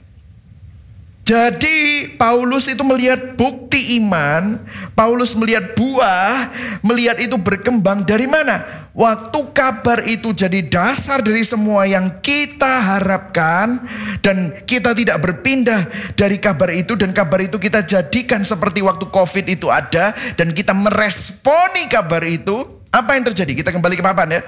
Jadi 1.25 2.05
Paulus 2.21 2.69
itu 2.69 2.85
melihat 2.85 3.33
bukti 3.33 3.97
iman, 3.97 4.61
Paulus 4.93 5.33
melihat 5.33 5.73
buah, 5.73 6.53
melihat 6.85 7.17
itu 7.17 7.41
berkembang 7.41 8.05
dari 8.05 8.29
mana? 8.29 8.85
Waktu 8.93 9.41
kabar 9.57 10.05
itu 10.05 10.37
jadi 10.37 10.61
dasar 10.69 11.25
dari 11.25 11.41
semua 11.41 11.89
yang 11.89 12.21
kita 12.21 12.69
harapkan 12.69 13.89
dan 14.21 14.53
kita 14.69 14.93
tidak 14.93 15.17
berpindah 15.25 15.89
dari 16.13 16.37
kabar 16.37 16.69
itu 16.77 16.93
dan 16.93 17.17
kabar 17.17 17.41
itu 17.41 17.57
kita 17.57 17.81
jadikan 17.89 18.45
seperti 18.45 18.85
waktu 18.85 19.09
Covid 19.09 19.49
itu 19.49 19.73
ada 19.73 20.13
dan 20.37 20.53
kita 20.53 20.77
meresponi 20.77 21.89
kabar 21.89 22.21
itu, 22.29 22.85
apa 22.93 23.17
yang 23.17 23.25
terjadi? 23.33 23.65
Kita 23.65 23.73
kembali 23.73 23.97
ke 23.97 24.05
papan 24.05 24.29
ya. 24.29 24.41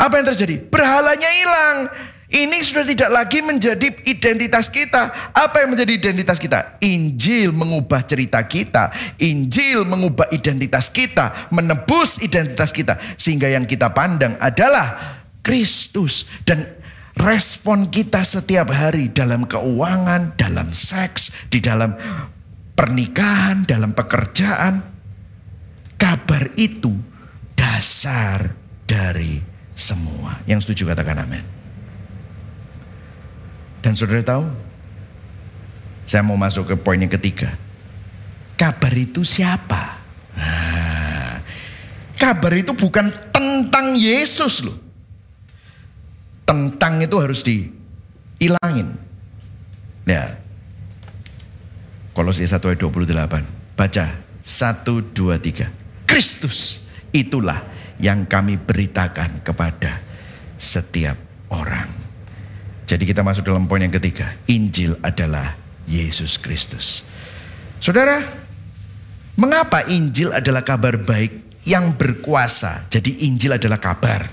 Apa 0.00 0.16
yang 0.16 0.32
terjadi? 0.32 0.64
Berhalanya 0.64 1.28
hilang. 1.28 1.78
Ini 2.36 2.60
sudah 2.60 2.84
tidak 2.84 3.08
lagi 3.08 3.40
menjadi 3.40 3.96
identitas 4.04 4.68
kita. 4.68 5.32
Apa 5.32 5.64
yang 5.64 5.72
menjadi 5.72 5.96
identitas 5.96 6.36
kita? 6.36 6.76
Injil 6.84 7.48
mengubah 7.48 8.04
cerita 8.04 8.44
kita. 8.44 8.92
Injil 9.24 9.88
mengubah 9.88 10.28
identitas 10.28 10.92
kita. 10.92 11.48
Menebus 11.48 12.20
identitas 12.20 12.76
kita. 12.76 13.00
Sehingga 13.16 13.48
yang 13.48 13.64
kita 13.64 13.88
pandang 13.96 14.36
adalah 14.36 15.16
Kristus. 15.40 16.28
Dan 16.44 16.68
respon 17.16 17.88
kita 17.88 18.20
setiap 18.20 18.68
hari 18.68 19.08
dalam 19.08 19.48
keuangan, 19.48 20.36
dalam 20.36 20.76
seks, 20.76 21.48
di 21.48 21.64
dalam 21.64 21.96
pernikahan, 22.76 23.64
dalam 23.64 23.96
pekerjaan. 23.96 24.84
Kabar 25.96 26.52
itu 26.60 26.92
dasar 27.56 28.52
dari 28.84 29.40
semua. 29.72 30.44
Yang 30.44 30.68
setuju 30.68 30.92
katakan 30.92 31.24
amin. 31.24 31.55
Dan 33.86 33.94
saudara 33.94 34.18
tahu, 34.18 34.50
saya 36.10 36.26
mau 36.26 36.34
masuk 36.34 36.66
ke 36.66 36.74
poin 36.74 36.98
yang 36.98 37.06
ketiga. 37.06 37.54
Kabar 38.58 38.90
itu 38.90 39.22
siapa? 39.22 40.02
Nah, 40.34 41.38
kabar 42.18 42.50
itu 42.58 42.74
bukan 42.74 43.06
tentang 43.30 43.94
Yesus 43.94 44.66
loh. 44.66 44.74
Tentang 46.42 46.98
itu 46.98 47.14
harus 47.14 47.46
dihilangin. 47.46 48.90
Ya. 50.02 50.34
Kolose 52.10 52.42
1 52.42 52.58
ayat 52.58 52.82
28. 52.82 53.46
Baca. 53.78 54.04
1, 54.42 55.14
2, 55.14 55.38
3. 55.38 56.10
Kristus 56.10 56.90
itulah 57.14 57.62
yang 58.02 58.26
kami 58.26 58.58
beritakan 58.58 59.46
kepada 59.46 60.02
setiap 60.58 61.14
orang. 61.54 62.05
Jadi 62.86 63.02
kita 63.02 63.26
masuk 63.26 63.42
dalam 63.50 63.66
poin 63.66 63.82
yang 63.82 63.90
ketiga. 63.90 64.38
Injil 64.46 64.94
adalah 65.02 65.58
Yesus 65.90 66.38
Kristus. 66.38 67.02
Saudara, 67.82 68.22
mengapa 69.34 69.82
Injil 69.90 70.30
adalah 70.30 70.62
kabar 70.62 70.94
baik 70.94 71.62
yang 71.66 71.98
berkuasa? 71.98 72.86
Jadi 72.86 73.26
Injil 73.26 73.58
adalah 73.58 73.82
kabar. 73.82 74.30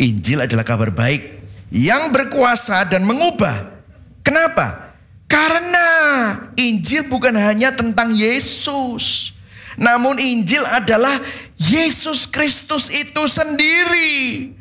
Injil 0.00 0.40
adalah 0.40 0.64
kabar 0.64 0.88
baik 0.88 1.44
yang 1.68 2.08
berkuasa 2.08 2.88
dan 2.88 3.04
mengubah. 3.04 3.84
Kenapa? 4.24 4.96
Karena 5.28 5.88
Injil 6.56 7.08
bukan 7.12 7.36
hanya 7.36 7.76
tentang 7.76 8.16
Yesus. 8.16 9.36
Namun 9.76 10.20
Injil 10.20 10.64
adalah 10.64 11.20
Yesus 11.56 12.28
Kristus 12.28 12.88
itu 12.92 13.24
sendiri. 13.28 14.52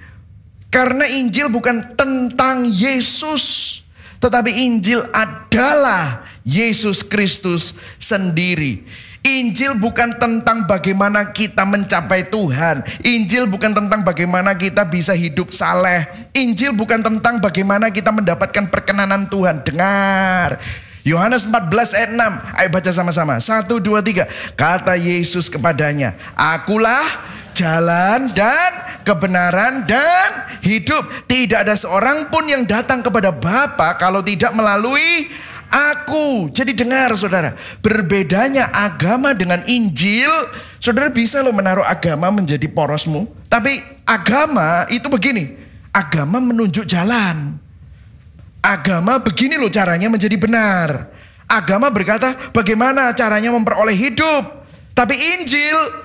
Karena 0.72 1.04
Injil 1.04 1.52
bukan 1.52 1.84
tentang 2.00 2.64
Yesus, 2.64 3.78
tetapi 4.24 4.56
Injil 4.56 5.04
adalah 5.12 6.24
Yesus 6.48 7.04
Kristus 7.04 7.76
sendiri. 8.00 8.88
Injil 9.22 9.78
bukan 9.78 10.18
tentang 10.18 10.66
bagaimana 10.66 11.30
kita 11.30 11.62
mencapai 11.62 12.26
Tuhan. 12.32 12.82
Injil 13.06 13.46
bukan 13.46 13.70
tentang 13.70 14.02
bagaimana 14.02 14.58
kita 14.58 14.82
bisa 14.88 15.14
hidup 15.14 15.54
saleh. 15.54 16.10
Injil 16.34 16.74
bukan 16.74 17.06
tentang 17.06 17.38
bagaimana 17.38 17.94
kita 17.94 18.10
mendapatkan 18.10 18.66
perkenanan 18.72 19.30
Tuhan. 19.30 19.62
Dengar. 19.62 20.58
Yohanes 21.06 21.46
14 21.46 21.98
ayat 21.98 22.12
6. 22.18 22.58
Ayo 22.58 22.70
baca 22.74 22.92
sama-sama. 22.94 23.38
1, 23.38 23.70
2, 23.78 24.02
3. 24.02 24.26
Kata 24.58 24.98
Yesus 24.98 25.54
kepadanya. 25.54 26.18
Akulah 26.34 27.06
jalan 27.54 28.32
dan 28.32 29.02
kebenaran 29.04 29.84
dan 29.86 30.60
hidup. 30.64 31.08
Tidak 31.26 31.66
ada 31.68 31.76
seorang 31.76 32.30
pun 32.32 32.48
yang 32.48 32.64
datang 32.66 33.04
kepada 33.04 33.34
Bapa 33.34 33.98
kalau 33.98 34.22
tidak 34.24 34.54
melalui 34.56 35.30
aku. 35.72 36.52
Jadi 36.52 36.76
dengar 36.76 37.16
saudara, 37.16 37.56
berbedanya 37.80 38.70
agama 38.70 39.32
dengan 39.32 39.64
Injil, 39.66 40.30
saudara 40.78 41.08
bisa 41.10 41.40
loh 41.40 41.56
menaruh 41.56 41.88
agama 41.88 42.30
menjadi 42.30 42.68
porosmu. 42.68 43.32
Tapi 43.48 43.80
agama 44.04 44.86
itu 44.92 45.08
begini, 45.08 45.56
agama 45.96 46.44
menunjuk 46.44 46.84
jalan. 46.86 47.56
Agama 48.62 49.18
begini 49.18 49.58
loh 49.58 49.74
caranya 49.74 50.06
menjadi 50.06 50.38
benar. 50.38 51.10
Agama 51.50 51.90
berkata 51.90 52.38
bagaimana 52.54 53.12
caranya 53.18 53.50
memperoleh 53.52 53.98
hidup. 53.98 54.64
Tapi 54.94 55.18
Injil 55.18 56.01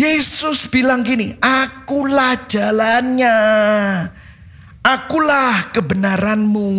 Yesus 0.00 0.64
bilang 0.72 1.04
gini, 1.04 1.36
akulah 1.44 2.48
jalannya. 2.48 3.36
Akulah 4.80 5.68
kebenaranmu. 5.76 6.72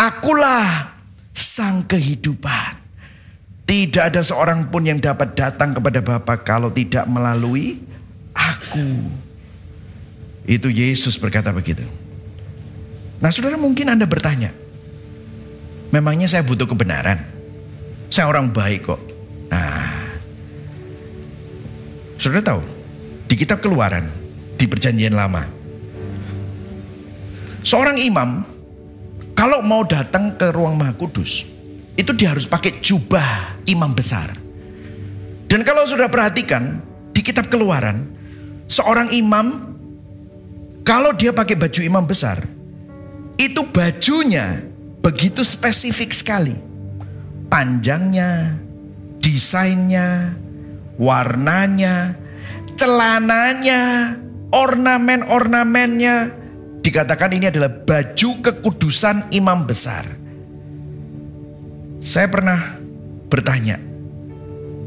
Akulah 0.00 0.96
sang 1.36 1.84
kehidupan. 1.84 2.80
Tidak 3.68 4.00
ada 4.00 4.24
seorang 4.24 4.72
pun 4.72 4.88
yang 4.88 4.96
dapat 4.96 5.36
datang 5.36 5.76
kepada 5.76 6.00
Bapa 6.00 6.40
kalau 6.40 6.72
tidak 6.72 7.04
melalui 7.04 7.84
aku. 8.32 9.12
Itu 10.48 10.72
Yesus 10.72 11.20
berkata 11.20 11.52
begitu. 11.52 11.84
Nah 13.20 13.28
saudara 13.28 13.60
mungkin 13.60 13.92
Anda 13.92 14.08
bertanya. 14.08 14.56
Memangnya 15.92 16.32
saya 16.32 16.40
butuh 16.48 16.64
kebenaran? 16.64 17.28
Saya 18.08 18.26
orang 18.26 18.50
baik 18.50 18.88
kok. 18.88 19.00
Nah 19.52 19.89
Saudara 22.20 22.44
tahu, 22.44 22.60
di 23.24 23.32
kitab 23.32 23.64
keluaran, 23.64 24.04
di 24.60 24.68
perjanjian 24.68 25.16
lama. 25.16 25.48
Seorang 27.64 27.96
imam, 27.96 28.44
kalau 29.32 29.64
mau 29.64 29.88
datang 29.88 30.36
ke 30.36 30.52
ruang 30.52 30.76
maha 30.76 30.92
kudus, 30.92 31.48
itu 31.96 32.12
dia 32.12 32.36
harus 32.36 32.44
pakai 32.44 32.76
jubah 32.84 33.56
imam 33.64 33.96
besar. 33.96 34.36
Dan 35.48 35.64
kalau 35.64 35.88
sudah 35.88 36.12
perhatikan, 36.12 36.84
di 37.16 37.24
kitab 37.24 37.48
keluaran, 37.48 38.04
seorang 38.68 39.08
imam, 39.16 39.72
kalau 40.84 41.16
dia 41.16 41.32
pakai 41.32 41.56
baju 41.56 41.80
imam 41.80 42.04
besar, 42.04 42.44
itu 43.40 43.64
bajunya 43.64 44.60
begitu 45.00 45.40
spesifik 45.40 46.12
sekali. 46.12 46.52
Panjangnya, 47.48 48.60
desainnya, 49.24 50.36
warnanya, 51.00 52.12
celananya, 52.76 54.14
ornamen-ornamennya. 54.52 56.36
Dikatakan 56.84 57.32
ini 57.32 57.48
adalah 57.48 57.72
baju 57.72 58.30
kekudusan 58.44 59.32
imam 59.32 59.64
besar. 59.64 60.04
Saya 62.00 62.28
pernah 62.32 62.80
bertanya, 63.28 63.76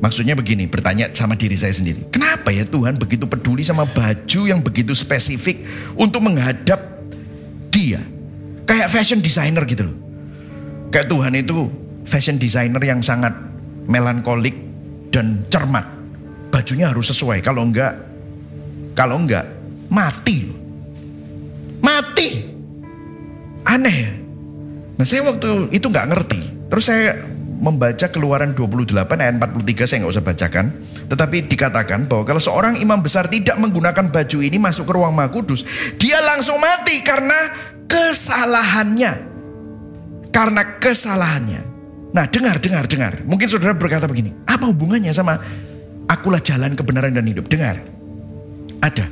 maksudnya 0.02 0.34
begini, 0.34 0.66
bertanya 0.66 1.10
sama 1.14 1.38
diri 1.38 1.54
saya 1.54 1.74
sendiri. 1.74 2.10
Kenapa 2.10 2.50
ya 2.50 2.66
Tuhan 2.66 2.98
begitu 2.98 3.30
peduli 3.30 3.62
sama 3.62 3.86
baju 3.86 4.42
yang 4.50 4.62
begitu 4.62 4.98
spesifik 4.98 5.62
untuk 5.98 6.26
menghadap 6.26 6.82
dia? 7.70 8.02
Kayak 8.66 8.90
fashion 8.90 9.22
designer 9.22 9.66
gitu 9.70 9.90
loh. 9.90 9.98
Kayak 10.90 11.14
Tuhan 11.14 11.34
itu 11.38 11.70
fashion 12.10 12.42
designer 12.42 12.82
yang 12.82 13.06
sangat 13.06 13.38
melankolik 13.86 14.58
dan 15.14 15.46
cermat. 15.54 16.03
Bajunya 16.54 16.94
harus 16.94 17.10
sesuai, 17.10 17.42
kalau 17.42 17.66
enggak, 17.66 17.98
kalau 18.94 19.18
enggak, 19.18 19.50
mati. 19.90 20.54
Mati. 21.82 22.30
Aneh. 23.66 24.02
Nah 24.94 25.06
saya 25.08 25.26
waktu 25.26 25.74
itu 25.74 25.90
nggak 25.90 26.14
ngerti. 26.14 26.42
Terus 26.70 26.86
saya 26.86 27.18
membaca 27.64 28.06
keluaran 28.12 28.54
28 28.54 28.94
ayat 29.18 29.36
43 29.40 29.90
saya 29.90 29.98
nggak 30.06 30.14
usah 30.14 30.26
bacakan. 30.26 30.66
Tetapi 31.10 31.38
dikatakan 31.50 32.06
bahwa 32.06 32.24
kalau 32.28 32.42
seorang 32.44 32.78
imam 32.78 33.02
besar 33.02 33.26
tidak 33.32 33.58
menggunakan 33.58 34.14
baju 34.14 34.38
ini 34.44 34.62
masuk 34.62 34.86
ke 34.86 34.94
ruang 34.94 35.16
maha 35.16 35.34
kudus. 35.34 35.66
Dia 35.98 36.22
langsung 36.22 36.62
mati 36.62 37.02
karena 37.02 37.50
kesalahannya. 37.90 39.34
Karena 40.30 40.62
kesalahannya. 40.78 41.62
Nah 42.14 42.26
dengar, 42.30 42.62
dengar, 42.62 42.86
dengar. 42.86 43.14
Mungkin 43.26 43.50
saudara 43.50 43.74
berkata 43.74 44.06
begini. 44.06 44.36
Apa 44.46 44.70
hubungannya 44.70 45.10
sama 45.10 45.42
akulah 46.14 46.40
jalan 46.40 46.78
kebenaran 46.78 47.18
dan 47.18 47.26
hidup? 47.26 47.50
Dengar. 47.50 47.82
Ada 48.84 49.10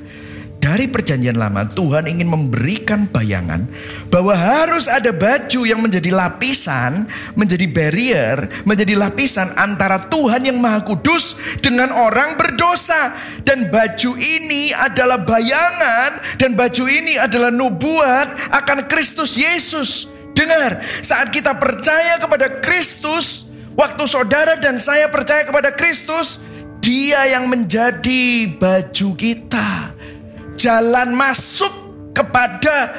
dari 0.62 0.86
perjanjian 0.86 1.42
lama 1.42 1.66
Tuhan 1.66 2.06
ingin 2.06 2.30
memberikan 2.30 3.10
bayangan 3.10 3.66
bahwa 4.14 4.38
harus 4.38 4.86
ada 4.86 5.10
baju 5.10 5.66
yang 5.66 5.82
menjadi 5.82 6.14
lapisan, 6.14 7.10
menjadi 7.34 7.66
barrier, 7.66 8.46
menjadi 8.62 8.94
lapisan 8.94 9.50
antara 9.58 10.06
Tuhan 10.06 10.46
yang 10.46 10.62
Maha 10.62 10.86
Kudus 10.86 11.34
dengan 11.66 11.90
orang 11.90 12.38
berdosa. 12.38 13.18
Dan 13.42 13.74
baju 13.74 14.14
ini 14.22 14.70
adalah 14.70 15.26
bayangan 15.26 16.38
dan 16.38 16.54
baju 16.54 16.86
ini 16.86 17.18
adalah 17.18 17.50
nubuat 17.50 18.54
akan 18.54 18.86
Kristus 18.86 19.34
Yesus. 19.34 20.06
Dengar, 20.38 20.86
saat 21.02 21.34
kita 21.34 21.58
percaya 21.58 22.22
kepada 22.22 22.62
Kristus, 22.62 23.50
waktu 23.74 24.06
saudara 24.06 24.56
dan 24.62 24.78
saya 24.78 25.10
percaya 25.10 25.42
kepada 25.44 25.74
Kristus, 25.74 26.40
dia 26.82 27.30
yang 27.30 27.46
menjadi 27.46 28.50
baju 28.58 29.10
kita 29.14 29.94
jalan 30.58 31.14
masuk 31.14 31.70
kepada 32.12 32.90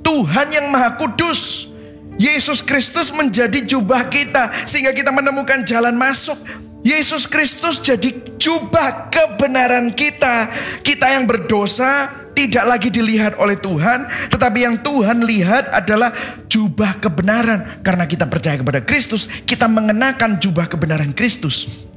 Tuhan 0.00 0.48
yang 0.50 0.72
Maha 0.72 0.96
Kudus. 0.96 1.70
Yesus 2.16 2.64
Kristus 2.64 3.12
menjadi 3.12 3.60
jubah 3.68 4.08
kita 4.08 4.48
sehingga 4.64 4.96
kita 4.96 5.12
menemukan 5.12 5.60
jalan 5.68 5.92
masuk. 5.92 6.40
Yesus 6.80 7.28
Kristus 7.28 7.76
jadi 7.84 8.16
jubah 8.40 9.12
kebenaran 9.12 9.92
kita. 9.92 10.48
Kita 10.80 11.12
yang 11.12 11.28
berdosa 11.28 12.08
tidak 12.32 12.64
lagi 12.64 12.88
dilihat 12.88 13.36
oleh 13.36 13.60
Tuhan, 13.60 14.08
tetapi 14.32 14.58
yang 14.64 14.76
Tuhan 14.80 15.24
lihat 15.24 15.72
adalah 15.72 16.12
jubah 16.48 16.96
kebenaran. 16.96 17.84
Karena 17.84 18.08
kita 18.08 18.24
percaya 18.24 18.56
kepada 18.56 18.80
Kristus, 18.80 19.28
kita 19.44 19.68
mengenakan 19.68 20.40
jubah 20.40 20.68
kebenaran 20.72 21.12
Kristus. 21.12 21.88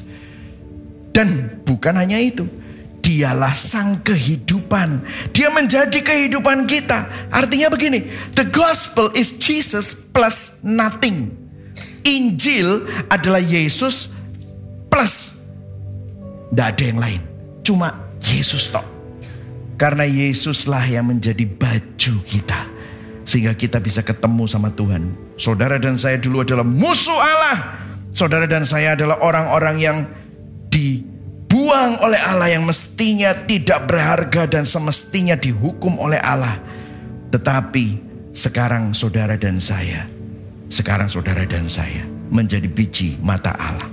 Dan 1.10 1.62
bukan 1.66 1.97
hanya 1.97 2.22
itu, 2.22 2.45
Dialah 2.99 3.55
sang 3.55 4.03
kehidupan. 4.05 5.01
Dia 5.34 5.49
menjadi 5.49 5.97
kehidupan 6.03 6.68
kita. 6.70 7.32
Artinya 7.32 7.72
begini, 7.72 8.12
the 8.38 8.45
gospel 8.45 9.10
is 9.18 9.34
Jesus 9.39 9.95
plus 9.95 10.62
nothing. 10.62 11.34
Injil 12.05 12.86
adalah 13.10 13.41
Yesus 13.41 14.14
plus 14.91 15.39
tidak 16.49 16.68
ada 16.76 16.84
yang 16.84 16.99
lain. 16.99 17.22
Cuma 17.62 17.88
Yesus 18.26 18.74
tok. 18.74 18.86
Karena 19.80 20.03
Yesuslah 20.03 20.84
yang 20.89 21.07
menjadi 21.07 21.45
baju 21.45 22.14
kita. 22.26 22.68
Sehingga 23.24 23.53
kita 23.53 23.78
bisa 23.78 24.01
ketemu 24.01 24.49
sama 24.49 24.74
Tuhan. 24.74 25.14
Saudara 25.38 25.78
dan 25.78 25.95
saya 25.95 26.18
dulu 26.18 26.41
adalah 26.41 26.66
musuh 26.66 27.16
Allah. 27.16 27.57
Saudara 28.12 28.49
dan 28.49 28.66
saya 28.66 28.97
adalah 28.97 29.22
orang-orang 29.22 29.78
yang 29.78 29.97
dibuang 30.80 31.99
oleh 31.99 32.19
Allah 32.19 32.55
yang 32.55 32.63
mestinya 32.63 33.36
tidak 33.36 33.91
berharga 33.91 34.47
dan 34.47 34.63
semestinya 34.63 35.36
dihukum 35.36 35.99
oleh 35.99 36.17
Allah. 36.23 36.55
Tetapi 37.30 37.86
sekarang 38.32 38.95
saudara 38.95 39.36
dan 39.36 39.59
saya, 39.59 40.07
sekarang 40.71 41.11
saudara 41.11 41.43
dan 41.43 41.67
saya 41.67 42.07
menjadi 42.32 42.65
biji 42.71 43.19
mata 43.19 43.51
Allah. 43.53 43.89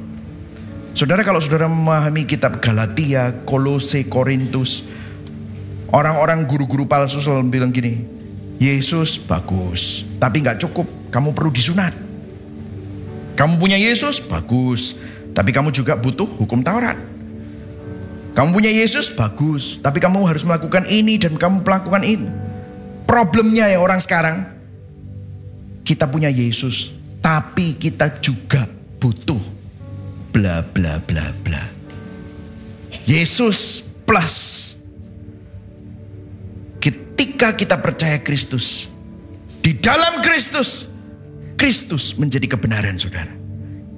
Saudara 0.97 1.20
kalau 1.20 1.43
saudara 1.43 1.68
memahami 1.68 2.24
kitab 2.24 2.57
Galatia, 2.64 3.45
Kolose, 3.45 4.09
Korintus, 4.09 4.89
orang-orang 5.93 6.49
guru-guru 6.49 6.89
palsu 6.89 7.20
selalu 7.20 7.53
bilang 7.53 7.68
gini, 7.68 8.01
Yesus 8.57 9.20
bagus, 9.20 10.09
tapi 10.16 10.41
nggak 10.41 10.64
cukup, 10.64 10.89
kamu 11.12 11.37
perlu 11.37 11.53
disunat. 11.53 11.93
Kamu 13.37 13.61
punya 13.61 13.76
Yesus 13.76 14.24
bagus, 14.24 14.97
tapi 15.37 15.53
kamu 15.53 15.68
juga 15.68 15.93
butuh 16.01 16.24
hukum 16.41 16.64
Taurat. 16.64 16.97
Kamu 18.32 18.57
punya 18.57 18.72
Yesus 18.72 19.12
bagus, 19.12 19.76
tapi 19.84 20.01
kamu 20.01 20.24
harus 20.24 20.49
melakukan 20.49 20.89
ini 20.89 21.20
dan 21.20 21.37
kamu 21.37 21.61
melakukan 21.61 22.01
ini. 22.05 22.28
Problemnya 23.05 23.68
ya 23.68 23.76
orang 23.76 24.01
sekarang, 24.01 24.49
kita 25.84 26.09
punya 26.09 26.32
Yesus, 26.32 26.89
tapi 27.20 27.76
kita 27.76 28.16
juga 28.24 28.64
butuh 28.97 29.41
bla 30.32 30.64
bla 30.64 31.01
bla 31.05 31.32
bla. 31.45 31.64
Yesus 33.05 33.84
plus 34.09 34.72
ketika 36.80 37.53
kita 37.53 37.76
percaya 37.76 38.20
Kristus, 38.24 38.89
di 39.61 39.76
dalam 39.76 40.20
Kristus, 40.24 40.89
Kristus 41.57 42.16
menjadi 42.20 42.53
kebenaran 42.53 43.01
saudara. 43.01 43.45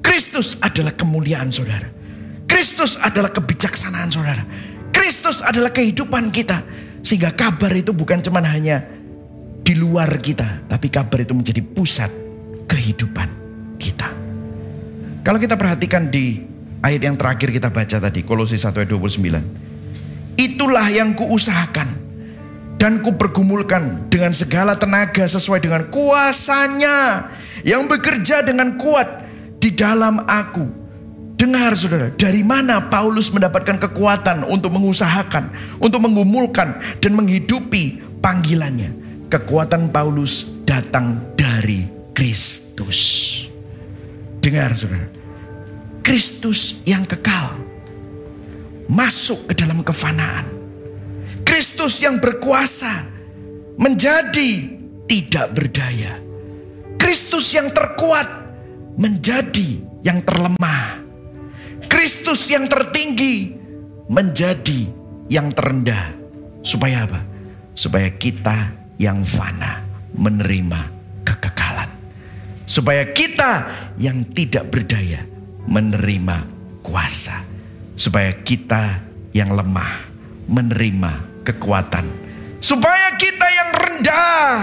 Kristus 0.08 0.56
adalah 0.64 0.96
kemuliaan 0.96 1.52
saudara. 1.52 1.84
Kristus 2.48 2.96
adalah 2.96 3.28
kebijaksanaan 3.28 4.08
saudara. 4.08 4.40
Kristus 4.88 5.44
adalah 5.44 5.68
kehidupan 5.68 6.32
kita. 6.32 6.64
Sehingga 7.04 7.36
kabar 7.36 7.68
itu 7.76 7.92
bukan 7.92 8.24
cuma 8.24 8.40
hanya 8.40 8.88
di 9.60 9.76
luar 9.76 10.08
kita. 10.16 10.64
Tapi 10.64 10.88
kabar 10.88 11.20
itu 11.20 11.36
menjadi 11.36 11.60
pusat 11.60 12.08
kehidupan 12.64 13.28
kita. 13.76 14.08
Kalau 15.20 15.36
kita 15.36 15.60
perhatikan 15.60 16.08
di 16.08 16.40
ayat 16.80 17.04
yang 17.04 17.20
terakhir 17.20 17.52
kita 17.52 17.68
baca 17.68 18.00
tadi. 18.00 18.24
Kolose 18.24 18.56
1 18.56 18.72
ayat 18.80 18.88
29. 18.88 20.40
Itulah 20.40 20.88
yang 20.88 21.12
kuusahakan. 21.12 22.08
Dan 22.80 23.04
kupergumulkan 23.04 24.08
dengan 24.08 24.32
segala 24.32 24.72
tenaga 24.80 25.28
sesuai 25.28 25.60
dengan 25.60 25.92
kuasanya. 25.92 27.28
Yang 27.60 27.82
bekerja 27.92 28.40
dengan 28.40 28.80
kuat 28.80 29.27
di 29.58 29.74
dalam 29.74 30.22
aku 30.22 30.88
Dengar 31.38 31.78
saudara, 31.78 32.10
dari 32.18 32.42
mana 32.42 32.90
Paulus 32.90 33.30
mendapatkan 33.30 33.78
kekuatan 33.78 34.42
untuk 34.50 34.74
mengusahakan, 34.74 35.78
untuk 35.78 36.02
mengumulkan 36.02 36.98
dan 36.98 37.14
menghidupi 37.14 38.02
panggilannya. 38.18 38.90
Kekuatan 39.30 39.94
Paulus 39.94 40.50
datang 40.66 41.38
dari 41.38 41.86
Kristus. 42.10 42.98
Dengar 44.42 44.74
saudara, 44.74 45.06
Kristus 46.02 46.82
yang 46.82 47.06
kekal 47.06 47.54
masuk 48.90 49.46
ke 49.46 49.54
dalam 49.54 49.86
kefanaan. 49.86 50.42
Kristus 51.46 52.02
yang 52.02 52.18
berkuasa 52.18 53.06
menjadi 53.78 54.74
tidak 55.06 55.54
berdaya. 55.54 56.18
Kristus 56.98 57.54
yang 57.54 57.70
terkuat 57.70 58.37
menjadi 58.98 59.78
yang 60.02 60.20
terlemah. 60.26 61.06
Kristus 61.88 62.50
yang 62.50 62.66
tertinggi 62.66 63.54
menjadi 64.10 64.90
yang 65.30 65.54
terendah. 65.54 66.18
Supaya 66.60 67.06
apa? 67.06 67.22
Supaya 67.72 68.10
kita 68.18 68.74
yang 68.98 69.22
fana 69.22 69.86
menerima 70.12 70.80
kekekalan. 71.22 71.88
Supaya 72.68 73.06
kita 73.14 73.52
yang 73.96 74.26
tidak 74.34 74.68
berdaya 74.68 75.24
menerima 75.70 76.36
kuasa. 76.82 77.46
Supaya 77.94 78.34
kita 78.42 79.00
yang 79.32 79.54
lemah 79.54 80.10
menerima 80.50 81.44
kekuatan. 81.46 82.06
Supaya 82.58 83.14
kita 83.14 83.46
yang 83.46 83.70
rendah 83.70 84.56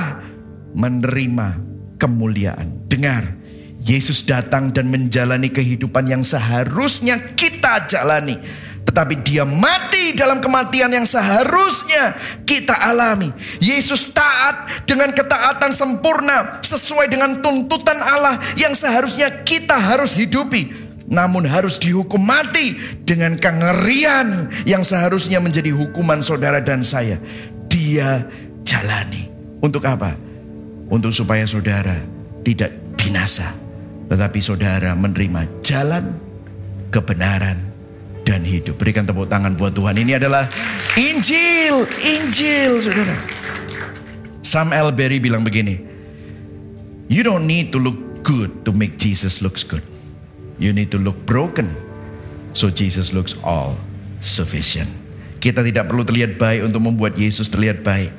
menerima 0.75 1.47
kemuliaan. 1.95 2.85
Dengar, 2.91 3.44
Yesus 3.85 4.25
datang 4.25 4.73
dan 4.73 4.89
menjalani 4.89 5.53
kehidupan 5.53 6.09
yang 6.09 6.25
seharusnya 6.25 7.21
kita 7.37 7.85
jalani. 7.85 8.41
Tetapi 8.85 9.21
dia 9.21 9.45
mati 9.45 10.17
dalam 10.17 10.41
kematian 10.41 10.89
yang 10.89 11.05
seharusnya 11.05 12.17
kita 12.49 12.73
alami. 12.73 13.29
Yesus 13.61 14.09
taat 14.09 14.85
dengan 14.89 15.13
ketaatan 15.13 15.69
sempurna 15.69 16.65
sesuai 16.65 17.13
dengan 17.13 17.45
tuntutan 17.45 18.01
Allah 18.01 18.41
yang 18.57 18.73
seharusnya 18.73 19.45
kita 19.45 19.77
harus 19.77 20.17
hidupi. 20.17 20.73
Namun 21.05 21.45
harus 21.45 21.77
dihukum 21.77 22.17
mati 22.17 22.73
dengan 23.05 23.37
kengerian 23.37 24.49
yang 24.65 24.81
seharusnya 24.81 25.37
menjadi 25.37 25.69
hukuman 25.69 26.25
saudara 26.25 26.57
dan 26.57 26.81
saya. 26.81 27.21
Dia 27.69 28.25
jalani. 28.65 29.29
Untuk 29.61 29.85
apa? 29.85 30.17
Untuk 30.89 31.13
supaya 31.13 31.45
saudara 31.45 32.01
tidak 32.41 32.73
binasa 32.97 33.64
tetapi 34.09 34.39
saudara 34.41 34.93
menerima 34.93 35.61
jalan 35.65 36.17
kebenaran 36.93 37.57
dan 38.25 38.41
hidup. 38.41 38.77
Berikan 38.81 39.05
tepuk 39.05 39.29
tangan 39.29 39.53
buat 39.53 39.73
Tuhan. 39.77 39.95
Ini 40.01 40.17
adalah 40.17 40.49
Injil, 40.97 41.85
Injil, 42.01 42.81
saudara. 42.81 43.15
Sam 44.45 44.73
Elberry 44.73 45.21
bilang 45.21 45.45
begini, 45.45 45.77
You 47.05 47.21
don't 47.21 47.45
need 47.45 47.69
to 47.73 47.77
look 47.77 47.97
good 48.25 48.65
to 48.65 48.73
make 48.73 48.97
Jesus 48.97 49.41
looks 49.45 49.61
good. 49.61 49.85
You 50.57 50.73
need 50.73 50.89
to 50.95 50.99
look 51.01 51.19
broken, 51.29 51.69
so 52.57 52.73
Jesus 52.73 53.13
looks 53.13 53.37
all 53.45 53.77
sufficient. 54.23 54.89
Kita 55.37 55.61
tidak 55.61 55.93
perlu 55.93 56.01
terlihat 56.01 56.41
baik 56.41 56.65
untuk 56.65 56.81
membuat 56.81 57.13
Yesus 57.21 57.53
terlihat 57.53 57.85
baik. 57.85 58.09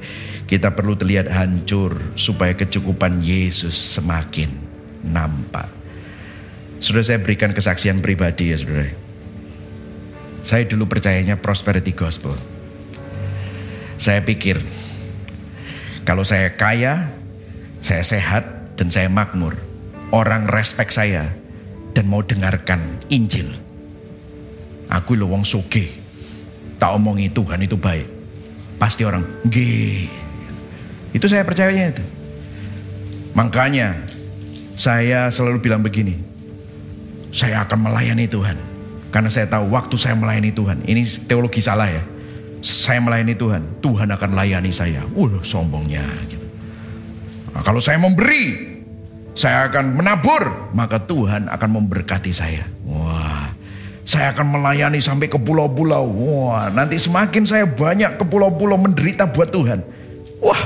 Kita 0.47 0.71
perlu 0.71 0.95
terlihat 0.95 1.27
hancur 1.27 1.99
supaya 2.15 2.55
kecukupan 2.55 3.19
Yesus 3.19 3.75
semakin 3.75 4.47
nampak. 5.03 5.76
Sudah 6.79 7.03
saya 7.03 7.19
berikan 7.21 7.57
kesaksian 7.57 8.05
pribadi 8.05 8.53
ya 8.53 8.61
saudara. 8.61 8.93
Saya 10.45 10.63
dulu 10.69 10.87
percayanya 10.87 11.41
prosperity 11.41 11.91
gospel. 11.97 12.37
Saya 13.97 14.21
pikir 14.23 14.61
kalau 16.07 16.23
saya 16.23 16.55
kaya, 16.55 17.11
saya 17.83 18.07
sehat 18.07 18.77
dan 18.79 18.95
saya 18.95 19.11
makmur, 19.11 19.59
orang 20.15 20.47
respect 20.47 20.95
saya 20.95 21.35
dan 21.99 22.07
mau 22.07 22.23
dengarkan 22.23 22.79
Injil. 23.11 23.51
Aku 24.87 25.19
lo 25.19 25.27
wong 25.27 25.43
soge, 25.43 25.91
tak 26.79 26.95
omongi 26.95 27.27
Tuhan 27.35 27.59
itu 27.59 27.75
baik. 27.75 28.07
Pasti 28.79 29.03
orang, 29.03 29.27
G. 29.51 29.57
Itu 31.11 31.27
saya 31.27 31.43
percayanya 31.43 31.99
itu. 31.99 32.05
Makanya 33.35 33.99
saya 34.79 35.27
selalu 35.33 35.59
bilang 35.59 35.83
begini, 35.83 36.26
saya 37.31 37.63
akan 37.67 37.91
melayani 37.91 38.27
Tuhan. 38.27 38.59
Karena 39.15 39.31
saya 39.33 39.49
tahu 39.49 39.73
waktu 39.73 39.97
saya 39.97 40.13
melayani 40.19 40.53
Tuhan, 40.53 40.85
ini 40.85 41.07
teologi 41.25 41.63
salah 41.63 41.89
ya. 41.89 42.03
Saya 42.61 42.99
melayani 42.99 43.39
Tuhan, 43.39 43.81
Tuhan 43.81 44.09
akan 44.11 44.31
layani 44.35 44.75
saya. 44.75 45.07
Uh, 45.15 45.41
sombongnya 45.47 46.05
gitu. 46.27 46.43
Nah, 47.55 47.63
kalau 47.63 47.79
saya 47.79 47.97
memberi, 47.97 48.77
saya 49.33 49.71
akan 49.71 49.97
menabur, 49.97 50.75
maka 50.75 51.01
Tuhan 51.01 51.49
akan 51.49 51.71
memberkati 51.81 52.33
saya. 52.35 52.67
Wah, 52.85 53.55
saya 54.03 54.35
akan 54.35 54.59
melayani 54.59 54.99
sampai 54.99 55.31
ke 55.31 55.39
pulau-pulau. 55.39 56.05
Wah, 56.11 56.69
nanti 56.75 56.99
semakin 56.99 57.47
saya 57.47 57.65
banyak 57.65 58.19
ke 58.19 58.25
pulau-pulau 58.27 58.77
menderita 58.77 59.31
buat 59.31 59.55
Tuhan. 59.55 59.81
Wah, 60.43 60.63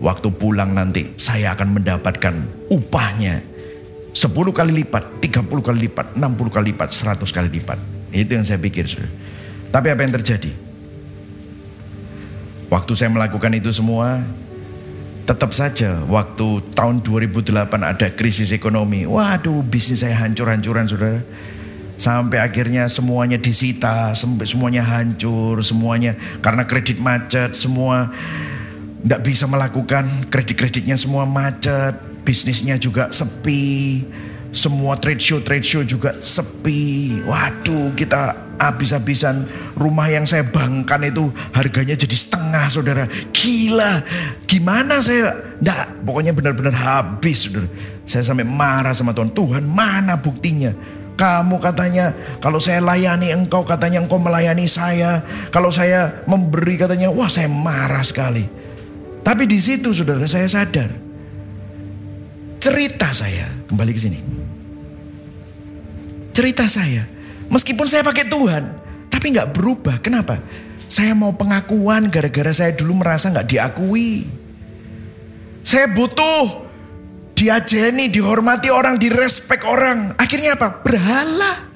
waktu 0.00 0.32
pulang 0.32 0.72
nanti 0.72 1.12
saya 1.20 1.52
akan 1.52 1.76
mendapatkan 1.76 2.34
upahnya 2.72 3.44
10 4.10 4.26
kali 4.50 4.72
lipat, 4.82 5.22
30 5.22 5.62
kali 5.62 5.78
lipat, 5.86 6.18
60 6.18 6.50
kali 6.50 6.74
lipat, 6.74 6.88
100 6.90 7.30
kali 7.30 7.48
lipat. 7.48 7.78
Itu 8.10 8.34
yang 8.34 8.42
saya 8.42 8.58
pikir. 8.58 8.90
Tapi 9.70 9.86
apa 9.86 10.02
yang 10.02 10.14
terjadi? 10.18 10.50
Waktu 12.70 12.92
saya 12.98 13.10
melakukan 13.10 13.54
itu 13.54 13.70
semua, 13.70 14.18
tetap 15.30 15.54
saja 15.54 16.02
waktu 16.10 16.58
tahun 16.74 17.06
2008 17.06 17.70
ada 17.86 18.06
krisis 18.10 18.50
ekonomi. 18.50 19.06
Waduh, 19.06 19.62
bisnis 19.62 20.02
saya 20.02 20.18
hancur-hancuran 20.18 20.90
saudara. 20.90 21.22
Sampai 21.94 22.42
akhirnya 22.42 22.90
semuanya 22.90 23.38
disita, 23.38 24.10
semuanya 24.16 24.82
hancur, 24.82 25.62
semuanya 25.62 26.18
karena 26.40 26.66
kredit 26.66 26.98
macet, 26.98 27.54
semua 27.54 28.10
tidak 29.04 29.20
bisa 29.22 29.44
melakukan 29.46 30.08
kredit-kreditnya 30.32 30.96
semua 30.98 31.28
macet 31.28 32.09
bisnisnya 32.24 32.76
juga 32.80 33.08
sepi. 33.10 34.04
Semua 34.50 34.98
trade 34.98 35.22
show 35.22 35.38
trade 35.38 35.62
show 35.62 35.82
juga 35.86 36.18
sepi. 36.18 37.22
Waduh, 37.22 37.94
kita 37.94 38.50
habis-habisan 38.58 39.46
rumah 39.78 40.10
yang 40.10 40.26
saya 40.26 40.42
bangkan 40.42 41.06
itu 41.06 41.30
harganya 41.54 41.94
jadi 41.94 42.16
setengah, 42.18 42.66
saudara. 42.66 43.04
Gila, 43.30 44.04
gimana 44.50 44.98
saya? 45.00 45.54
Nggak, 45.62 46.04
pokoknya 46.04 46.32
benar-benar 46.34 46.74
habis, 46.74 47.46
saudara. 47.46 47.70
Saya 48.04 48.26
sampai 48.26 48.42
marah 48.42 48.90
sama 48.90 49.14
Tuhan. 49.14 49.30
Tuhan, 49.30 49.64
mana 49.70 50.18
buktinya? 50.18 50.74
Kamu 51.14 51.60
katanya 51.60 52.16
kalau 52.40 52.56
saya 52.56 52.80
layani 52.80 53.28
engkau 53.28 53.60
katanya 53.60 54.00
engkau 54.00 54.16
melayani 54.16 54.64
saya. 54.64 55.20
Kalau 55.52 55.68
saya 55.68 56.24
memberi 56.24 56.80
katanya 56.80 57.12
wah 57.12 57.28
saya 57.28 57.44
marah 57.44 58.00
sekali. 58.00 58.48
Tapi 59.20 59.44
di 59.44 59.60
situ 59.60 59.92
saudara 59.92 60.24
saya 60.24 60.48
sadar 60.48 61.09
cerita 62.60 63.08
saya 63.10 63.48
kembali 63.66 63.90
ke 63.96 64.00
sini. 64.00 64.20
Cerita 66.30 66.68
saya, 66.70 67.08
meskipun 67.50 67.88
saya 67.90 68.06
pakai 68.06 68.28
Tuhan, 68.28 68.64
tapi 69.10 69.34
nggak 69.34 69.50
berubah. 69.56 69.98
Kenapa? 69.98 70.38
Saya 70.86 71.16
mau 71.16 71.34
pengakuan 71.34 72.06
gara-gara 72.12 72.54
saya 72.54 72.76
dulu 72.76 73.02
merasa 73.02 73.32
nggak 73.32 73.48
diakui. 73.50 74.28
Saya 75.66 75.90
butuh 75.90 76.70
diajeni, 77.34 78.12
dihormati 78.12 78.68
orang, 78.68 79.00
direspek 79.00 79.66
orang. 79.66 80.14
Akhirnya 80.20 80.54
apa? 80.54 80.84
Berhala. 80.84 81.72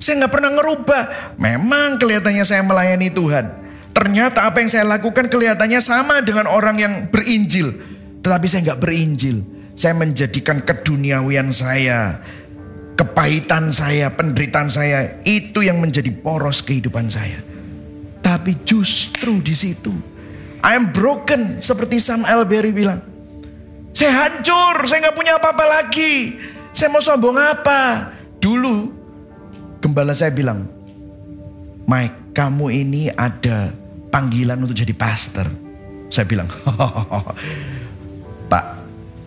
Saya 0.00 0.24
nggak 0.24 0.32
pernah 0.32 0.50
ngerubah. 0.56 1.02
Memang 1.36 2.00
kelihatannya 2.00 2.44
saya 2.48 2.64
melayani 2.64 3.12
Tuhan. 3.12 3.46
Ternyata 3.92 4.48
apa 4.48 4.62
yang 4.64 4.70
saya 4.72 4.84
lakukan 4.88 5.28
kelihatannya 5.28 5.80
sama 5.82 6.24
dengan 6.24 6.48
orang 6.48 6.76
yang 6.80 6.94
berinjil. 7.12 7.76
Tetapi 8.24 8.46
saya 8.48 8.72
nggak 8.72 8.80
berinjil. 8.80 9.59
Saya 9.80 9.96
menjadikan 9.96 10.60
keduniawian 10.60 11.48
saya, 11.56 12.20
kepahitan 13.00 13.72
saya, 13.72 14.12
penderitaan 14.12 14.68
saya, 14.68 15.24
itu 15.24 15.64
yang 15.64 15.80
menjadi 15.80 16.12
poros 16.12 16.60
kehidupan 16.60 17.08
saya. 17.08 17.40
Tapi 18.20 18.60
justru 18.68 19.40
di 19.40 19.56
situ, 19.56 19.88
I 20.60 20.76
am 20.76 20.92
broken, 20.92 21.64
seperti 21.64 21.96
Sam 21.96 22.28
Elberry 22.28 22.76
bilang. 22.76 23.00
Saya 23.96 24.28
hancur, 24.28 24.84
saya 24.84 25.08
nggak 25.08 25.16
punya 25.16 25.40
apa-apa 25.40 25.64
lagi. 25.80 26.36
Saya 26.76 26.92
mau 26.92 27.00
sombong 27.00 27.40
apa? 27.40 28.12
Dulu, 28.36 28.92
gembala 29.80 30.12
saya 30.12 30.28
bilang, 30.28 30.68
Mike, 31.88 32.36
kamu 32.36 32.84
ini 32.84 33.08
ada 33.16 33.72
panggilan 34.12 34.60
untuk 34.60 34.76
jadi 34.76 34.92
pastor. 34.92 35.48
Saya 36.12 36.28
bilang, 36.28 36.52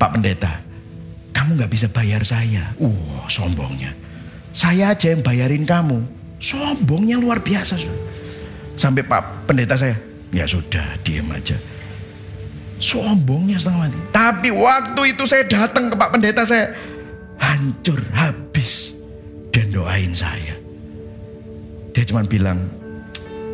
Pak 0.04 0.20
Pendeta, 0.20 0.60
kamu 1.32 1.64
gak 1.64 1.72
bisa 1.72 1.88
bayar 1.88 2.28
saya. 2.28 2.76
Uh, 2.76 3.24
sombongnya. 3.32 3.96
Saya 4.52 4.92
aja 4.92 5.16
yang 5.16 5.24
bayarin 5.24 5.64
kamu. 5.64 6.04
Sombongnya 6.44 7.16
luar 7.16 7.40
biasa. 7.40 7.80
Sampai 8.76 9.08
Pak 9.08 9.48
Pendeta 9.48 9.80
saya, 9.80 9.96
ya 10.36 10.44
sudah, 10.44 11.00
diem 11.08 11.24
aja. 11.32 11.56
Sombongnya 12.84 13.56
setengah 13.56 13.88
mati. 13.88 14.00
Tapi 14.12 14.52
waktu 14.52 15.16
itu 15.16 15.24
saya 15.24 15.48
datang 15.48 15.88
ke 15.88 15.96
Pak 15.96 16.20
Pendeta 16.20 16.44
saya, 16.44 16.76
hancur, 17.40 18.04
habis. 18.12 19.00
Dan 19.56 19.72
doain 19.72 20.12
saya. 20.12 20.60
Dia 21.96 22.04
cuma 22.04 22.28
bilang, 22.28 22.60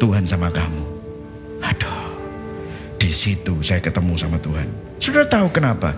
Tuhan 0.01 0.25
sama 0.25 0.49
kamu. 0.49 0.81
Aduh, 1.61 2.09
di 2.97 3.13
situ 3.13 3.53
saya 3.61 3.85
ketemu 3.85 4.17
sama 4.17 4.41
Tuhan. 4.41 4.65
Sudah 4.97 5.29
tahu 5.29 5.53
kenapa? 5.53 5.93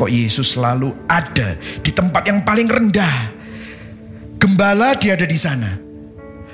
Kok 0.00 0.08
Yesus 0.08 0.56
selalu 0.56 0.96
ada 1.04 1.60
di 1.84 1.92
tempat 1.92 2.24
yang 2.24 2.40
paling 2.40 2.64
rendah? 2.64 3.36
Gembala 4.40 4.96
dia 4.96 5.12
ada 5.12 5.28
di 5.28 5.36
sana. 5.36 5.76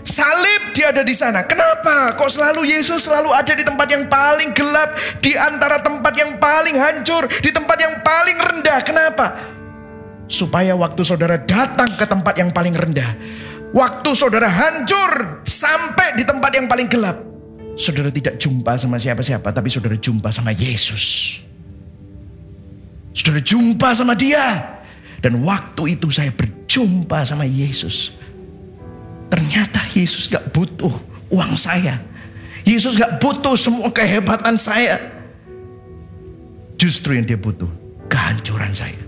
Salib 0.03 0.75
dia 0.75 0.91
ada 0.91 1.07
di 1.07 1.15
sana. 1.15 1.47
Kenapa? 1.47 2.19
Kok 2.19 2.27
selalu 2.27 2.67
Yesus 2.75 3.07
selalu 3.07 3.31
ada 3.31 3.55
di 3.55 3.63
tempat 3.63 3.87
yang 3.87 4.11
paling 4.11 4.51
gelap, 4.51 4.99
di 5.23 5.39
antara 5.39 5.79
tempat 5.79 6.11
yang 6.19 6.43
paling 6.43 6.75
hancur, 6.75 7.31
di 7.39 7.55
tempat 7.55 7.79
yang 7.79 7.95
paling 8.03 8.35
rendah. 8.35 8.83
Kenapa? 8.83 9.39
Supaya 10.27 10.75
waktu 10.75 11.07
saudara 11.07 11.39
datang 11.39 11.87
ke 11.95 12.03
tempat 12.03 12.35
yang 12.43 12.51
paling 12.51 12.75
rendah, 12.75 13.15
waktu 13.71 14.11
saudara 14.19 14.51
hancur 14.51 15.47
sampai 15.47 16.19
di 16.19 16.27
tempat 16.27 16.51
yang 16.51 16.67
paling 16.67 16.91
gelap, 16.91 17.23
saudara 17.79 18.11
tidak 18.11 18.43
jumpa 18.43 18.75
sama 18.75 18.99
siapa-siapa, 18.99 19.55
tapi 19.55 19.71
saudara 19.71 19.95
jumpa 19.95 20.35
sama 20.35 20.51
Yesus. 20.51 21.46
Saudara 23.17 23.41
jumpa 23.41 23.97
sama 23.97 24.13
dia. 24.13 24.77
Dan 25.25 25.41
waktu 25.41 25.97
itu 25.97 26.13
saya 26.13 26.29
berjumpa 26.29 27.25
sama 27.25 27.49
Yesus. 27.49 28.13
Ternyata 29.33 29.81
Yesus 29.97 30.29
gak 30.29 30.53
butuh 30.53 30.93
uang 31.33 31.57
saya. 31.57 31.97
Yesus 32.69 33.01
gak 33.01 33.17
butuh 33.17 33.57
semua 33.57 33.89
kehebatan 33.89 34.61
saya. 34.61 35.01
Justru 36.77 37.17
yang 37.17 37.25
dia 37.25 37.41
butuh 37.41 37.67
kehancuran 38.13 38.77
saya. 38.77 39.01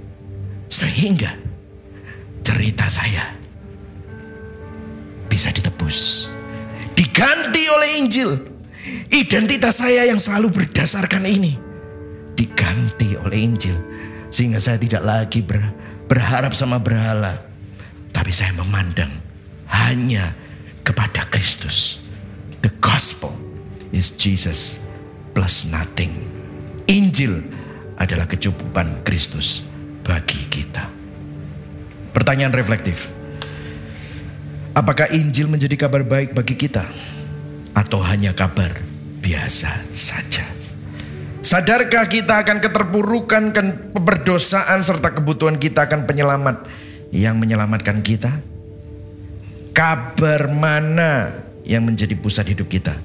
Sehingga 0.73 1.37
cerita 2.41 2.89
saya 2.89 3.37
bisa 5.29 5.53
ditebus. 5.53 6.33
Diganti 6.97 7.69
oleh 7.69 8.01
Injil. 8.01 8.31
Identitas 9.13 9.85
saya 9.85 10.09
yang 10.09 10.17
selalu 10.17 10.65
berdasarkan 10.65 11.29
ini. 11.29 11.55
Diganti 12.33 13.15
oleh 13.21 13.39
Injil. 13.45 13.88
Sehingga 14.29 14.61
saya 14.61 14.77
tidak 14.77 15.03
lagi 15.05 15.41
ber, 15.41 15.61
berharap 16.09 16.53
sama 16.53 16.77
berhala. 16.81 17.45
Tapi 18.13 18.33
saya 18.33 18.53
memandang 18.57 19.13
hanya 19.69 20.33
kepada 20.85 21.29
Kristus. 21.29 22.01
The 22.65 22.73
gospel 22.81 23.33
is 23.93 24.13
Jesus 24.17 24.81
plus 25.37 25.69
nothing. 25.69 26.17
Injil 26.89 27.45
adalah 28.01 28.25
kecukupan 28.25 29.05
Kristus 29.05 29.61
bagi 30.03 30.49
kita. 30.49 30.89
Pertanyaan 32.17 32.57
reflektif. 32.57 33.13
Apakah 34.73 35.11
Injil 35.13 35.51
menjadi 35.51 35.75
kabar 35.77 36.07
baik 36.07 36.33
bagi 36.33 36.55
kita? 36.57 36.87
Atau 37.77 38.03
hanya 38.03 38.33
kabar 38.33 38.73
biasa 39.21 39.87
saja? 39.93 40.58
Sadarkah 41.49 42.05
kita 42.13 42.45
akan 42.45 42.61
keterpurukan, 42.61 43.57
dan 43.57 43.89
pemberdosaan 43.97 44.85
serta 44.85 45.17
kebutuhan 45.17 45.57
kita 45.57 45.89
akan 45.89 46.05
penyelamat 46.05 46.69
yang 47.09 47.41
menyelamatkan 47.41 48.05
kita? 48.05 48.45
Kabar 49.73 50.53
mana 50.53 51.41
yang 51.65 51.89
menjadi 51.89 52.13
pusat 52.21 52.53
hidup 52.53 52.69
kita? 52.69 53.01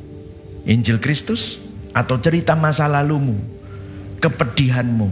Injil 0.68 1.00
Kristus 1.00 1.64
atau 1.96 2.20
cerita 2.20 2.52
masa 2.60 2.92
lalumu, 2.92 3.40
kepedihanmu, 4.20 5.08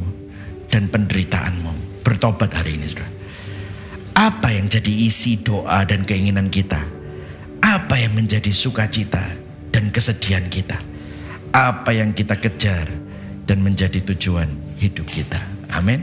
dan 0.67 0.91
penderitaanmu? 0.91 2.03
Bertobat 2.03 2.51
hari 2.51 2.83
ini, 2.83 2.91
saudara. 2.91 3.15
Apa 4.11 4.51
yang 4.51 4.67
jadi 4.67 4.91
isi 5.07 5.39
doa 5.39 5.87
dan 5.87 6.03
keinginan 6.03 6.51
kita? 6.51 6.83
Apa 7.63 7.95
yang 7.95 8.11
menjadi 8.11 8.51
sukacita 8.51 9.23
dan 9.71 9.87
kesedihan 9.87 10.43
kita? 10.51 10.75
Apa 11.55 11.95
yang 11.95 12.11
kita 12.11 12.35
kejar 12.35 13.10
dan 13.51 13.59
menjadi 13.59 13.99
tujuan 13.99 14.47
hidup 14.79 15.03
kita. 15.11 15.43
Amin. 15.75 15.99